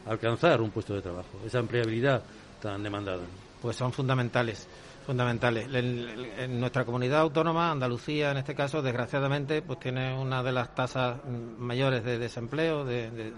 alcanzar 0.07 0.61
un 0.61 0.71
puesto 0.71 0.95
de 0.95 1.03
trabajo? 1.03 1.41
Esa 1.47 1.59
empleabilidad 1.59 2.23
tan 2.61 2.83
demandada? 2.83 3.23
Pues 3.63 3.77
son 3.77 3.93
fundamentales 3.93 4.67
fundamentales. 5.07 5.69
En, 5.73 6.61
nuestra 6.61 6.85
comunidad 6.85 7.21
autónoma, 7.21 7.71
Andalucía 7.71 8.33
en 8.33 8.39
este 8.39 8.55
caso, 8.55 8.83
desgraciadamente, 8.83 9.63
pues 9.63 9.79
tiene 9.79 10.19
una 10.19 10.43
de 10.43 10.53
las 10.53 10.75
tasas 10.75 11.19
mayores 11.59 12.05
de 12.05 12.19
desempleo 12.19 12.85
de, 12.85 13.33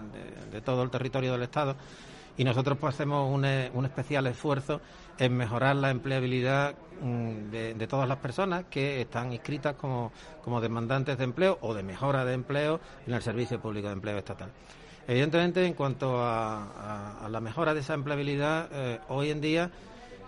todo 0.65 0.83
el 0.83 0.89
territorio 0.89 1.33
del 1.33 1.43
Estado 1.43 1.75
y 2.37 2.43
nosotros 2.43 2.77
pues 2.79 2.95
hacemos 2.95 3.29
un, 3.31 3.45
un 3.45 3.85
especial 3.85 4.25
esfuerzo 4.27 4.81
en 5.19 5.35
mejorar 5.35 5.75
la 5.75 5.91
empleabilidad 5.91 6.73
mm, 7.01 7.51
de, 7.51 7.87
todas 7.87 8.07
las 8.07 8.17
personas 8.17 8.65
que 8.69 9.01
están 9.01 9.31
inscritas 9.31 9.75
como, 9.75 10.11
como 10.43 10.61
demandantes 10.61 11.17
de 11.17 11.23
empleo 11.25 11.59
o 11.61 11.73
de 11.73 11.83
mejora 11.83 12.25
de 12.25 12.33
empleo 12.33 12.79
en 13.05 13.13
el 13.13 13.21
Servicio 13.21 13.59
Público 13.59 13.87
de 13.87 13.93
Empleo 13.93 14.17
Estatal. 14.17 14.49
Evidentemente, 15.07 15.65
en 15.65 15.73
cuanto 15.73 16.21
a, 16.21 17.27
la 17.29 17.41
mejora 17.41 17.73
de 17.73 17.79
esa 17.79 17.95
empleabilidad, 17.95 18.69
eh, 18.71 18.99
hoy 19.09 19.31
en 19.31 19.41
día 19.41 19.71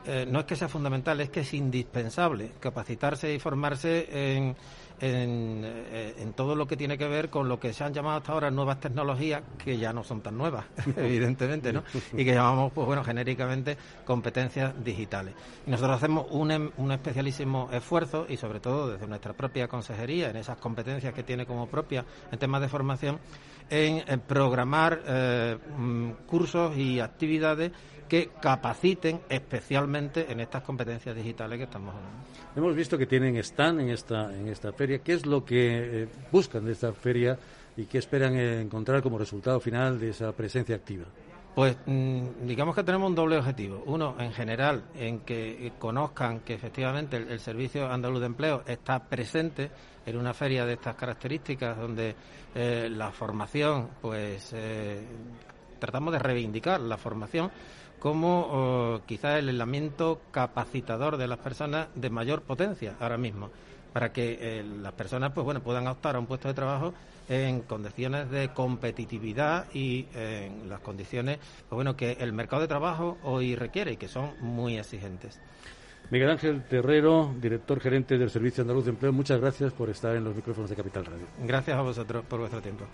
eh, 0.06 0.26
no 0.28 0.40
es 0.40 0.46
que 0.46 0.56
sea 0.56 0.68
fundamental, 0.68 1.20
es 1.22 1.30
que 1.30 1.42
es 1.42 1.54
indispensable 1.54 2.52
capacitarse 2.60 3.34
y 3.34 3.40
formarse 3.40 4.38
en, 4.38 4.56
eh, 5.04 6.16
en, 6.20 6.34
todo 6.34 6.56
lo 6.56 6.68
que 6.68 6.78
tiene 6.78 6.98
que 6.98 7.08
ver 7.08 7.30
con 7.30 7.50
lo 7.50 7.60
que 7.60 7.74
se 7.74 7.84
han 7.84 7.94
llamado 7.94 8.18
hasta 8.18 8.34
ahora 8.34 8.52
nuevas 8.52 8.80
tecnologías, 8.80 9.42
que 9.58 9.78
ya 9.78 9.92
no 9.92 10.04
son 10.04 10.22
tan 10.22 10.38
nuevas, 10.38 10.66
evidentemente, 10.96 11.74
¿no? 11.74 11.84
Y 12.14 12.24
que 12.24 12.34
llamamos, 12.34 12.72
pues 12.72 12.86
bueno, 12.86 13.04
genéricamente 13.04 13.78
competencias 14.06 14.74
digitales. 14.84 15.34
Y 15.66 15.72
nosotros 15.72 15.98
hacemos 15.98 16.28
un, 16.30 16.52
em, 16.52 16.72
un 16.78 16.92
especialísimo 16.92 17.70
esfuerzo, 17.72 18.28
y 18.30 18.38
sobre 18.38 18.60
todo 18.60 18.92
desde 18.92 19.08
nuestra 19.08 19.34
propia 19.34 19.68
consejería, 19.68 20.30
en 20.30 20.36
esas 20.36 20.58
competencias 20.58 21.14
que 21.14 21.24
tiene 21.24 21.46
como 21.46 21.68
propia 21.68 22.06
en 22.32 22.38
temas 22.38 22.62
de 22.62 22.70
formación, 22.70 23.20
en, 23.72 24.20
programar 24.22 25.02
eh, 25.08 25.58
mm, 25.78 26.12
cursos 26.28 26.78
y 26.78 27.00
actividades 27.00 27.72
que 28.12 28.30
capaciten 28.42 29.22
especialmente 29.30 30.30
en 30.30 30.42
estas 30.42 30.64
competencias 30.64 31.16
digitales 31.16 31.58
que 31.58 31.64
estamos 31.64 31.96
hablando. 31.96 32.26
Hemos 32.54 32.76
visto 32.76 32.98
que 32.98 33.06
tienen 33.06 33.38
stand 33.38 33.80
en 33.80 33.90
esta, 33.90 34.36
en 34.36 34.50
esta 34.50 34.74
feria. 34.74 35.00
¿Qué 35.00 35.14
es 35.14 35.26
lo 35.26 35.46
que 35.46 36.04
eh, 36.04 36.08
buscan 36.30 36.66
de 36.66 36.74
esta 36.74 36.92
feria 36.92 37.40
y 37.78 37.86
qué 37.86 38.00
esperan 38.00 38.36
encontrar 38.36 39.02
como 39.02 39.18
resultado 39.18 39.62
final 39.62 39.98
de 39.98 40.10
esa 40.10 40.34
presencia 40.34 40.76
activa? 40.76 41.06
Pues 41.56 41.78
mm, 41.86 42.46
digamos 42.46 42.76
que 42.76 42.84
tenemos 42.84 43.08
un 43.08 43.16
doble 43.16 43.38
objetivo. 43.38 43.82
Uno, 43.86 44.18
en 44.20 44.34
general, 44.34 44.84
en 44.94 45.22
que 45.22 45.72
conozcan 45.80 46.42
que 46.42 46.56
efectivamente 46.56 47.16
el, 47.16 47.40
Servicio 47.40 47.90
Andaluz 47.90 48.20
de 48.20 48.26
Empleo 48.26 48.64
está 48.68 49.00
presente 49.08 49.72
en 50.06 50.18
una 50.18 50.34
feria 50.34 50.66
de 50.66 50.74
estas 50.74 50.96
características 50.96 51.78
donde 51.78 52.14
eh, 52.56 52.90
la 52.92 53.10
formación, 53.14 53.88
pues 54.02 54.52
eh, 54.52 55.02
tratamos 55.80 56.12
de 56.12 56.20
reivindicar 56.20 56.82
la 56.82 56.98
formación 56.98 57.50
como 58.02 58.48
oh, 58.50 59.02
quizás 59.06 59.38
el 59.38 59.48
elemento 59.48 60.20
capacitador 60.32 61.18
de 61.18 61.28
las 61.28 61.38
personas 61.38 61.88
de 61.94 62.10
mayor 62.10 62.42
potencia 62.42 62.96
ahora 63.00 63.18
mismo, 63.18 63.52
para 63.94 64.12
que 64.12 64.40
eh, 64.42 64.64
las 64.64 64.94
personas 64.94 65.32
pues 65.34 65.46
bueno 65.46 65.62
puedan 65.62 65.88
optar 65.88 66.16
a 66.16 66.20
un 66.20 66.26
puesto 66.26 66.48
de 66.48 66.56
trabajo 66.56 66.96
en 67.30 67.62
condiciones 67.62 68.32
de 68.32 68.50
competitividad 68.50 69.68
y 69.74 70.08
en 70.16 70.68
las 70.68 70.80
condiciones 70.80 71.38
pues 71.38 71.76
bueno 71.76 71.96
que 71.96 72.14
el 72.20 72.34
mercado 72.34 72.64
de 72.64 72.68
trabajo 72.68 73.20
hoy 73.24 73.56
requiere 73.56 73.94
y 73.94 73.98
que 73.98 74.08
son 74.08 74.32
muy 74.42 74.80
exigentes. 74.80 75.40
Miguel 76.10 76.32
Ángel 76.32 76.64
Terrero, 76.64 77.34
director 77.40 77.80
gerente 77.80 78.18
del 78.18 78.32
Servicio 78.32 78.64
Andaluz 78.64 78.86
de 78.86 78.92
Empleo, 78.92 79.14
muchas 79.14 79.40
gracias 79.40 79.72
por 79.74 79.90
estar 79.92 80.16
en 80.16 80.24
los 80.24 80.36
micrófonos 80.36 80.70
de 80.72 80.76
Capital 80.76 81.06
Radio. 81.06 81.26
Gracias 81.46 81.78
a 81.78 81.82
vosotros 81.82 82.26
por 82.26 82.40
vuestro 82.40 82.62
tiempo. 82.62 82.86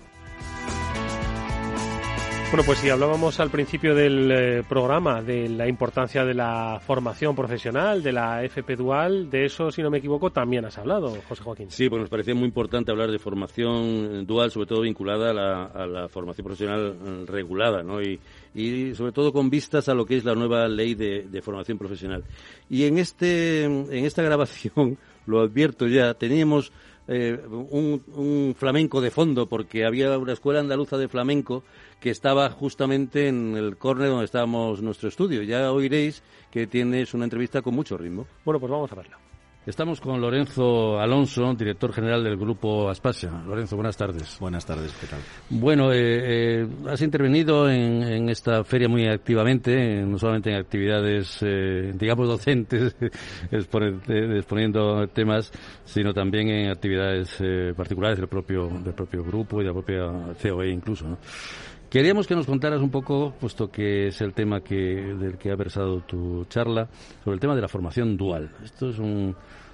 Bueno, 2.49 2.63
pues 2.65 2.79
si 2.79 2.89
hablábamos 2.89 3.41
al 3.41 3.49
principio 3.49 3.93
del 3.93 4.31
eh, 4.31 4.63
programa 4.63 5.21
de 5.21 5.49
la 5.49 5.67
importancia 5.67 6.23
de 6.23 6.33
la 6.33 6.79
formación 6.79 7.35
profesional, 7.35 8.01
de 8.01 8.13
la 8.13 8.41
FP 8.41 8.77
Dual, 8.77 9.29
de 9.29 9.43
eso, 9.43 9.69
si 9.69 9.81
no 9.81 9.89
me 9.89 9.97
equivoco, 9.97 10.31
también 10.31 10.63
has 10.63 10.77
hablado, 10.77 11.13
José 11.27 11.43
Joaquín. 11.43 11.69
Sí, 11.69 11.89
pues 11.89 11.99
nos 11.99 12.09
parecía 12.09 12.33
muy 12.35 12.45
importante 12.45 12.89
hablar 12.89 13.11
de 13.11 13.19
formación 13.19 14.25
dual, 14.25 14.49
sobre 14.49 14.65
todo 14.65 14.81
vinculada 14.81 15.31
a 15.31 15.85
la, 15.85 16.07
formación 16.07 16.45
profesional 16.45 16.95
eh, 17.05 17.25
regulada, 17.27 17.83
¿no? 17.83 18.01
Y, 18.01 18.17
sobre 18.95 19.11
todo 19.11 19.33
con 19.33 19.49
vistas 19.49 19.89
a 19.89 19.93
lo 19.93 20.05
que 20.05 20.15
es 20.15 20.23
la 20.23 20.33
nueva 20.33 20.69
ley 20.69 20.95
de, 20.95 21.41
formación 21.41 21.77
profesional. 21.77 22.23
Y 22.69 22.85
en, 22.85 22.97
este, 22.97 23.65
en 23.65 24.05
esta 24.05 24.23
grabación, 24.23 24.97
lo 25.25 25.41
advierto 25.41 25.85
ya, 25.85 26.13
teníamos 26.13 26.71
eh, 27.07 27.39
un, 27.47 28.55
flamenco 28.57 29.01
de 29.01 29.11
fondo, 29.11 29.47
porque 29.47 29.85
había 29.85 30.17
una 30.17 30.33
escuela 30.33 30.59
andaluza 30.59 30.97
de 30.97 31.07
flamenco 31.07 31.63
que 31.99 32.09
estaba 32.09 32.49
justamente 32.49 33.27
en 33.27 33.55
el 33.55 33.77
córner 33.77 34.09
donde 34.09 34.25
estábamos 34.25 34.81
nuestro 34.81 35.09
estudio. 35.09 35.43
Ya 35.43 35.71
oiréis 35.71 36.21
que 36.51 36.67
tienes 36.67 37.13
una 37.13 37.23
entrevista 37.25 37.61
con 37.61 37.75
mucho 37.75 37.97
ritmo. 37.97 38.27
Bueno, 38.43 38.59
pues 38.59 38.71
vamos 38.71 38.91
a 38.91 38.95
verla. 38.95 39.26
Estamos 39.67 39.99
con 39.99 40.21
Lorenzo 40.21 40.97
Alonso, 40.97 41.53
director 41.53 41.91
general 41.91 42.23
del 42.23 42.37
Grupo 42.37 42.89
Aspasia. 42.89 43.29
Lorenzo, 43.45 43.75
buenas 43.75 43.97
tardes. 43.97 44.37
Buenas 44.39 44.65
tardes, 44.65 44.93
¿qué 44.93 45.07
tal? 45.07 45.19
Bueno, 45.49 45.91
eh, 45.91 46.61
eh, 46.61 46.67
has 46.87 47.01
intervenido 47.01 47.69
en, 47.69 48.29
esta 48.29 48.63
feria 48.63 48.87
muy 48.87 49.05
activamente, 49.07 50.03
no 50.03 50.17
solamente 50.17 50.51
en 50.51 50.55
actividades, 50.55 51.39
eh, 51.41 51.91
digamos, 51.95 52.29
docentes, 52.29 52.95
exponiendo 53.51 55.05
temas, 55.09 55.51
sino 55.83 56.13
también 56.13 56.47
en 56.47 56.69
actividades 56.69 57.37
particulares 57.75 58.19
del 58.19 58.29
propio, 58.29 58.69
del 58.69 58.93
propio 58.93 59.21
grupo 59.21 59.59
y 59.59 59.65
de 59.65 59.67
la 59.67 59.73
propia 59.73 60.33
COE 60.41 60.69
incluso. 60.69 61.09
¿no? 61.09 61.17
Queríamos 61.89 62.27
que 62.27 62.35
nos 62.35 62.45
contaras 62.45 62.81
un 62.81 62.89
poco, 62.89 63.33
puesto 63.39 63.71
que 63.71 64.07
es 64.07 64.19
el 64.19 64.33
tema 64.33 64.59
que, 64.61 64.75
del 64.75 65.37
que 65.37 65.51
ha 65.51 65.55
versado 65.55 66.01
tu 66.01 66.43
charla, 66.45 66.89
sobre 67.23 67.35
el 67.35 67.39
tema 67.39 67.55
de 67.55 67.61
la 67.61 67.69
formación 67.69 68.17
dual. 68.17 68.51
Esto 68.61 68.89
es 68.89 68.99
un, 68.99 69.33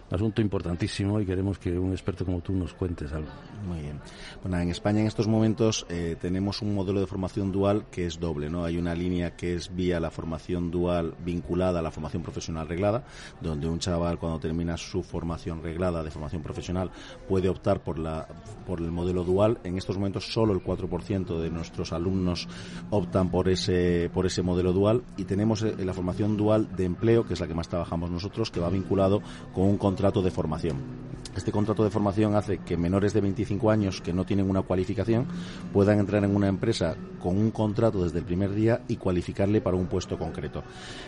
asunto 0.10 0.41
importantísimo 0.41 1.20
y 1.20 1.26
queremos 1.26 1.58
que 1.58 1.78
un 1.78 1.91
experto 1.91 2.26
como 2.26 2.41
tú 2.41 2.54
nos 2.54 2.74
cuentes 2.74 3.12
algo. 3.14 3.30
Muy 3.68 3.80
bien. 3.80 3.99
Bueno, 4.41 4.60
en 4.60 4.70
España 4.70 4.99
en 4.99 5.08
estos 5.08 5.28
momentos 5.28 5.86
eh, 5.89 6.16
tenemos 6.20 6.62
un 6.62 6.76
modelo 6.76 6.99
de 6.99 7.08
formación 7.08 7.51
dual 7.51 7.86
que 7.89 8.06
es 8.06 8.20
doble, 8.20 8.49
¿no? 8.49 8.66
Hay 8.66 8.78
una 8.78 8.93
línea 8.93 9.36
que 9.36 9.54
es 9.56 9.74
vía 9.74 9.99
la 9.99 10.12
formación 10.12 10.70
dual 10.70 11.16
vinculada 11.24 11.80
a 11.80 11.82
la 11.82 11.91
formación 11.91 12.22
profesional 12.22 12.68
reglada, 12.68 13.04
donde 13.41 13.68
un 13.68 13.80
chaval 13.80 14.20
cuando 14.20 14.39
termina 14.39 14.78
su 14.78 15.04
formación 15.04 15.64
reglada 15.64 16.04
de 16.04 16.12
formación 16.12 16.41
profesional 16.41 16.91
puede 17.28 17.49
optar 17.49 17.82
por 17.82 17.97
la 17.97 18.28
por 18.68 18.80
el 18.80 18.91
modelo 18.91 19.24
dual. 19.24 19.60
En 19.64 19.78
estos 19.78 19.97
momentos 19.97 20.32
solo 20.32 20.54
el 20.54 20.64
4% 20.64 21.39
de 21.39 21.49
nuestros 21.49 21.93
alumnos 21.93 22.47
optan 22.89 23.32
por 23.32 23.49
ese 23.49 24.10
por 24.14 24.26
ese 24.26 24.41
modelo 24.41 24.74
dual 24.74 25.04
y 25.18 25.24
tenemos 25.24 25.64
eh, 25.64 25.76
la 25.80 25.93
formación 25.93 26.38
dual 26.38 26.76
de 26.76 26.86
empleo, 26.86 27.26
que 27.26 27.34
es 27.34 27.39
la 27.39 27.47
que 27.47 27.56
más 27.56 27.70
trabajamos 27.70 28.12
nosotros, 28.12 28.51
que 28.51 28.60
va 28.60 28.70
vinculado 28.70 29.22
con 29.54 29.66
un 29.66 29.78
contrato 29.78 30.03
contrato 30.04 30.22
de 30.22 30.32
formación. 30.32 31.04
Este 31.36 31.51
contrato 31.51 31.84
de 31.84 31.89
formación 31.89 32.36
hace 32.36 32.60
que 32.60 32.78
menores 32.78 33.14
de 33.14 33.22
25 33.22 33.72
años 33.72 34.01
que 34.01 34.14
no 34.14 34.24
tienen 34.24 34.49
una 34.49 34.62
cualificación 34.62 35.26
puedan 35.72 35.99
entrar 35.99 36.24
en 36.24 36.36
una 36.36 36.47
empresa 36.47 36.95
con 37.20 37.38
un 37.38 37.49
contrato 37.51 38.04
desde 38.04 38.20
el 38.20 38.26
primer 38.26 38.54
día 38.54 38.82
y 38.88 38.97
cualificarle 38.97 39.62
para 39.62 39.78
un 39.78 39.88
puesto 39.88 40.18
concreto. 40.18 40.62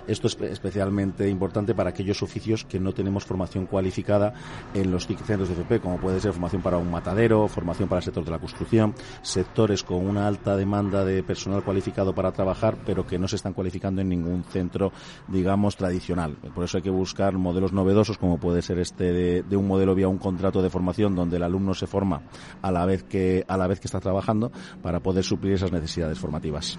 Esto 0.08 0.28
es 0.28 0.38
especialmente 0.42 1.30
importante 1.30 1.76
para 1.76 1.92
aquellos 1.92 2.24
oficios 2.24 2.64
que 2.64 2.80
no 2.80 2.94
tenemos 2.94 3.26
formación 3.26 3.68
cualificada 3.68 4.34
en 4.74 4.92
los 4.92 5.06
centros 5.06 5.50
de 5.50 5.54
FP, 5.54 5.82
como 5.82 6.00
puede 6.00 6.20
ser 6.20 6.32
formación 6.32 6.62
para 6.62 6.78
un 6.78 6.90
matadero, 6.90 7.48
formación 7.48 7.88
para 7.88 8.00
el 8.00 8.06
sector 8.06 8.24
de 8.24 8.32
la 8.32 8.40
construcción, 8.40 8.96
sectores 9.22 9.84
con 9.84 10.08
una 10.08 10.26
alta 10.26 10.56
demanda 10.56 11.06
de 11.06 11.22
personal 11.22 11.64
cualificado 11.64 12.16
para 12.16 12.32
trabajar, 12.32 12.78
pero 12.86 13.06
que 13.06 13.20
no 13.20 13.28
se 13.28 13.36
están 13.36 13.54
cualificando 13.54 14.02
en 14.02 14.10
ningún 14.10 14.44
centro, 14.46 14.92
digamos, 15.28 15.76
tradicional. 15.76 16.38
Por 16.56 16.64
eso 16.64 16.78
hay 16.78 16.84
que 16.84 16.90
buscar 16.90 17.34
modelos 17.38 17.74
novedosos, 17.74 18.18
como 18.18 18.40
puede 18.40 18.62
ser 18.62 18.75
este 18.80 19.44
de, 19.44 19.58
un 19.58 19.68
modelo 19.68 19.96
vía 19.96 20.08
un 20.08 20.18
contrato 20.18 20.62
de 20.62 20.70
formación 20.70 21.16
donde 21.16 21.38
el 21.38 21.44
alumno 21.44 21.74
se 21.74 21.88
forma 21.88 22.22
a 22.62 22.72
la 22.72 22.86
vez 22.86 23.04
que 23.04 23.46
a 23.48 23.58
la 23.58 23.68
vez 23.68 23.80
que 23.80 23.88
está 23.88 24.00
trabajando 24.00 24.52
para 24.82 25.00
poder 25.00 25.24
suplir 25.24 25.54
esas 25.54 25.72
necesidades 25.72 26.20
formativas. 26.20 26.78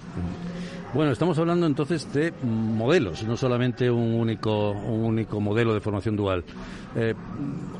Bueno, 0.97 1.11
estamos 1.11 1.37
hablando 1.37 1.67
entonces 1.67 2.11
de 2.11 2.33
modelos, 2.41 3.21
no 3.21 3.37
solamente 3.37 3.91
un 3.91 4.15
único, 4.15 4.71
un 4.71 5.03
único 5.03 5.39
modelo 5.39 5.75
de 5.75 5.79
formación 5.79 6.15
dual. 6.15 6.43
Eh, 6.95 7.13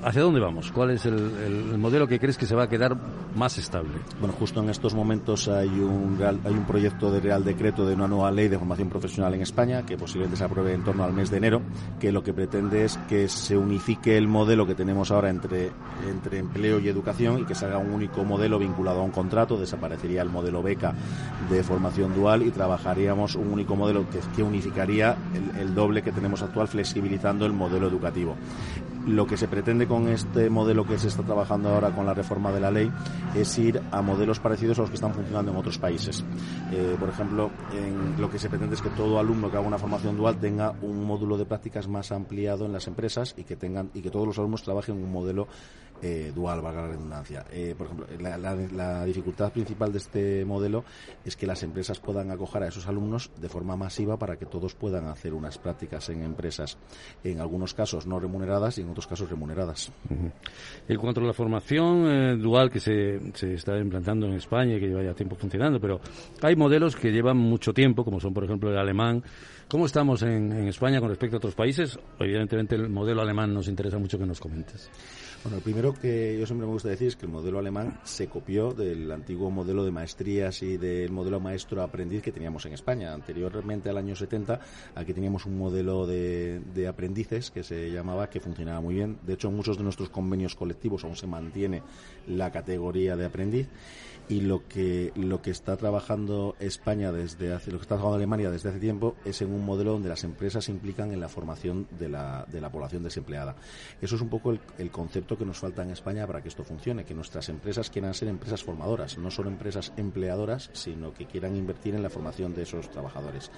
¿Hacia 0.03 0.21
dónde 0.21 0.39
vamos? 0.39 0.71
¿Cuál 0.71 0.91
es 0.91 1.03
el, 1.07 1.75
modelo 1.79 2.07
que 2.07 2.19
crees 2.19 2.37
que 2.37 2.45
se 2.45 2.53
va 2.53 2.65
a 2.65 2.69
quedar 2.69 2.95
más 3.35 3.57
estable? 3.57 3.93
Bueno, 4.19 4.35
justo 4.37 4.61
en 4.61 4.69
estos 4.69 4.93
momentos 4.93 5.47
hay 5.47 5.67
un, 5.67 6.19
hay 6.21 6.53
un 6.53 6.65
proyecto 6.65 7.11
de 7.11 7.19
Real 7.19 7.43
Decreto 7.43 7.87
de 7.87 7.95
una 7.95 8.07
nueva 8.07 8.29
ley 8.29 8.49
de 8.49 8.59
formación 8.59 8.87
profesional 8.87 9.33
en 9.33 9.41
España 9.41 9.83
que 9.83 9.97
posiblemente 9.97 10.37
se 10.37 10.43
apruebe 10.43 10.73
en 10.73 10.83
torno 10.83 11.03
al 11.03 11.13
mes 11.13 11.31
de 11.31 11.37
enero, 11.37 11.63
que 11.99 12.11
lo 12.11 12.21
que 12.21 12.35
pretende 12.35 12.85
es 12.85 12.97
que 13.09 13.27
se 13.27 13.57
unifique 13.57 14.15
el 14.15 14.27
modelo 14.27 14.67
que 14.67 14.75
tenemos 14.75 15.09
ahora 15.09 15.31
entre, 15.31 15.71
entre 16.07 16.37
empleo 16.37 16.79
y 16.79 16.87
educación 16.87 17.39
y 17.39 17.45
que 17.45 17.55
se 17.55 17.65
haga 17.65 17.79
un 17.79 17.89
único 17.89 18.23
modelo 18.23 18.59
vinculado 18.59 18.99
a 18.99 19.03
un 19.03 19.11
contrato, 19.11 19.57
desaparecería 19.57 20.21
el 20.21 20.29
modelo 20.29 20.61
beca 20.61 20.93
de 21.49 21.63
formación 21.63 22.13
dual 22.13 22.43
y 22.43 22.51
trabajar 22.51 22.99
haríamos 23.07 23.35
un 23.35 23.53
único 23.53 23.75
modelo 23.75 24.05
que, 24.35 24.43
unificaría 24.43 25.15
el, 25.57 25.73
doble 25.73 26.01
que 26.01 26.11
tenemos 26.11 26.41
actual, 26.41 26.67
flexibilizando 26.67 27.45
el 27.45 27.53
modelo 27.53 27.87
educativo. 27.87 28.35
Lo 29.07 29.25
que 29.25 29.37
se 29.37 29.47
pretende 29.47 29.87
con 29.87 30.09
este 30.09 30.49
modelo 30.49 30.85
que 30.85 30.99
se 30.99 31.07
está 31.07 31.23
trabajando 31.23 31.69
ahora 31.69 31.91
con 31.91 32.05
la 32.05 32.13
reforma 32.13 32.51
de 32.51 32.59
la 32.59 32.69
ley 32.69 32.91
es 33.33 33.57
ir 33.57 33.81
a 33.91 34.01
modelos 34.01 34.41
parecidos 34.41 34.77
a 34.77 34.81
los 34.81 34.89
que 34.89 34.95
están 34.95 35.13
funcionando 35.13 35.51
en 35.51 35.57
otros 35.57 35.77
países. 35.77 36.25
Eh, 36.73 36.97
por 36.99 37.07
ejemplo, 37.07 37.49
en 37.73 38.19
lo 38.19 38.29
que 38.29 38.37
se 38.37 38.49
pretende 38.49 38.75
es 38.75 38.81
que 38.81 38.89
todo 38.89 39.17
alumno 39.17 39.49
que 39.49 39.55
haga 39.55 39.65
una 39.65 39.77
formación 39.77 40.17
dual 40.17 40.37
tenga 40.37 40.73
un 40.81 41.05
módulo 41.05 41.37
de 41.37 41.45
prácticas 41.45 41.87
más 41.87 42.11
ampliado 42.11 42.65
en 42.65 42.73
las 42.73 42.87
empresas 42.87 43.33
y 43.37 43.45
que 43.45 43.55
tengan 43.55 43.89
y 43.93 44.01
que 44.01 44.11
todos 44.11 44.27
los 44.27 44.37
alumnos 44.39 44.63
trabajen 44.63 44.97
en 44.97 45.05
un 45.05 45.11
modelo 45.13 45.47
eh, 46.01 46.31
dual, 46.33 46.61
valga 46.61 46.81
la 46.81 46.87
redundancia. 46.89 47.45
Eh, 47.51 47.73
por 47.77 47.87
ejemplo, 47.87 48.07
la, 48.19 49.05
dificultad 49.05 49.51
principal 49.51 49.91
de 49.91 49.97
este 49.97 50.45
modelo 50.45 50.83
es 51.25 51.35
que 51.35 51.47
las 51.47 51.63
empresas 51.63 51.99
puedan 51.99 52.29
acoger 52.29 52.63
a 52.63 52.67
esos 52.67 52.87
alumnos 52.87 53.31
de 53.39 53.49
forma 53.49 53.75
masiva 53.75 54.17
para 54.17 54.37
que 54.37 54.45
todos 54.45 54.75
puedan 54.75 55.07
hacer 55.07 55.33
unas 55.33 55.57
prácticas 55.57 56.09
en 56.09 56.23
empresas, 56.23 56.77
en 57.23 57.39
algunos 57.39 57.73
casos 57.73 58.05
no 58.05 58.19
remuneradas 58.19 58.77
y 58.77 58.81
en 58.81 58.89
otros 58.89 59.07
casos 59.07 59.29
remuneradas. 59.29 59.91
En 60.87 60.97
cuanto 60.97 61.21
a 61.21 61.23
la 61.23 61.33
formación 61.33 62.07
eh, 62.07 62.37
dual 62.37 62.69
que 62.69 62.79
se, 62.79 63.19
se 63.33 63.53
está 63.53 63.77
implantando 63.77 64.27
en 64.27 64.33
España 64.33 64.75
y 64.75 64.79
que 64.79 64.87
lleva 64.87 65.03
ya 65.03 65.13
tiempo 65.13 65.35
funcionando, 65.35 65.79
pero 65.79 65.99
hay 66.41 66.55
modelos 66.55 66.95
que 66.95 67.11
llevan 67.11 67.37
mucho 67.37 67.73
tiempo, 67.73 68.03
como 68.03 68.19
son, 68.19 68.33
por 68.33 68.43
ejemplo, 68.43 68.69
el 68.69 68.77
alemán. 68.77 69.23
¿Cómo 69.67 69.85
estamos 69.85 70.21
en, 70.21 70.51
en 70.53 70.67
España 70.67 70.99
con 70.99 71.09
respecto 71.09 71.37
a 71.37 71.39
otros 71.39 71.55
países? 71.55 71.99
Evidentemente, 72.19 72.75
el 72.75 72.89
modelo 72.89 73.21
alemán 73.21 73.53
nos 73.53 73.67
interesa 73.67 73.97
mucho 73.97 74.17
que 74.17 74.25
nos 74.25 74.39
comentes. 74.39 74.89
Bueno, 75.43 75.57
el 75.57 75.63
primero 75.63 75.86
que 75.93 76.37
yo 76.39 76.45
siempre 76.45 76.67
me 76.67 76.73
gusta 76.73 76.89
decir 76.89 77.07
es 77.09 77.15
que 77.15 77.25
el 77.25 77.31
modelo 77.31 77.59
alemán 77.59 77.99
se 78.03 78.27
copió 78.27 78.73
del 78.73 79.11
antiguo 79.11 79.49
modelo 79.51 79.83
de 79.83 79.91
maestrías 79.91 80.61
y 80.63 80.77
del 80.77 81.11
modelo 81.11 81.39
maestro-aprendiz 81.39 82.21
que 82.21 82.31
teníamos 82.31 82.65
en 82.65 82.73
España. 82.73 83.13
Anteriormente, 83.13 83.89
al 83.89 83.97
año 83.97 84.15
70, 84.15 84.59
aquí 84.95 85.13
teníamos 85.13 85.45
un 85.45 85.57
modelo 85.57 86.07
de, 86.07 86.59
de 86.73 86.87
aprendices 86.87 87.51
que 87.51 87.63
se 87.63 87.91
llamaba, 87.91 88.29
que 88.29 88.39
funcionaba 88.39 88.81
muy 88.81 88.95
bien. 88.95 89.17
De 89.25 89.33
hecho, 89.33 89.49
en 89.49 89.55
muchos 89.55 89.77
de 89.77 89.83
nuestros 89.83 90.09
convenios 90.09 90.55
colectivos 90.55 91.03
aún 91.03 91.15
se 91.15 91.27
mantiene 91.27 91.83
la 92.27 92.51
categoría 92.51 93.15
de 93.15 93.25
aprendiz 93.25 93.67
y 94.29 94.41
lo 94.41 94.67
que 94.67 95.11
lo 95.15 95.41
que 95.41 95.51
está 95.51 95.77
trabajando 95.77 96.55
España 96.59 97.11
desde 97.11 97.53
hace 97.53 97.71
lo 97.71 97.77
que 97.77 97.83
está 97.83 97.95
trabajando 97.95 98.17
Alemania 98.17 98.51
desde 98.51 98.69
hace 98.69 98.79
tiempo 98.79 99.15
es 99.23 99.41
en 99.41 99.53
un 99.53 99.65
modelo 99.65 99.93
donde 99.93 100.09
las 100.09 100.23
empresas 100.23 100.65
se 100.65 100.71
implican 100.71 101.11
en 101.11 101.21
la 101.21 101.29
formación 101.29 101.87
de 101.97 102.09
la, 102.09 102.45
de 102.51 102.59
la 102.59 102.69
población 102.69 103.03
desempleada. 103.03 103.55
Eso 104.01 104.15
es 104.15 104.21
un 104.21 104.29
poco 104.29 104.51
el, 104.51 104.91
concepto 104.91 105.37
que 105.37 105.45
nos 105.45 105.59
falta 105.59 105.83
en 105.83 105.91
España 105.91 106.27
para 106.27 106.41
que 106.41 106.49
esto 106.49 106.63
funcione 106.63 107.05
que 107.05 107.13
nuestras 107.13 107.49
empresas 107.49 107.89
quieran 107.89 108.13
ser 108.13 108.27
empresas 108.27 108.63
formadoras 108.63 109.17
no 109.17 109.31
solo 109.31 109.49
empresas 109.49 109.93
empleadoras 109.95 110.69
sino 110.73 111.13
que 111.13 111.25
quieran 111.25 111.55
invertir 111.55 111.95
en 111.95 112.03
la 112.03 112.09
formación 112.09 112.53
de 112.53 112.63
esos 112.63 112.89
trabajadores. 112.89 113.51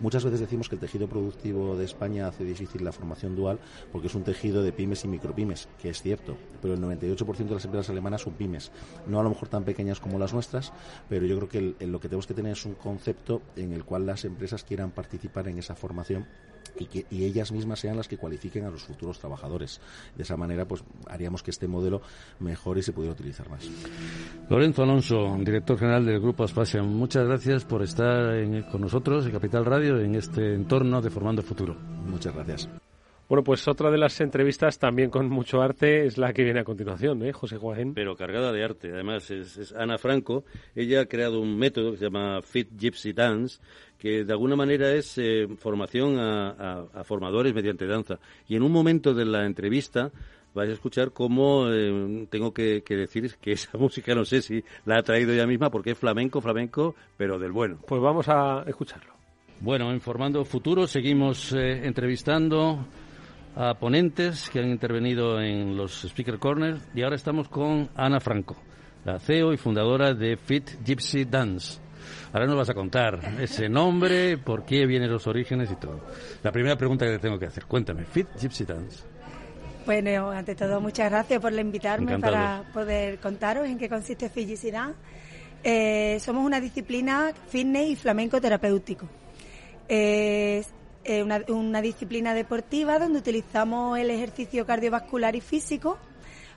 Muchas 0.00 0.24
veces 0.24 0.40
decimos 0.40 0.68
que 0.68 0.76
el 0.76 0.80
tejido 0.80 1.08
productivo 1.08 1.76
de 1.76 1.84
España 1.84 2.28
hace 2.28 2.44
difícil 2.44 2.84
la 2.84 2.92
formación 2.92 3.36
dual 3.36 3.58
porque 3.92 4.06
es 4.06 4.14
un 4.14 4.24
tejido 4.24 4.62
de 4.62 4.72
pymes 4.72 5.04
y 5.04 5.08
micropymes 5.08 5.68
que 5.80 5.90
es 5.90 6.00
cierto 6.00 6.36
pero 6.62 6.74
el 6.74 6.80
98% 6.80 7.36
de 7.36 7.54
las 7.54 7.64
empresas 7.64 7.90
alemanas 7.90 8.22
son 8.22 8.34
pymes 8.34 8.70
no 9.06 9.20
a 9.20 9.22
lo 9.22 9.30
mejor 9.30 9.48
tan 9.48 9.64
pequeñas 9.64 10.00
como 10.00 10.13
las 10.18 10.32
nuestras, 10.32 10.72
pero 11.08 11.26
yo 11.26 11.36
creo 11.36 11.48
que 11.48 11.86
lo 11.86 12.00
que 12.00 12.08
tenemos 12.08 12.26
que 12.26 12.34
tener 12.34 12.52
es 12.52 12.64
un 12.64 12.74
concepto 12.74 13.42
en 13.56 13.72
el 13.72 13.84
cual 13.84 14.06
las 14.06 14.24
empresas 14.24 14.64
quieran 14.64 14.90
participar 14.90 15.48
en 15.48 15.58
esa 15.58 15.74
formación 15.74 16.26
y 16.78 16.86
que 16.86 17.06
ellas 17.10 17.52
mismas 17.52 17.80
sean 17.80 17.96
las 17.96 18.08
que 18.08 18.16
cualifiquen 18.16 18.64
a 18.64 18.70
los 18.70 18.82
futuros 18.82 19.18
trabajadores. 19.18 19.80
De 20.16 20.22
esa 20.22 20.36
manera, 20.36 20.66
pues 20.66 20.82
haríamos 21.06 21.42
que 21.42 21.50
este 21.50 21.68
modelo 21.68 22.02
mejore 22.40 22.80
y 22.80 22.82
se 22.82 22.92
pudiera 22.92 23.12
utilizar 23.12 23.48
más. 23.48 23.68
Lorenzo 24.48 24.82
Alonso, 24.82 25.36
director 25.40 25.78
general 25.78 26.04
del 26.04 26.20
Grupo 26.20 26.44
Aspasia, 26.44 26.82
muchas 26.82 27.26
gracias 27.26 27.64
por 27.64 27.82
estar 27.82 28.34
con 28.70 28.80
nosotros 28.80 29.26
en 29.26 29.32
Capital 29.32 29.64
Radio 29.64 30.00
en 30.00 30.14
este 30.14 30.54
entorno 30.54 31.00
de 31.00 31.10
Formando 31.10 31.42
Futuro. 31.42 31.74
Muchas 31.74 32.34
gracias. 32.34 32.68
Bueno, 33.26 33.42
pues 33.42 33.66
otra 33.68 33.90
de 33.90 33.96
las 33.96 34.20
entrevistas 34.20 34.78
también 34.78 35.08
con 35.08 35.30
mucho 35.30 35.62
arte 35.62 36.04
es 36.04 36.18
la 36.18 36.34
que 36.34 36.44
viene 36.44 36.60
a 36.60 36.64
continuación, 36.64 37.24
¿eh, 37.24 37.32
José 37.32 37.56
Juan? 37.56 37.94
Pero 37.94 38.16
cargada 38.16 38.52
de 38.52 38.62
arte. 38.62 38.92
Además, 38.92 39.30
es, 39.30 39.72
Ana 39.72 39.96
Franco. 39.96 40.44
Ella 40.74 41.00
ha 41.00 41.06
creado 41.06 41.40
un 41.40 41.56
método 41.56 41.92
que 41.92 41.96
se 41.96 42.04
llama 42.04 42.42
Fit 42.42 42.68
Gypsy 42.76 43.14
Dance, 43.14 43.62
que 43.98 44.24
de 44.24 44.32
alguna 44.32 44.56
manera 44.56 44.92
es 44.92 45.16
eh, 45.16 45.48
formación 45.56 46.18
a, 46.18 46.84
formadores 47.04 47.54
mediante 47.54 47.86
danza. 47.86 48.18
Y 48.46 48.56
en 48.56 48.62
un 48.62 48.70
momento 48.70 49.14
de 49.14 49.24
la 49.24 49.46
entrevista 49.46 50.10
vais 50.52 50.68
a 50.68 50.74
escuchar 50.74 51.12
cómo 51.12 51.70
eh, 51.70 52.26
tengo 52.28 52.52
que, 52.52 52.82
decir 52.86 53.36
que 53.40 53.52
esa 53.52 53.78
música 53.78 54.14
no 54.14 54.26
sé 54.26 54.42
si 54.42 54.62
la 54.84 54.98
ha 54.98 55.02
traído 55.02 55.32
ella 55.32 55.46
misma 55.46 55.70
porque 55.70 55.92
es 55.92 55.98
flamenco, 55.98 56.42
flamenco, 56.42 56.94
pero 57.16 57.38
del 57.38 57.52
bueno. 57.52 57.78
Pues 57.88 58.02
vamos 58.02 58.28
a 58.28 58.64
escucharlo. 58.66 59.14
Bueno, 59.60 59.90
en 59.92 60.00
Formando 60.02 60.44
Futuro 60.44 60.86
seguimos 60.86 61.52
entrevistando 61.52 62.84
a 63.56 63.74
ponentes 63.74 64.50
que 64.50 64.58
han 64.60 64.68
intervenido 64.68 65.40
en 65.40 65.76
los 65.76 66.04
Speaker 66.04 66.38
Corners 66.38 66.80
y 66.94 67.02
ahora 67.02 67.16
estamos 67.16 67.48
con 67.48 67.88
Ana 67.94 68.20
Franco, 68.20 68.56
la 69.04 69.18
CEO 69.18 69.52
y 69.52 69.56
fundadora 69.56 70.14
de 70.14 70.36
Fit 70.36 70.82
Gypsy 70.84 71.24
Dance. 71.24 71.80
Ahora 72.32 72.46
nos 72.46 72.56
vas 72.56 72.70
a 72.70 72.74
contar 72.74 73.20
ese 73.40 73.68
nombre, 73.68 74.38
por 74.38 74.64
qué 74.64 74.86
vienen 74.86 75.10
los 75.10 75.26
orígenes 75.26 75.70
y 75.70 75.76
todo. 75.76 76.00
La 76.42 76.50
primera 76.50 76.76
pregunta 76.76 77.06
que 77.06 77.12
te 77.12 77.18
tengo 77.20 77.38
que 77.38 77.46
hacer, 77.46 77.66
cuéntame, 77.66 78.04
Fit 78.04 78.28
Gypsy 78.38 78.64
Dance. 78.64 79.04
Bueno, 79.86 80.30
ante 80.30 80.54
todo, 80.54 80.80
muchas 80.80 81.10
gracias 81.10 81.40
por 81.40 81.52
invitarme 81.52 82.18
para 82.18 82.64
poder 82.72 83.18
contaros 83.18 83.66
en 83.66 83.78
qué 83.78 83.88
consiste 83.88 84.30
Fisicidad. 84.30 84.94
Eh, 85.62 86.18
somos 86.20 86.44
una 86.44 86.60
disciplina 86.60 87.32
fitness 87.48 87.90
y 87.90 87.96
flamenco 87.96 88.40
terapéutico. 88.40 89.06
Es 91.04 91.22
una, 91.48 91.80
disciplina 91.82 92.34
deportiva 92.34 92.98
donde 92.98 93.18
utilizamos 93.18 93.98
el 93.98 94.10
ejercicio 94.10 94.64
cardiovascular 94.64 95.36
y 95.36 95.40
físico 95.40 95.98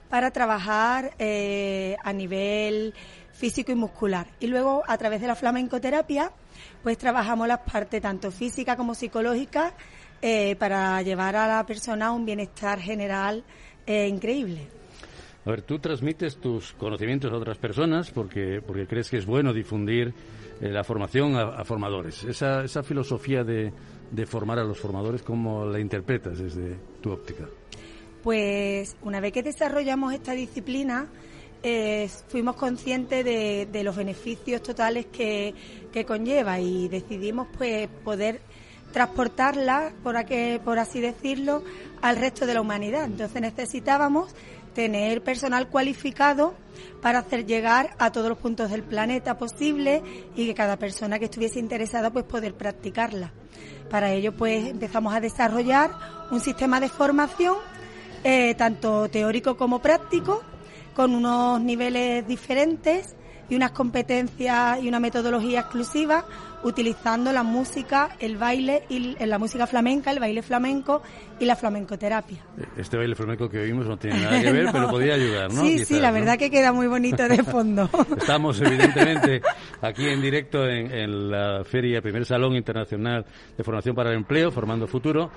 para 0.08 0.30
trabajar 0.30 1.12
eh, 1.18 1.96
a 2.02 2.12
nivel 2.12 2.94
físico 3.32 3.70
y 3.72 3.74
muscular. 3.74 4.26
Y 4.40 4.46
luego, 4.46 4.82
a 4.86 4.98
través 4.98 5.20
de 5.20 5.26
la 5.26 5.36
flamencoterapia, 5.36 6.32
pues 6.82 6.98
trabajamos 6.98 7.46
las 7.46 7.60
partes 7.60 8.02
tanto 8.02 8.30
física 8.30 8.76
como 8.76 8.94
psicológica 8.94 9.74
eh, 10.20 10.56
para 10.56 11.00
llevar 11.02 11.36
a 11.36 11.46
la 11.46 11.64
persona 11.64 12.06
a 12.06 12.12
un 12.12 12.26
bienestar 12.26 12.80
general 12.80 13.44
eh, 13.86 14.08
increíble. 14.08 14.66
A 15.44 15.50
ver, 15.50 15.62
tú 15.62 15.78
transmites 15.78 16.38
tus 16.38 16.72
conocimientos 16.72 17.32
a 17.32 17.36
otras 17.36 17.56
personas 17.56 18.10
porque, 18.10 18.60
porque 18.66 18.86
crees 18.86 19.08
que 19.08 19.18
es 19.18 19.24
bueno 19.24 19.52
difundir 19.52 20.12
eh, 20.60 20.70
la 20.70 20.82
formación 20.82 21.36
a, 21.36 21.64
formadores. 21.64 22.24
Esa, 22.24 22.64
esa 22.64 22.82
filosofía 22.82 23.44
de, 23.44 23.72
de, 24.10 24.26
formar 24.26 24.58
a 24.58 24.64
los 24.64 24.78
formadores, 24.78 25.22
¿cómo 25.22 25.64
la 25.66 25.80
interpretas 25.80 26.38
desde 26.38 26.76
tu 27.00 27.10
óptica? 27.10 27.48
Pues 28.22 28.96
una 29.02 29.20
vez 29.20 29.32
que 29.32 29.42
desarrollamos 29.42 30.12
esta 30.12 30.32
disciplina, 30.32 31.08
fuimos 32.28 32.56
conscientes 32.56 33.24
de, 33.24 33.68
de, 33.70 33.82
los 33.84 33.96
beneficios 33.96 34.62
totales 34.62 35.06
que, 35.06 35.54
que 35.92 36.04
conlleva 36.04 36.60
y 36.60 36.88
decidimos 36.88 37.48
pues 37.56 37.88
poder 38.04 38.40
transportarla, 38.92 39.92
por, 40.02 40.16
por 40.64 40.78
así 40.78 41.00
decirlo, 41.00 41.62
al 42.02 42.16
resto 42.16 42.46
de 42.46 42.54
la 42.54 42.60
humanidad. 42.60 43.04
Entonces 43.04 43.40
necesitábamos 43.40 44.34
tener 44.78 45.24
personal 45.24 45.66
cualificado 45.66 46.54
para 47.02 47.18
hacer 47.18 47.46
llegar 47.46 47.96
a 47.98 48.12
todos 48.12 48.28
los 48.28 48.38
puntos 48.38 48.70
del 48.70 48.84
planeta 48.84 49.36
posible 49.36 50.04
y 50.36 50.46
que 50.46 50.54
cada 50.54 50.76
persona 50.76 51.18
que 51.18 51.24
estuviese 51.24 51.58
interesada 51.58 52.12
pues 52.12 52.24
poder 52.24 52.54
practicarla. 52.54 53.32
Para 53.90 54.12
ello 54.12 54.36
pues 54.36 54.68
empezamos 54.68 55.12
a 55.12 55.18
desarrollar 55.18 55.90
un 56.30 56.38
sistema 56.38 56.78
de 56.78 56.88
formación 56.88 57.56
eh, 58.22 58.54
tanto 58.54 59.08
teórico 59.08 59.56
como 59.56 59.80
práctico 59.80 60.44
con 60.94 61.12
unos 61.12 61.60
niveles 61.60 62.24
diferentes 62.28 63.16
y 63.48 63.56
unas 63.56 63.72
competencias 63.72 64.82
y 64.82 64.88
una 64.88 65.00
metodología 65.00 65.60
exclusiva 65.60 66.24
utilizando 66.62 67.32
la 67.32 67.42
música, 67.42 68.16
el 68.18 68.36
baile 68.36 68.82
y 68.88 69.16
la 69.24 69.38
música 69.38 69.66
flamenca, 69.66 70.10
el 70.10 70.18
baile 70.18 70.42
flamenco 70.42 71.02
y 71.38 71.44
la 71.44 71.56
flamencoterapia. 71.56 72.38
Este 72.76 72.96
baile 72.96 73.14
flamenco 73.14 73.48
que 73.48 73.60
oímos 73.60 73.86
no 73.86 73.96
tiene 73.96 74.20
nada 74.20 74.40
que 74.42 74.52
ver, 74.52 74.66
pero 74.72 74.88
podría 74.88 75.14
ayudar, 75.14 75.52
¿no? 75.52 75.62
Sí, 75.62 75.84
sí, 75.84 76.00
la 76.00 76.10
verdad 76.10 76.36
que 76.36 76.50
queda 76.50 76.72
muy 76.72 76.86
bonito 76.86 77.28
de 77.28 77.42
fondo. 77.44 77.88
Estamos 78.16 78.60
evidentemente 78.60 79.40
aquí 79.80 80.06
en 80.08 80.20
directo 80.20 80.66
en, 80.66 80.90
en, 80.92 81.30
la 81.30 81.62
feria, 81.64 82.02
primer 82.02 82.24
salón 82.24 82.56
internacional 82.56 83.24
de 83.56 83.64
formación 83.64 83.94
para 83.94 84.10
el 84.10 84.16
empleo, 84.16 84.50
formando 84.50 84.86
futuro, 84.86 85.30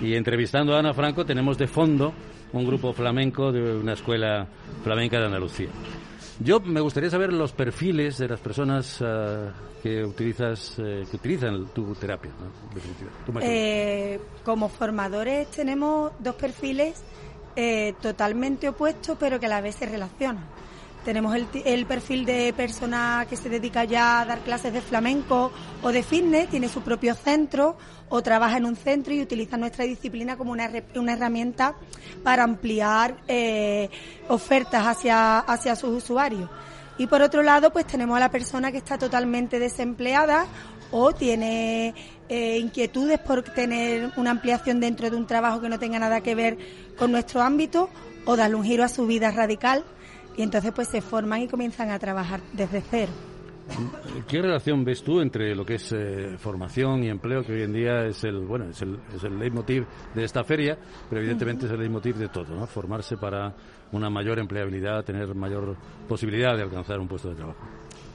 y 0.00 0.14
entrevistando 0.14 0.74
a 0.74 0.78
Ana 0.78 0.94
Franco 0.94 1.24
tenemos 1.24 1.58
de 1.58 1.66
fondo 1.66 2.12
un 2.52 2.66
grupo 2.66 2.92
flamenco 2.92 3.52
de 3.52 3.76
una 3.76 3.94
escuela 3.94 4.46
flamenca 4.82 5.18
de 5.18 5.26
Andalucía. 5.26 5.68
Yo 6.40 6.60
me 6.60 6.80
gustaría 6.80 7.10
saber 7.10 7.32
los 7.32 7.52
perfiles 7.52 8.18
de 8.18 8.28
las 8.28 8.38
personas 8.38 9.00
uh, 9.00 9.50
que 9.82 10.04
utilizas, 10.04 10.78
eh, 10.78 11.04
que 11.10 11.16
utilizan 11.16 11.66
tu 11.68 11.94
terapia, 11.94 12.30
eh, 13.40 14.20
como 14.44 14.68
formadores 14.68 15.50
tenemos 15.50 16.12
dos 16.18 16.34
perfiles 16.34 17.02
eh, 17.56 17.94
totalmente 18.00 18.68
opuestos, 18.68 19.16
pero 19.18 19.40
que 19.40 19.46
a 19.46 19.48
la 19.48 19.60
vez 19.60 19.76
se 19.76 19.86
relacionan. 19.86 20.44
Tenemos 21.04 21.34
el, 21.34 21.86
perfil 21.86 22.26
de 22.26 22.52
persona 22.52 23.26
que 23.28 23.36
se 23.36 23.48
dedica 23.48 23.84
ya 23.84 24.20
a 24.20 24.24
dar 24.24 24.40
clases 24.40 24.72
de 24.72 24.80
flamenco 24.80 25.52
o 25.82 25.92
de 25.92 26.02
fitness, 26.02 26.48
tiene 26.48 26.68
su 26.68 26.82
propio 26.82 27.14
centro 27.14 27.76
o 28.08 28.22
trabaja 28.22 28.58
en 28.58 28.66
un 28.66 28.76
centro 28.76 29.14
y 29.14 29.22
utiliza 29.22 29.56
nuestra 29.56 29.84
disciplina 29.84 30.36
como 30.36 30.52
una, 30.52 30.70
una 30.96 31.12
herramienta 31.14 31.76
para 32.22 32.44
ampliar 32.44 33.16
eh, 33.26 33.88
ofertas 34.28 34.86
hacia, 34.86 35.38
hacia 35.38 35.76
sus 35.76 35.90
usuarios. 35.90 36.50
Y 36.98 37.06
por 37.06 37.22
otro 37.22 37.42
lado, 37.42 37.72
pues 37.72 37.86
tenemos 37.86 38.16
a 38.16 38.20
la 38.20 38.30
persona 38.30 38.72
que 38.72 38.78
está 38.78 38.98
totalmente 38.98 39.58
desempleada 39.58 40.46
o 40.90 41.12
tiene 41.12 41.94
eh, 42.28 42.58
inquietudes 42.58 43.18
por 43.20 43.42
tener 43.42 44.10
una 44.16 44.32
ampliación 44.32 44.80
dentro 44.80 45.08
de 45.08 45.16
un 45.16 45.26
trabajo 45.26 45.60
que 45.60 45.68
no 45.68 45.78
tenga 45.78 45.98
nada 45.98 46.20
que 46.22 46.34
ver 46.34 46.58
con 46.98 47.12
nuestro 47.12 47.40
ámbito 47.40 47.88
o 48.24 48.36
darle 48.36 48.56
un 48.56 48.64
giro 48.64 48.84
a 48.84 48.88
su 48.88 49.06
vida 49.06 49.30
radical 49.30 49.84
y 50.38 50.42
entonces 50.42 50.72
pues 50.72 50.88
se 50.88 51.02
forman 51.02 51.42
y 51.42 51.48
comienzan 51.48 51.90
a 51.90 51.98
trabajar 51.98 52.40
desde 52.52 52.80
cero. 52.80 53.12
¿Qué 54.26 54.40
relación 54.40 54.82
ves 54.82 55.02
tú 55.02 55.20
entre 55.20 55.54
lo 55.54 55.66
que 55.66 55.74
es 55.74 55.92
eh, 55.92 56.36
formación 56.38 57.04
y 57.04 57.08
empleo, 57.08 57.42
que 57.42 57.52
hoy 57.52 57.62
en 57.64 57.72
día 57.74 58.06
es 58.06 58.24
el 58.24 58.38
bueno 58.46 58.70
es 58.70 58.80
el, 58.80 58.98
es 59.14 59.22
el 59.24 59.38
leitmotiv 59.38 59.84
de 60.14 60.24
esta 60.24 60.42
feria, 60.44 60.78
pero 61.10 61.20
evidentemente 61.20 61.66
es 61.66 61.72
el 61.72 61.80
leitmotiv 61.80 62.16
de 62.16 62.28
todo, 62.28 62.54
¿no? 62.54 62.66
Formarse 62.66 63.18
para 63.18 63.52
una 63.92 64.08
mayor 64.08 64.38
empleabilidad, 64.38 65.04
tener 65.04 65.34
mayor 65.34 65.76
posibilidad 66.08 66.56
de 66.56 66.62
alcanzar 66.62 66.98
un 66.98 67.08
puesto 67.08 67.28
de 67.28 67.34
trabajo. 67.34 67.58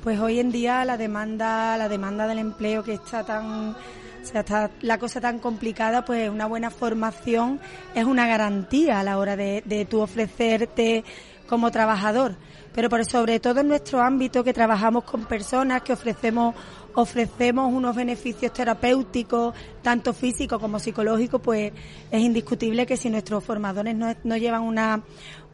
Pues 0.02 0.20
hoy 0.20 0.40
en 0.40 0.52
día 0.52 0.84
la 0.86 0.98
demanda 0.98 1.78
la 1.78 1.90
demanda 1.90 2.26
del 2.26 2.40
empleo 2.40 2.84
que 2.84 2.94
está 2.94 3.24
tan 3.24 3.76
o 4.24 4.26
sea, 4.26 4.40
está 4.40 4.72
la 4.82 4.98
cosa 4.98 5.20
tan 5.20 5.40
complicada, 5.40 6.06
pues 6.06 6.30
una 6.30 6.46
buena 6.46 6.72
formación 6.72 7.60
es 7.94 8.06
una 8.06 8.26
garantía 8.26 9.02
a 9.02 9.04
la 9.04 9.18
hora 9.18 9.36
de, 9.36 9.62
de 9.66 9.84
tú 9.86 10.00
ofrecerte 10.00 11.04
como 11.48 11.72
trabajador, 11.72 12.36
pero 12.74 12.90
por 12.90 13.04
sobre 13.06 13.40
todo 13.40 13.60
en 13.60 13.68
nuestro 13.68 14.02
ámbito 14.02 14.44
que 14.44 14.54
trabajamos 14.54 15.04
con 15.04 15.26
personas 15.26 15.82
que 15.82 15.94
ofrecemos 15.94 16.56
ofrecemos 16.96 17.74
unos 17.74 17.96
beneficios 17.96 18.54
terapéuticos, 18.54 19.56
tanto 19.82 20.14
físicos 20.14 20.60
como 20.60 20.80
psicológicos, 20.80 21.42
pues 21.42 21.74
es 22.12 22.22
indiscutible 22.22 22.86
que 22.86 22.98
si 22.98 23.10
nuestros 23.10 23.44
formadores 23.44 23.96
no, 23.96 24.14
no 24.24 24.38
llevan 24.38 24.62
una, 24.62 25.02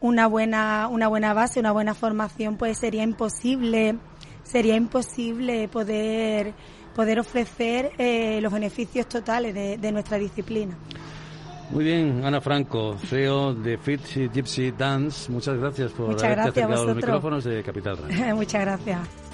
una 0.02 0.28
buena, 0.28 0.88
una 0.90 1.08
buena 1.08 1.34
base, 1.34 1.60
una 1.60 1.72
buena 1.72 1.94
formación, 1.94 2.58
pues 2.58 2.78
sería 2.78 3.04
imposible, 3.04 3.98
sería 4.44 4.76
imposible 4.76 5.68
poder, 5.68 6.54
poder 6.96 7.20
ofrecer 7.20 7.92
eh, 7.98 8.40
los 8.42 8.52
beneficios 8.52 9.08
totales 9.08 9.54
de, 9.54 9.78
de 9.78 9.92
nuestra 9.92 10.18
disciplina. 10.18 10.78
Muy 11.72 11.84
bien, 11.84 12.26
Ana 12.26 12.42
Franco, 12.42 12.98
CEO 12.98 13.54
de 13.54 13.78
Fit 13.78 14.02
Gypsy 14.34 14.72
Dance. 14.72 15.32
Muchas 15.32 15.58
gracias 15.58 15.92
por 15.92 16.08
Muchas 16.08 16.24
haberte 16.24 16.42
gracias 16.42 16.66
acercado 16.66 16.82
a 16.82 16.86
los 16.86 16.96
micrófonos 16.96 17.44
de 17.44 17.64
Capital 17.64 17.98
Radio. 17.98 18.36
Muchas 18.36 18.62
gracias. 18.62 19.30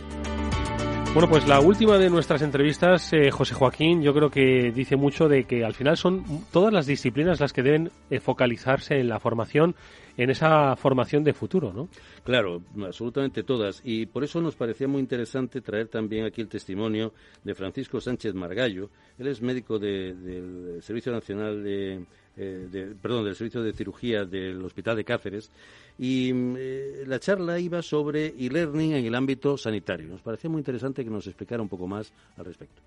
Bueno, 1.15 1.29
pues 1.29 1.47
la 1.47 1.61
última 1.61 1.97
de 1.97 2.09
nuestras 2.09 2.41
entrevistas, 2.41 3.13
eh, 3.13 3.31
José 3.31 3.55
Joaquín, 3.55 4.01
yo 4.01 4.13
creo 4.13 4.29
que 4.29 4.73
dice 4.75 4.97
mucho 4.97 5.29
de 5.29 5.45
que 5.45 5.63
al 5.63 5.73
final 5.73 5.95
son 5.95 6.25
todas 6.51 6.73
las 6.73 6.87
disciplinas 6.87 7.39
las 7.39 7.53
que 7.53 7.63
deben 7.63 7.89
eh, 8.09 8.19
focalizarse 8.19 8.99
en 8.99 9.07
la 9.07 9.21
formación, 9.21 9.75
en 10.17 10.29
esa 10.29 10.75
formación 10.75 11.23
de 11.23 11.31
futuro, 11.31 11.71
¿no? 11.71 11.87
Claro, 12.25 12.61
absolutamente 12.85 13.43
todas. 13.43 13.79
Y 13.85 14.07
por 14.07 14.25
eso 14.25 14.41
nos 14.41 14.57
parecía 14.57 14.89
muy 14.89 14.99
interesante 14.99 15.61
traer 15.61 15.87
también 15.87 16.25
aquí 16.25 16.41
el 16.41 16.49
testimonio 16.49 17.13
de 17.45 17.55
Francisco 17.55 18.01
Sánchez 18.01 18.33
Margallo. 18.33 18.89
Él 19.17 19.27
es 19.27 19.41
médico 19.41 19.79
del 19.79 20.79
Servicio 20.81 21.13
Nacional 21.13 21.63
de 21.63 22.03
eh, 22.37 22.93
perdón, 23.01 23.25
del 23.25 23.35
Servicio 23.35 23.61
de 23.63 23.73
Cirugía 23.73 24.25
del 24.25 24.63
Hospital 24.63 24.97
de 24.97 25.05
Cáceres, 25.05 25.51
y 25.97 26.31
eh, 26.33 27.03
la 27.07 27.19
charla 27.19 27.59
iba 27.59 27.81
sobre 27.81 28.27
e-learning 28.37 28.93
en 28.93 29.05
el 29.05 29.15
ámbito 29.15 29.57
sanitario. 29.57 30.07
Nos 30.07 30.21
parecía 30.21 30.49
muy 30.49 30.59
interesante 30.59 31.03
que 31.03 31.09
nos 31.09 31.27
explicara 31.27 31.61
un 31.61 31.69
poco 31.69 31.87
más 31.87 32.11
al 32.37 32.45
respecto. 32.45 32.81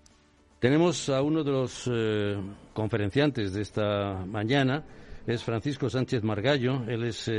Tenemos 0.59 1.09
a 1.09 1.23
uno 1.23 1.45
de 1.45 1.51
los 1.51 1.89
eh, 1.91 2.37
conferenciantes 2.75 3.53
de 3.53 3.63
esta 3.63 4.25
mañana, 4.27 4.85
es 5.27 5.43
Francisco 5.45 5.89
Sánchez 5.89 6.23
Margallo, 6.23 6.85
él 6.89 7.05
es 7.05 7.31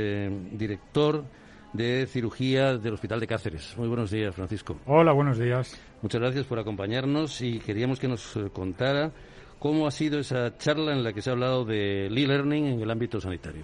director 0.52 1.24
de 1.72 2.06
cirugía 2.06 2.76
del 2.76 2.94
Hospital 2.94 3.20
de 3.20 3.26
Cáceres. 3.26 3.74
Muy 3.76 3.88
buenos 3.88 4.10
días, 4.10 4.34
Francisco. 4.34 4.78
Hola, 4.86 5.12
buenos 5.12 5.38
días. 5.38 5.78
Muchas 6.02 6.20
gracias 6.20 6.46
por 6.46 6.58
acompañarnos 6.58 7.40
y 7.42 7.58
queríamos 7.58 7.98
que 7.98 8.08
nos 8.08 8.38
contara 8.52 9.12
¿Cómo 9.60 9.86
ha 9.86 9.90
sido 9.90 10.20
esa 10.20 10.56
charla 10.56 10.92
en 10.92 11.04
la 11.04 11.12
que 11.12 11.20
se 11.20 11.28
ha 11.28 11.34
hablado 11.34 11.66
de 11.66 12.06
e-learning 12.06 12.64
en 12.64 12.80
el 12.80 12.90
ámbito 12.90 13.20
sanitario? 13.20 13.62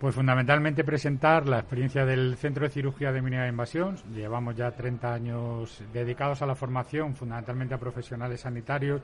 Pues 0.00 0.12
fundamentalmente 0.12 0.82
presentar 0.82 1.46
la 1.46 1.60
experiencia 1.60 2.04
del 2.04 2.36
Centro 2.36 2.64
de 2.64 2.70
Cirugía 2.70 3.12
de 3.12 3.22
Mínima 3.22 3.46
Invasión. 3.46 3.94
Llevamos 4.12 4.56
ya 4.56 4.72
30 4.72 5.14
años 5.14 5.84
dedicados 5.92 6.42
a 6.42 6.46
la 6.46 6.56
formación, 6.56 7.14
fundamentalmente 7.14 7.74
a 7.74 7.78
profesionales 7.78 8.40
sanitarios 8.40 9.02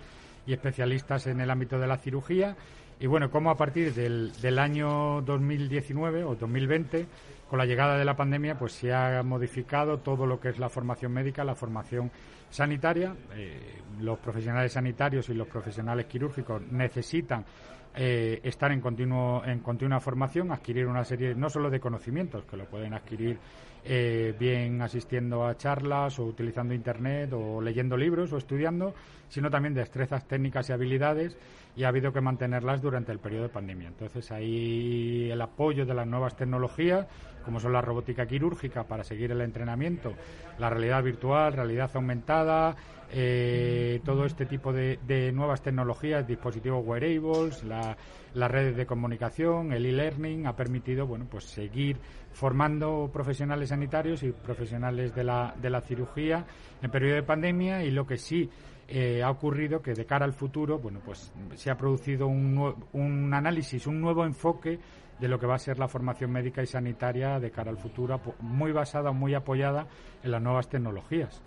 y 0.48 0.52
especialistas 0.52 1.28
en 1.28 1.40
el 1.40 1.48
ámbito 1.48 1.78
de 1.78 1.86
la 1.86 1.96
cirugía. 1.96 2.56
Y 2.98 3.06
bueno, 3.06 3.30
cómo 3.30 3.50
a 3.50 3.56
partir 3.56 3.94
del, 3.94 4.32
del 4.42 4.58
año 4.58 5.22
2019 5.22 6.24
o 6.24 6.34
2020 6.34 7.06
con 7.48 7.58
la 7.60 7.66
llegada 7.66 7.96
de 7.96 8.04
la 8.04 8.16
pandemia, 8.16 8.58
pues 8.58 8.72
se 8.72 8.92
ha 8.92 9.22
modificado 9.22 9.98
todo 9.98 10.26
lo 10.26 10.40
que 10.40 10.48
es 10.48 10.58
la 10.58 10.70
formación 10.70 11.12
médica, 11.12 11.44
la 11.44 11.54
formación 11.54 12.10
sanitaria. 12.50 13.14
Eh, 13.34 13.82
los 14.00 14.18
profesionales 14.18 14.72
sanitarios 14.72 15.28
y 15.30 15.34
los 15.34 15.48
profesionales 15.48 16.06
quirúrgicos 16.06 16.60
necesitan 16.70 17.44
eh, 17.94 18.40
estar 18.42 18.70
en, 18.72 18.80
continuo, 18.80 19.42
en 19.44 19.60
continua 19.60 20.00
formación, 20.00 20.52
adquirir 20.52 20.86
una 20.86 21.02
serie 21.02 21.34
no 21.34 21.48
solo 21.48 21.70
de 21.70 21.80
conocimientos, 21.80 22.44
que 22.44 22.56
lo 22.56 22.66
pueden 22.66 22.92
adquirir 22.92 23.38
eh, 23.88 24.34
bien 24.38 24.82
asistiendo 24.82 25.46
a 25.46 25.56
charlas 25.56 26.18
o 26.18 26.24
utilizando 26.24 26.74
Internet 26.74 27.32
o 27.32 27.60
leyendo 27.60 27.96
libros 27.96 28.32
o 28.32 28.36
estudiando, 28.36 28.94
sino 29.28 29.48
también 29.48 29.74
destrezas 29.74 30.26
técnicas 30.26 30.68
y 30.68 30.72
habilidades 30.72 31.36
y 31.76 31.84
ha 31.84 31.88
habido 31.88 32.12
que 32.12 32.20
mantenerlas 32.20 32.82
durante 32.82 33.12
el 33.12 33.20
periodo 33.20 33.44
de 33.44 33.48
pandemia. 33.50 33.88
Entonces, 33.88 34.32
ahí 34.32 35.30
el 35.30 35.40
apoyo 35.40 35.86
de 35.86 35.94
las 35.94 36.06
nuevas 36.06 36.34
tecnologías, 36.34 37.06
como 37.44 37.60
son 37.60 37.72
la 37.72 37.80
robótica 37.80 38.26
quirúrgica 38.26 38.84
para 38.84 39.04
seguir 39.04 39.30
el 39.30 39.40
entrenamiento, 39.40 40.14
la 40.58 40.68
realidad 40.68 41.02
virtual, 41.02 41.52
realidad 41.52 41.90
aumentada, 41.94 42.74
eh, 43.12 44.00
todo 44.04 44.24
este 44.24 44.46
tipo 44.46 44.72
de, 44.72 44.98
nuevas 45.32 45.62
tecnologías, 45.62 46.26
dispositivos 46.26 46.84
wearables, 46.84 47.62
las 47.62 48.50
redes 48.50 48.76
de 48.76 48.86
comunicación, 48.86 49.72
el 49.72 49.86
e-learning, 49.86 50.46
ha 50.46 50.56
permitido 50.56 51.06
bueno, 51.06 51.26
pues 51.30 51.44
seguir 51.44 51.98
formando 52.36 53.08
profesionales 53.10 53.70
sanitarios 53.70 54.22
y 54.22 54.30
profesionales 54.30 55.14
de 55.14 55.24
la, 55.24 55.54
de 55.58 55.70
la 55.70 55.80
cirugía 55.80 56.44
en 56.82 56.90
periodo 56.90 57.14
de 57.14 57.22
pandemia 57.22 57.82
y 57.82 57.90
lo 57.90 58.06
que 58.06 58.18
sí 58.18 58.50
eh, 58.88 59.22
ha 59.22 59.30
ocurrido 59.30 59.80
que 59.80 59.94
de 59.94 60.04
cara 60.04 60.26
al 60.26 60.34
futuro, 60.34 60.78
bueno, 60.78 61.00
pues 61.02 61.32
se 61.54 61.70
ha 61.70 61.78
producido 61.78 62.26
un, 62.26 62.74
un 62.92 63.32
análisis, 63.32 63.86
un 63.86 64.02
nuevo 64.02 64.22
enfoque 64.26 64.78
de 65.18 65.28
lo 65.28 65.38
que 65.38 65.46
va 65.46 65.54
a 65.54 65.58
ser 65.58 65.78
la 65.78 65.88
formación 65.88 66.30
médica 66.30 66.62
y 66.62 66.66
sanitaria 66.66 67.40
de 67.40 67.50
cara 67.50 67.70
al 67.70 67.78
futuro, 67.78 68.20
muy 68.40 68.70
basada, 68.70 69.12
muy 69.12 69.32
apoyada 69.32 69.86
en 70.22 70.30
las 70.30 70.42
nuevas 70.42 70.68
tecnologías. 70.68 71.42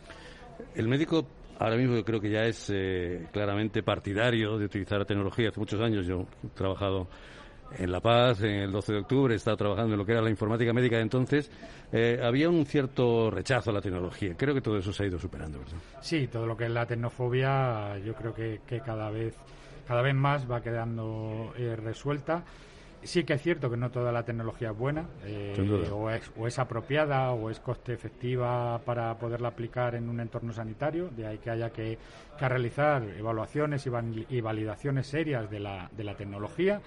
El 0.73 0.87
médico 0.87 1.27
ahora 1.59 1.75
mismo 1.75 1.97
yo 1.97 2.03
creo 2.03 2.19
que 2.19 2.31
ya 2.31 2.45
es 2.45 2.67
eh, 2.73 3.27
claramente 3.31 3.83
partidario 3.83 4.57
de 4.57 4.65
utilizar 4.65 4.97
la 4.97 5.05
tecnología. 5.05 5.49
Hace 5.49 5.59
muchos 5.59 5.79
años 5.81 6.07
yo 6.07 6.25
he 6.43 6.47
trabajado 6.55 7.07
en 7.77 7.91
La 7.91 7.99
Paz, 7.99 8.41
en 8.41 8.51
el 8.51 8.71
12 8.71 8.93
de 8.93 8.99
octubre, 8.99 9.33
he 9.33 9.37
estado 9.37 9.57
trabajando 9.57 9.93
en 9.93 9.99
lo 9.99 10.05
que 10.05 10.13
era 10.13 10.21
la 10.21 10.29
informática 10.29 10.73
médica 10.73 10.97
de 10.97 11.03
entonces. 11.03 11.51
Eh, 11.91 12.19
había 12.21 12.49
un 12.49 12.65
cierto 12.65 13.31
rechazo 13.31 13.69
a 13.69 13.73
la 13.73 13.81
tecnología. 13.81 14.35
Creo 14.37 14.53
que 14.53 14.61
todo 14.61 14.77
eso 14.77 14.93
se 14.93 15.03
ha 15.03 15.07
ido 15.07 15.19
superando, 15.19 15.59
¿verdad? 15.59 15.77
Sí, 16.01 16.27
todo 16.27 16.45
lo 16.45 16.55
que 16.55 16.65
es 16.65 16.71
la 16.71 16.85
tecnofobia 16.85 17.97
yo 17.99 18.13
creo 18.13 18.33
que, 18.33 18.59
cada 18.85 19.09
vez 19.09 19.35
cada 19.87 20.01
vez 20.01 20.13
más 20.13 20.49
va 20.49 20.61
quedando 20.61 21.53
eh, 21.57 21.75
resuelta. 21.75 22.43
Sí 23.01 23.23
que 23.23 23.33
es 23.33 23.41
cierto 23.41 23.69
que 23.69 23.77
no 23.77 23.89
toda 23.89 24.11
la 24.11 24.23
tecnología 24.23 24.71
es 24.71 24.77
buena, 24.77 25.07
eh, 25.23 25.89
o, 25.89 26.09
es, 26.09 26.29
o, 26.37 26.47
es, 26.47 26.59
apropiada, 26.59 27.31
o 27.31 27.49
es 27.49 27.61
coste 27.61 27.93
efectiva 27.93 28.77
para 28.79 29.17
poderla 29.17 29.47
aplicar 29.47 29.95
en 29.95 30.09
un 30.09 30.19
entorno 30.19 30.51
sanitario, 30.51 31.09
de 31.15 31.25
ahí 31.25 31.37
que 31.37 31.49
haya 31.49 31.69
que, 31.69 31.97
realizar 32.37 33.01
evaluaciones 33.17 33.87
y, 33.87 34.41
validaciones 34.41 35.07
serias 35.07 35.49
de 35.49 35.61
la, 35.61 35.89
de 35.95 36.03
la 36.03 36.15
tecnología 36.15 36.81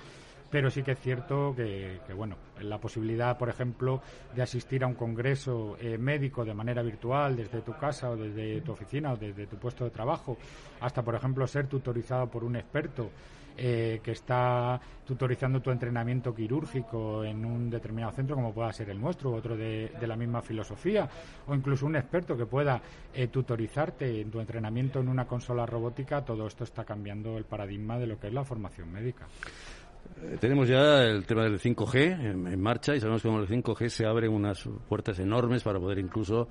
pero 0.52 0.70
sí 0.70 0.82
que 0.82 0.92
es 0.92 1.00
cierto 1.00 1.54
que, 1.56 1.98
bueno, 2.14 2.36
la 2.60 2.78
posibilidad, 2.78 3.38
por 3.38 3.48
ejemplo, 3.48 4.02
de 4.36 4.42
asistir 4.42 4.84
a 4.84 4.86
un 4.86 4.94
congreso 4.94 5.78
eh, 5.80 5.96
médico 5.96 6.44
de 6.44 6.52
manera 6.52 6.82
virtual 6.82 7.34
desde 7.34 7.62
tu 7.62 7.72
casa 7.72 8.10
o 8.10 8.16
desde 8.16 8.60
tu 8.60 8.72
oficina 8.72 9.14
o 9.14 9.16
desde 9.16 9.46
tu 9.46 9.56
puesto 9.56 9.84
de 9.84 9.90
trabajo, 9.90 10.36
hasta, 10.80 11.02
por 11.02 11.14
ejemplo, 11.14 11.46
ser 11.46 11.68
tutorizado 11.68 12.30
por 12.30 12.44
un 12.44 12.56
experto 12.56 13.10
eh, 13.56 14.00
que 14.02 14.12
está 14.12 14.80
tutorizando 15.06 15.60
tu 15.60 15.70
entrenamiento 15.70 16.34
quirúrgico 16.34 17.24
en 17.24 17.44
un 17.44 17.68
determinado 17.68 18.12
centro, 18.12 18.34
como 18.34 18.52
pueda 18.52 18.72
ser 18.72 18.90
el 18.90 19.00
nuestro, 19.00 19.32
otro 19.32 19.56
de, 19.56 19.90
la 20.02 20.16
misma 20.16 20.40
filosofía, 20.42 21.08
o 21.46 21.54
incluso 21.54 21.86
un 21.86 21.96
experto 21.96 22.36
que 22.36 22.46
pueda 22.46 22.80
eh, 23.12 23.28
tutorizarte 23.28 24.20
en 24.20 24.30
tu 24.30 24.40
entrenamiento 24.40 25.00
en 25.00 25.08
una 25.08 25.26
consola 25.26 25.66
robótica, 25.66 26.24
todo 26.24 26.46
esto 26.46 26.64
está 26.64 26.84
cambiando 26.84 27.36
el 27.36 27.44
paradigma 27.44 27.98
de 27.98 28.06
lo 28.06 28.18
que 28.18 28.28
es 28.28 28.32
la 28.32 28.44
formación 28.44 28.90
médica. 28.92 29.26
Eh, 30.22 30.36
tenemos 30.40 30.68
ya 30.68 31.02
el 31.02 31.24
tema 31.24 31.44
del 31.44 31.58
5G 31.58 32.30
en, 32.30 32.60
marcha 32.60 32.94
y 32.94 33.00
sabemos 33.00 33.22
que 33.22 33.28
con 33.28 33.40
el 33.40 33.48
5G 33.48 33.88
se 33.88 34.06
abren 34.06 34.32
unas 34.32 34.68
puertas 34.88 35.18
enormes 35.18 35.62
para 35.62 35.80
poder 35.80 35.98
incluso 35.98 36.48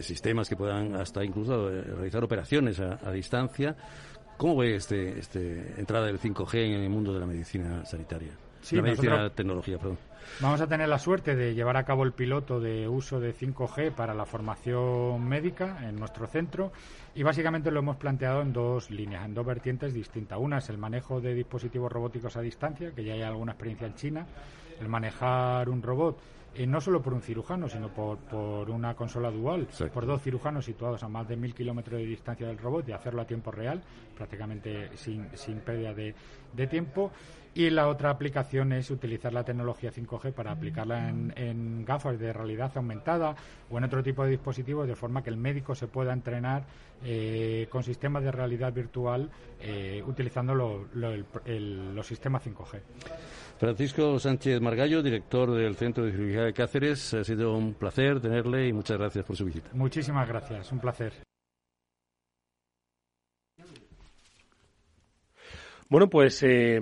sistemas 0.00 0.48
que 0.48 0.56
puedan 0.56 0.94
hasta 0.94 1.24
incluso 1.24 1.68
realizar 1.68 2.22
operaciones 2.22 2.80
a 2.80 3.10
distancia 3.12 3.76
¿Cómo 4.36 4.56
ve 4.56 4.74
este, 4.76 5.18
este 5.18 5.74
entrada 5.78 6.06
del 6.06 6.18
5G 6.18 6.58
en 6.58 6.80
el 6.82 6.90
mundo 6.90 7.12
de 7.12 7.20
la 7.20 7.26
medicina 7.26 7.84
sanitaria? 7.84 8.32
Sí, 8.60 8.76
la 8.76 8.82
medicina 8.82 9.30
tecnología, 9.30 9.78
perdón. 9.78 9.98
Vamos 10.40 10.60
a 10.60 10.66
tener 10.66 10.88
la 10.88 10.98
suerte 10.98 11.36
de 11.36 11.54
llevar 11.54 11.76
a 11.76 11.84
cabo 11.84 12.02
el 12.02 12.12
piloto 12.12 12.60
de 12.60 12.88
uso 12.88 13.20
de 13.20 13.34
5G 13.34 13.92
para 13.92 14.14
la 14.14 14.26
formación 14.26 15.26
médica 15.28 15.78
en 15.88 15.96
nuestro 15.96 16.26
centro 16.26 16.72
y 17.14 17.22
básicamente 17.22 17.70
lo 17.70 17.80
hemos 17.80 17.96
planteado 17.96 18.42
en 18.42 18.52
dos 18.52 18.90
líneas, 18.90 19.24
en 19.24 19.34
dos 19.34 19.46
vertientes 19.46 19.94
distintas. 19.94 20.38
Una 20.40 20.58
es 20.58 20.68
el 20.70 20.78
manejo 20.78 21.20
de 21.20 21.34
dispositivos 21.34 21.90
robóticos 21.90 22.36
a 22.36 22.40
distancia, 22.40 22.92
que 22.92 23.04
ya 23.04 23.14
hay 23.14 23.22
alguna 23.22 23.52
experiencia 23.52 23.86
en 23.86 23.94
China, 23.94 24.26
el 24.80 24.88
manejar 24.88 25.68
un 25.68 25.82
robot 25.82 26.18
eh, 26.54 26.66
no 26.66 26.80
solo 26.80 27.02
por 27.02 27.14
un 27.14 27.22
cirujano, 27.22 27.68
sino 27.68 27.88
por, 27.88 28.18
por 28.18 28.70
una 28.70 28.94
consola 28.94 29.30
dual, 29.30 29.68
por 29.92 30.06
dos 30.06 30.22
cirujanos 30.22 30.64
situados 30.64 31.02
a 31.02 31.08
más 31.08 31.28
de 31.28 31.36
mil 31.36 31.54
kilómetros 31.54 32.00
de 32.00 32.06
distancia 32.06 32.46
del 32.46 32.58
robot 32.58 32.88
y 32.88 32.92
hacerlo 32.92 33.22
a 33.22 33.26
tiempo 33.26 33.50
real, 33.50 33.82
prácticamente 34.16 34.96
sin, 34.96 35.28
sin 35.34 35.60
pérdida 35.60 35.92
de, 35.94 36.14
de 36.52 36.66
tiempo. 36.66 37.10
Y 37.56 37.70
la 37.70 37.86
otra 37.86 38.10
aplicación 38.10 38.72
es 38.72 38.90
utilizar 38.90 39.32
la 39.32 39.44
tecnología 39.44 39.92
5G 39.92 40.32
para 40.32 40.50
aplicarla 40.50 41.08
en, 41.08 41.84
gafas 41.84 42.18
de 42.18 42.32
realidad 42.32 42.72
aumentada 42.74 43.36
o 43.70 43.78
en 43.78 43.84
otro 43.84 44.02
tipo 44.02 44.24
de 44.24 44.30
dispositivos 44.30 44.88
de 44.88 44.96
forma 44.96 45.22
que 45.22 45.30
el 45.30 45.36
médico 45.36 45.76
se 45.76 45.86
pueda 45.86 46.12
entrenar 46.12 46.64
eh, 47.04 47.68
con 47.70 47.84
sistemas 47.84 48.24
de 48.24 48.32
realidad 48.32 48.72
virtual 48.72 49.30
eh, 49.60 50.02
utilizando 50.04 50.52
los 50.54 52.06
sistemas 52.06 52.44
5G. 52.44 52.80
Francisco 53.58 54.18
Sánchez 54.18 54.60
Margallo, 54.60 55.02
director 55.02 55.50
del 55.52 55.76
Centro 55.76 56.04
de 56.04 56.12
Cirugía 56.12 56.42
de 56.42 56.52
Cáceres, 56.52 57.14
ha 57.14 57.24
sido 57.24 57.56
un 57.56 57.74
placer 57.74 58.20
tenerle 58.20 58.68
y 58.68 58.72
muchas 58.72 58.98
gracias 58.98 59.24
por 59.24 59.36
su 59.36 59.44
visita. 59.44 59.70
Muchísimas 59.72 60.28
gracias, 60.28 60.72
un 60.72 60.80
placer. 60.80 61.12
Bueno, 65.94 66.10
pues 66.10 66.42
eh, 66.42 66.80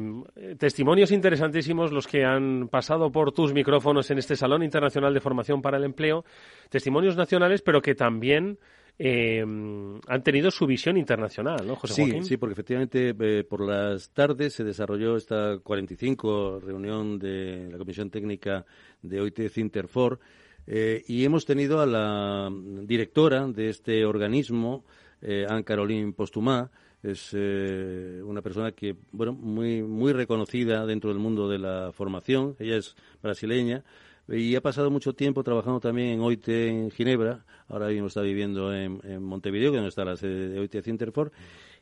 testimonios 0.57 1.11
interesantísimos 1.11 1.93
los 1.93 2.07
que 2.07 2.25
han 2.25 2.69
pasado 2.69 3.13
por 3.13 3.31
tus 3.31 3.53
micrófonos 3.53 4.11
en 4.11 4.17
este 4.17 4.37
Salón 4.37 4.63
Internacional 4.63 5.13
de 5.13 5.21
Formación 5.21 5.61
para 5.61 5.77
el 5.77 5.85
Empleo. 5.85 6.25
Testimonios 6.71 7.15
nacionales, 7.15 7.61
pero 7.61 7.83
que 7.83 7.95
también 7.95 8.59
eh, 8.99 9.43
han 9.43 10.23
tenido 10.25 10.51
su 10.51 10.67
visión 10.67 10.97
internacional, 10.97 11.67
¿no, 11.67 11.77
José 11.77 11.93
sí, 11.93 12.23
Sí, 12.23 12.37
porque 12.39 12.55
efectivamente 12.55 13.15
eh, 13.21 13.45
por 13.45 13.61
las 13.61 14.09
tardes 14.15 14.55
se 14.55 14.65
desarrolló 14.65 15.19
esta 15.19 15.59
45 15.59 16.61
reunión 16.61 17.19
de 17.19 17.69
la 17.71 17.77
Comisión 17.77 18.09
Técnica 18.09 18.65
de 19.03 19.21
OIT 19.21 19.51
Cinterfor 19.51 20.21
y 20.67 21.23
hemos 21.27 21.45
tenido 21.45 21.83
a 21.83 21.87
la 21.87 22.51
directora 22.51 23.47
de 23.47 23.69
este 23.69 24.07
organismo, 24.07 24.87
Anne 25.21 25.65
Caroline 25.65 26.15
Postumá, 26.15 26.71
es 27.03 27.31
eh, 27.33 28.23
una 28.25 28.43
persona 28.43 28.73
que, 28.73 28.97
bueno, 29.11 29.33
muy, 29.33 29.83
muy 29.83 30.13
reconocida 30.13 30.87
dentro 30.87 31.11
del 31.11 31.19
mundo 31.19 31.49
de 31.49 31.59
la 31.59 31.93
formación. 31.93 32.55
Ella 32.59 32.77
es 32.77 32.95
brasileña 33.23 33.83
y 34.29 34.55
ha 34.55 34.61
pasado 34.61 34.91
mucho 34.91 35.13
tiempo 35.13 35.43
trabajando 35.43 35.81
también 35.81 36.11
en 36.11 36.21
OIT 36.21 36.49
en 36.49 36.91
Ginebra. 36.91 37.45
Ahora 37.69 37.89
mismo 37.89 38.07
está 38.07 38.23
viviendo 38.23 38.73
en, 38.73 39.23
Montevideo, 39.23 39.73
que 39.73 39.79
donde 39.79 39.89
está 39.89 40.05
la 40.05 40.17
sede 40.17 40.49
de 40.49 40.61
OIT 40.61 40.81
Cinterford. 40.83 41.33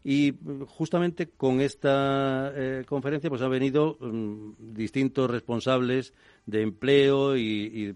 Y 0.02 0.32
justamente 0.66 1.28
con 1.28 1.60
esta 1.60 2.50
eh, 2.56 2.84
conferencia 2.86 3.28
pues 3.28 3.42
han 3.42 3.50
venido 3.50 3.98
mm, 4.00 4.72
distintos 4.72 5.30
responsables 5.30 6.14
de 6.46 6.62
empleo 6.62 7.36
y, 7.36 7.94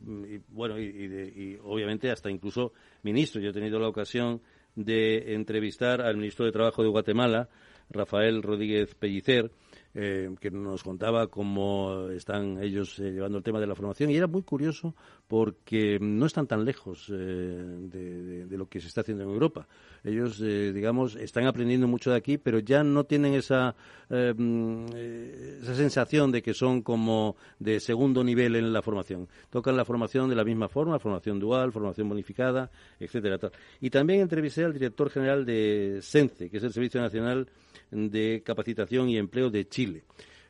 bueno 0.49 0.79
y, 0.79 0.85
y, 0.85 1.59
obviamente 1.65 2.11
hasta 2.11 2.31
incluso 2.31 2.75
ministros. 3.03 3.43
Yo 3.43 3.49
he 3.49 3.55
tenido 3.55 3.79
la 3.79 3.89
ocasión 3.89 4.43
de 4.75 5.35
entrevistar 5.35 6.01
al 6.01 6.17
ministro 6.17 6.45
de 6.45 6.53
Trabajo 6.53 6.83
de 6.83 6.89
Guatemala, 6.89 7.49
Rafael 7.91 8.43
Rodríguez 8.43 8.95
Pellicer, 8.95 9.51
eh, 9.97 10.29
que 10.41 10.51
nos 10.51 10.83
contaba 10.83 11.29
cómo 11.29 12.09
están 12.11 12.61
ellos 12.61 12.99
eh, 12.99 13.13
llevando 13.13 13.39
el 13.39 13.45
tema 13.45 13.61
de 13.61 13.69
la 13.69 13.77
formación 13.77 14.11
y 14.11 14.17
era 14.17 14.27
muy 14.27 14.43
curioso 14.43 14.97
porque 15.29 15.99
no 16.01 16.27
están 16.27 16.49
tan 16.49 16.65
lejos 16.65 17.09
eh, 17.13 17.15
de, 17.15 18.59
lo 18.59 18.69
que 18.69 18.81
se 18.81 18.89
está 18.89 19.03
haciendo 19.03 19.23
en 19.23 19.31
Europa. 19.31 19.69
Ellos, 20.03 20.39
digamos, 20.39 21.17
están 21.17 21.47
aprendiendo 21.47 21.89
mucho 21.89 22.11
de 22.11 22.17
aquí, 22.17 22.39
pero 22.39 22.59
ya 22.59 22.85
no 22.85 23.05
tienen 23.05 23.35
esa, 23.35 23.75
esa 24.11 25.75
sensación 25.75 26.31
de 26.31 26.43
que 26.43 26.55
son 26.55 26.83
como 26.83 27.37
de 27.59 27.81
segundo 27.81 28.23
nivel 28.23 28.55
en 28.55 28.73
la 28.73 28.83
formación. 28.83 29.29
Tocan 29.51 29.77
la 29.77 29.85
formación 29.85 30.29
de 30.29 30.37
la 30.37 30.45
misma 30.45 30.69
forma, 30.69 30.99
formación 30.99 31.41
dual, 31.41 31.73
formación 31.73 32.09
bonificada, 32.09 32.71
etcétera. 33.01 33.39
Y 33.81 33.91
también 33.91 34.21
entrevisté 34.21 34.65
al 34.65 34.73
director 34.73 35.11
general 35.11 35.45
de 35.45 36.01
SENCE, 36.03 36.51
que 36.51 36.59
es 36.59 36.63
el 36.65 36.73
Servicio 36.73 37.01
Nacional 37.01 37.49
de 37.95 38.43
Capacitación 38.45 39.09
y 39.09 39.17
Empleo 39.17 39.51
de 39.51 39.69
Chile. 39.69 40.05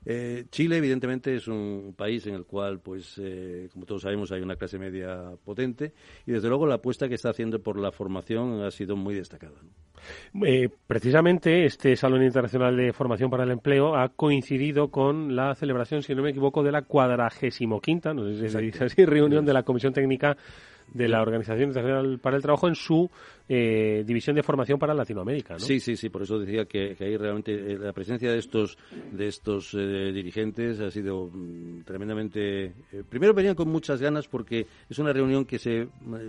Eh, 0.06 0.44
Chile, 0.50 0.76
evidentemente, 0.76 1.34
es 1.34 1.48
un 1.48 1.94
país 1.96 2.26
en 2.26 2.34
el 2.34 2.44
cual, 2.44 2.80
pues, 2.80 3.18
eh, 3.22 3.68
como 3.72 3.86
todos 3.86 4.02
sabemos, 4.02 4.30
hay 4.32 4.42
una 4.42 4.56
clase 4.56 4.78
media 4.78 5.32
potente 5.44 5.92
y, 6.26 6.32
desde 6.32 6.48
luego, 6.48 6.66
la 6.66 6.76
apuesta 6.76 7.08
que 7.08 7.14
está 7.14 7.30
haciendo 7.30 7.62
por 7.62 7.78
la 7.78 7.90
formación 7.90 8.62
ha 8.62 8.70
sido 8.70 8.96
muy 8.96 9.14
destacada. 9.14 9.54
Eh, 10.44 10.68
precisamente 10.86 11.64
este 11.64 11.96
Salón 11.96 12.22
Internacional 12.22 12.76
de 12.76 12.92
Formación 12.92 13.30
para 13.30 13.44
el 13.44 13.50
Empleo 13.52 13.96
ha 13.96 14.10
coincidido 14.10 14.90
con 14.90 15.34
la 15.34 15.54
celebración, 15.54 16.02
si 16.02 16.14
no 16.14 16.22
me 16.22 16.30
equivoco, 16.30 16.62
de 16.62 16.72
la 16.72 16.82
cuadragésimo 16.82 17.80
quinta, 17.80 18.12
no 18.12 18.26
sé 18.26 18.38
si 18.38 18.48
se 18.50 18.60
dice 18.60 18.84
así, 18.84 19.06
reunión 19.06 19.46
de 19.46 19.54
la 19.54 19.62
Comisión 19.62 19.94
Técnica 19.94 20.36
de 20.94 21.08
la 21.08 21.20
Organización 21.20 21.68
Internacional 21.68 22.18
para 22.20 22.36
el 22.36 22.42
Trabajo 22.42 22.68
en 22.68 22.76
su 22.76 23.10
eh, 23.48 24.04
división 24.06 24.36
de 24.36 24.42
formación 24.42 24.78
para 24.78 24.94
Latinoamérica, 24.94 25.54
¿no? 25.54 25.60
Sí, 25.60 25.80
sí, 25.80 25.96
sí, 25.96 26.08
por 26.08 26.22
eso 26.22 26.38
decía 26.38 26.64
que, 26.64 26.94
que 26.96 27.04
ahí 27.04 27.16
realmente 27.16 27.52
eh, 27.52 27.78
la 27.78 27.92
presencia 27.92 28.30
de 28.30 28.38
estos 28.38 28.78
de 29.12 29.26
estos 29.26 29.74
eh, 29.74 30.12
dirigentes 30.12 30.80
ha 30.80 30.90
sido 30.90 31.28
mm, 31.32 31.82
tremendamente... 31.82 32.64
eh, 32.64 33.02
primero 33.08 33.34
venían 33.34 33.56
con 33.56 33.68
muchas 33.68 34.00
ganas 34.00 34.28
porque 34.28 34.66
es 34.88 34.98
una 34.98 35.12
reunión 35.12 35.44
que 35.44 35.58
se 35.58 35.82
eh, 35.82 35.88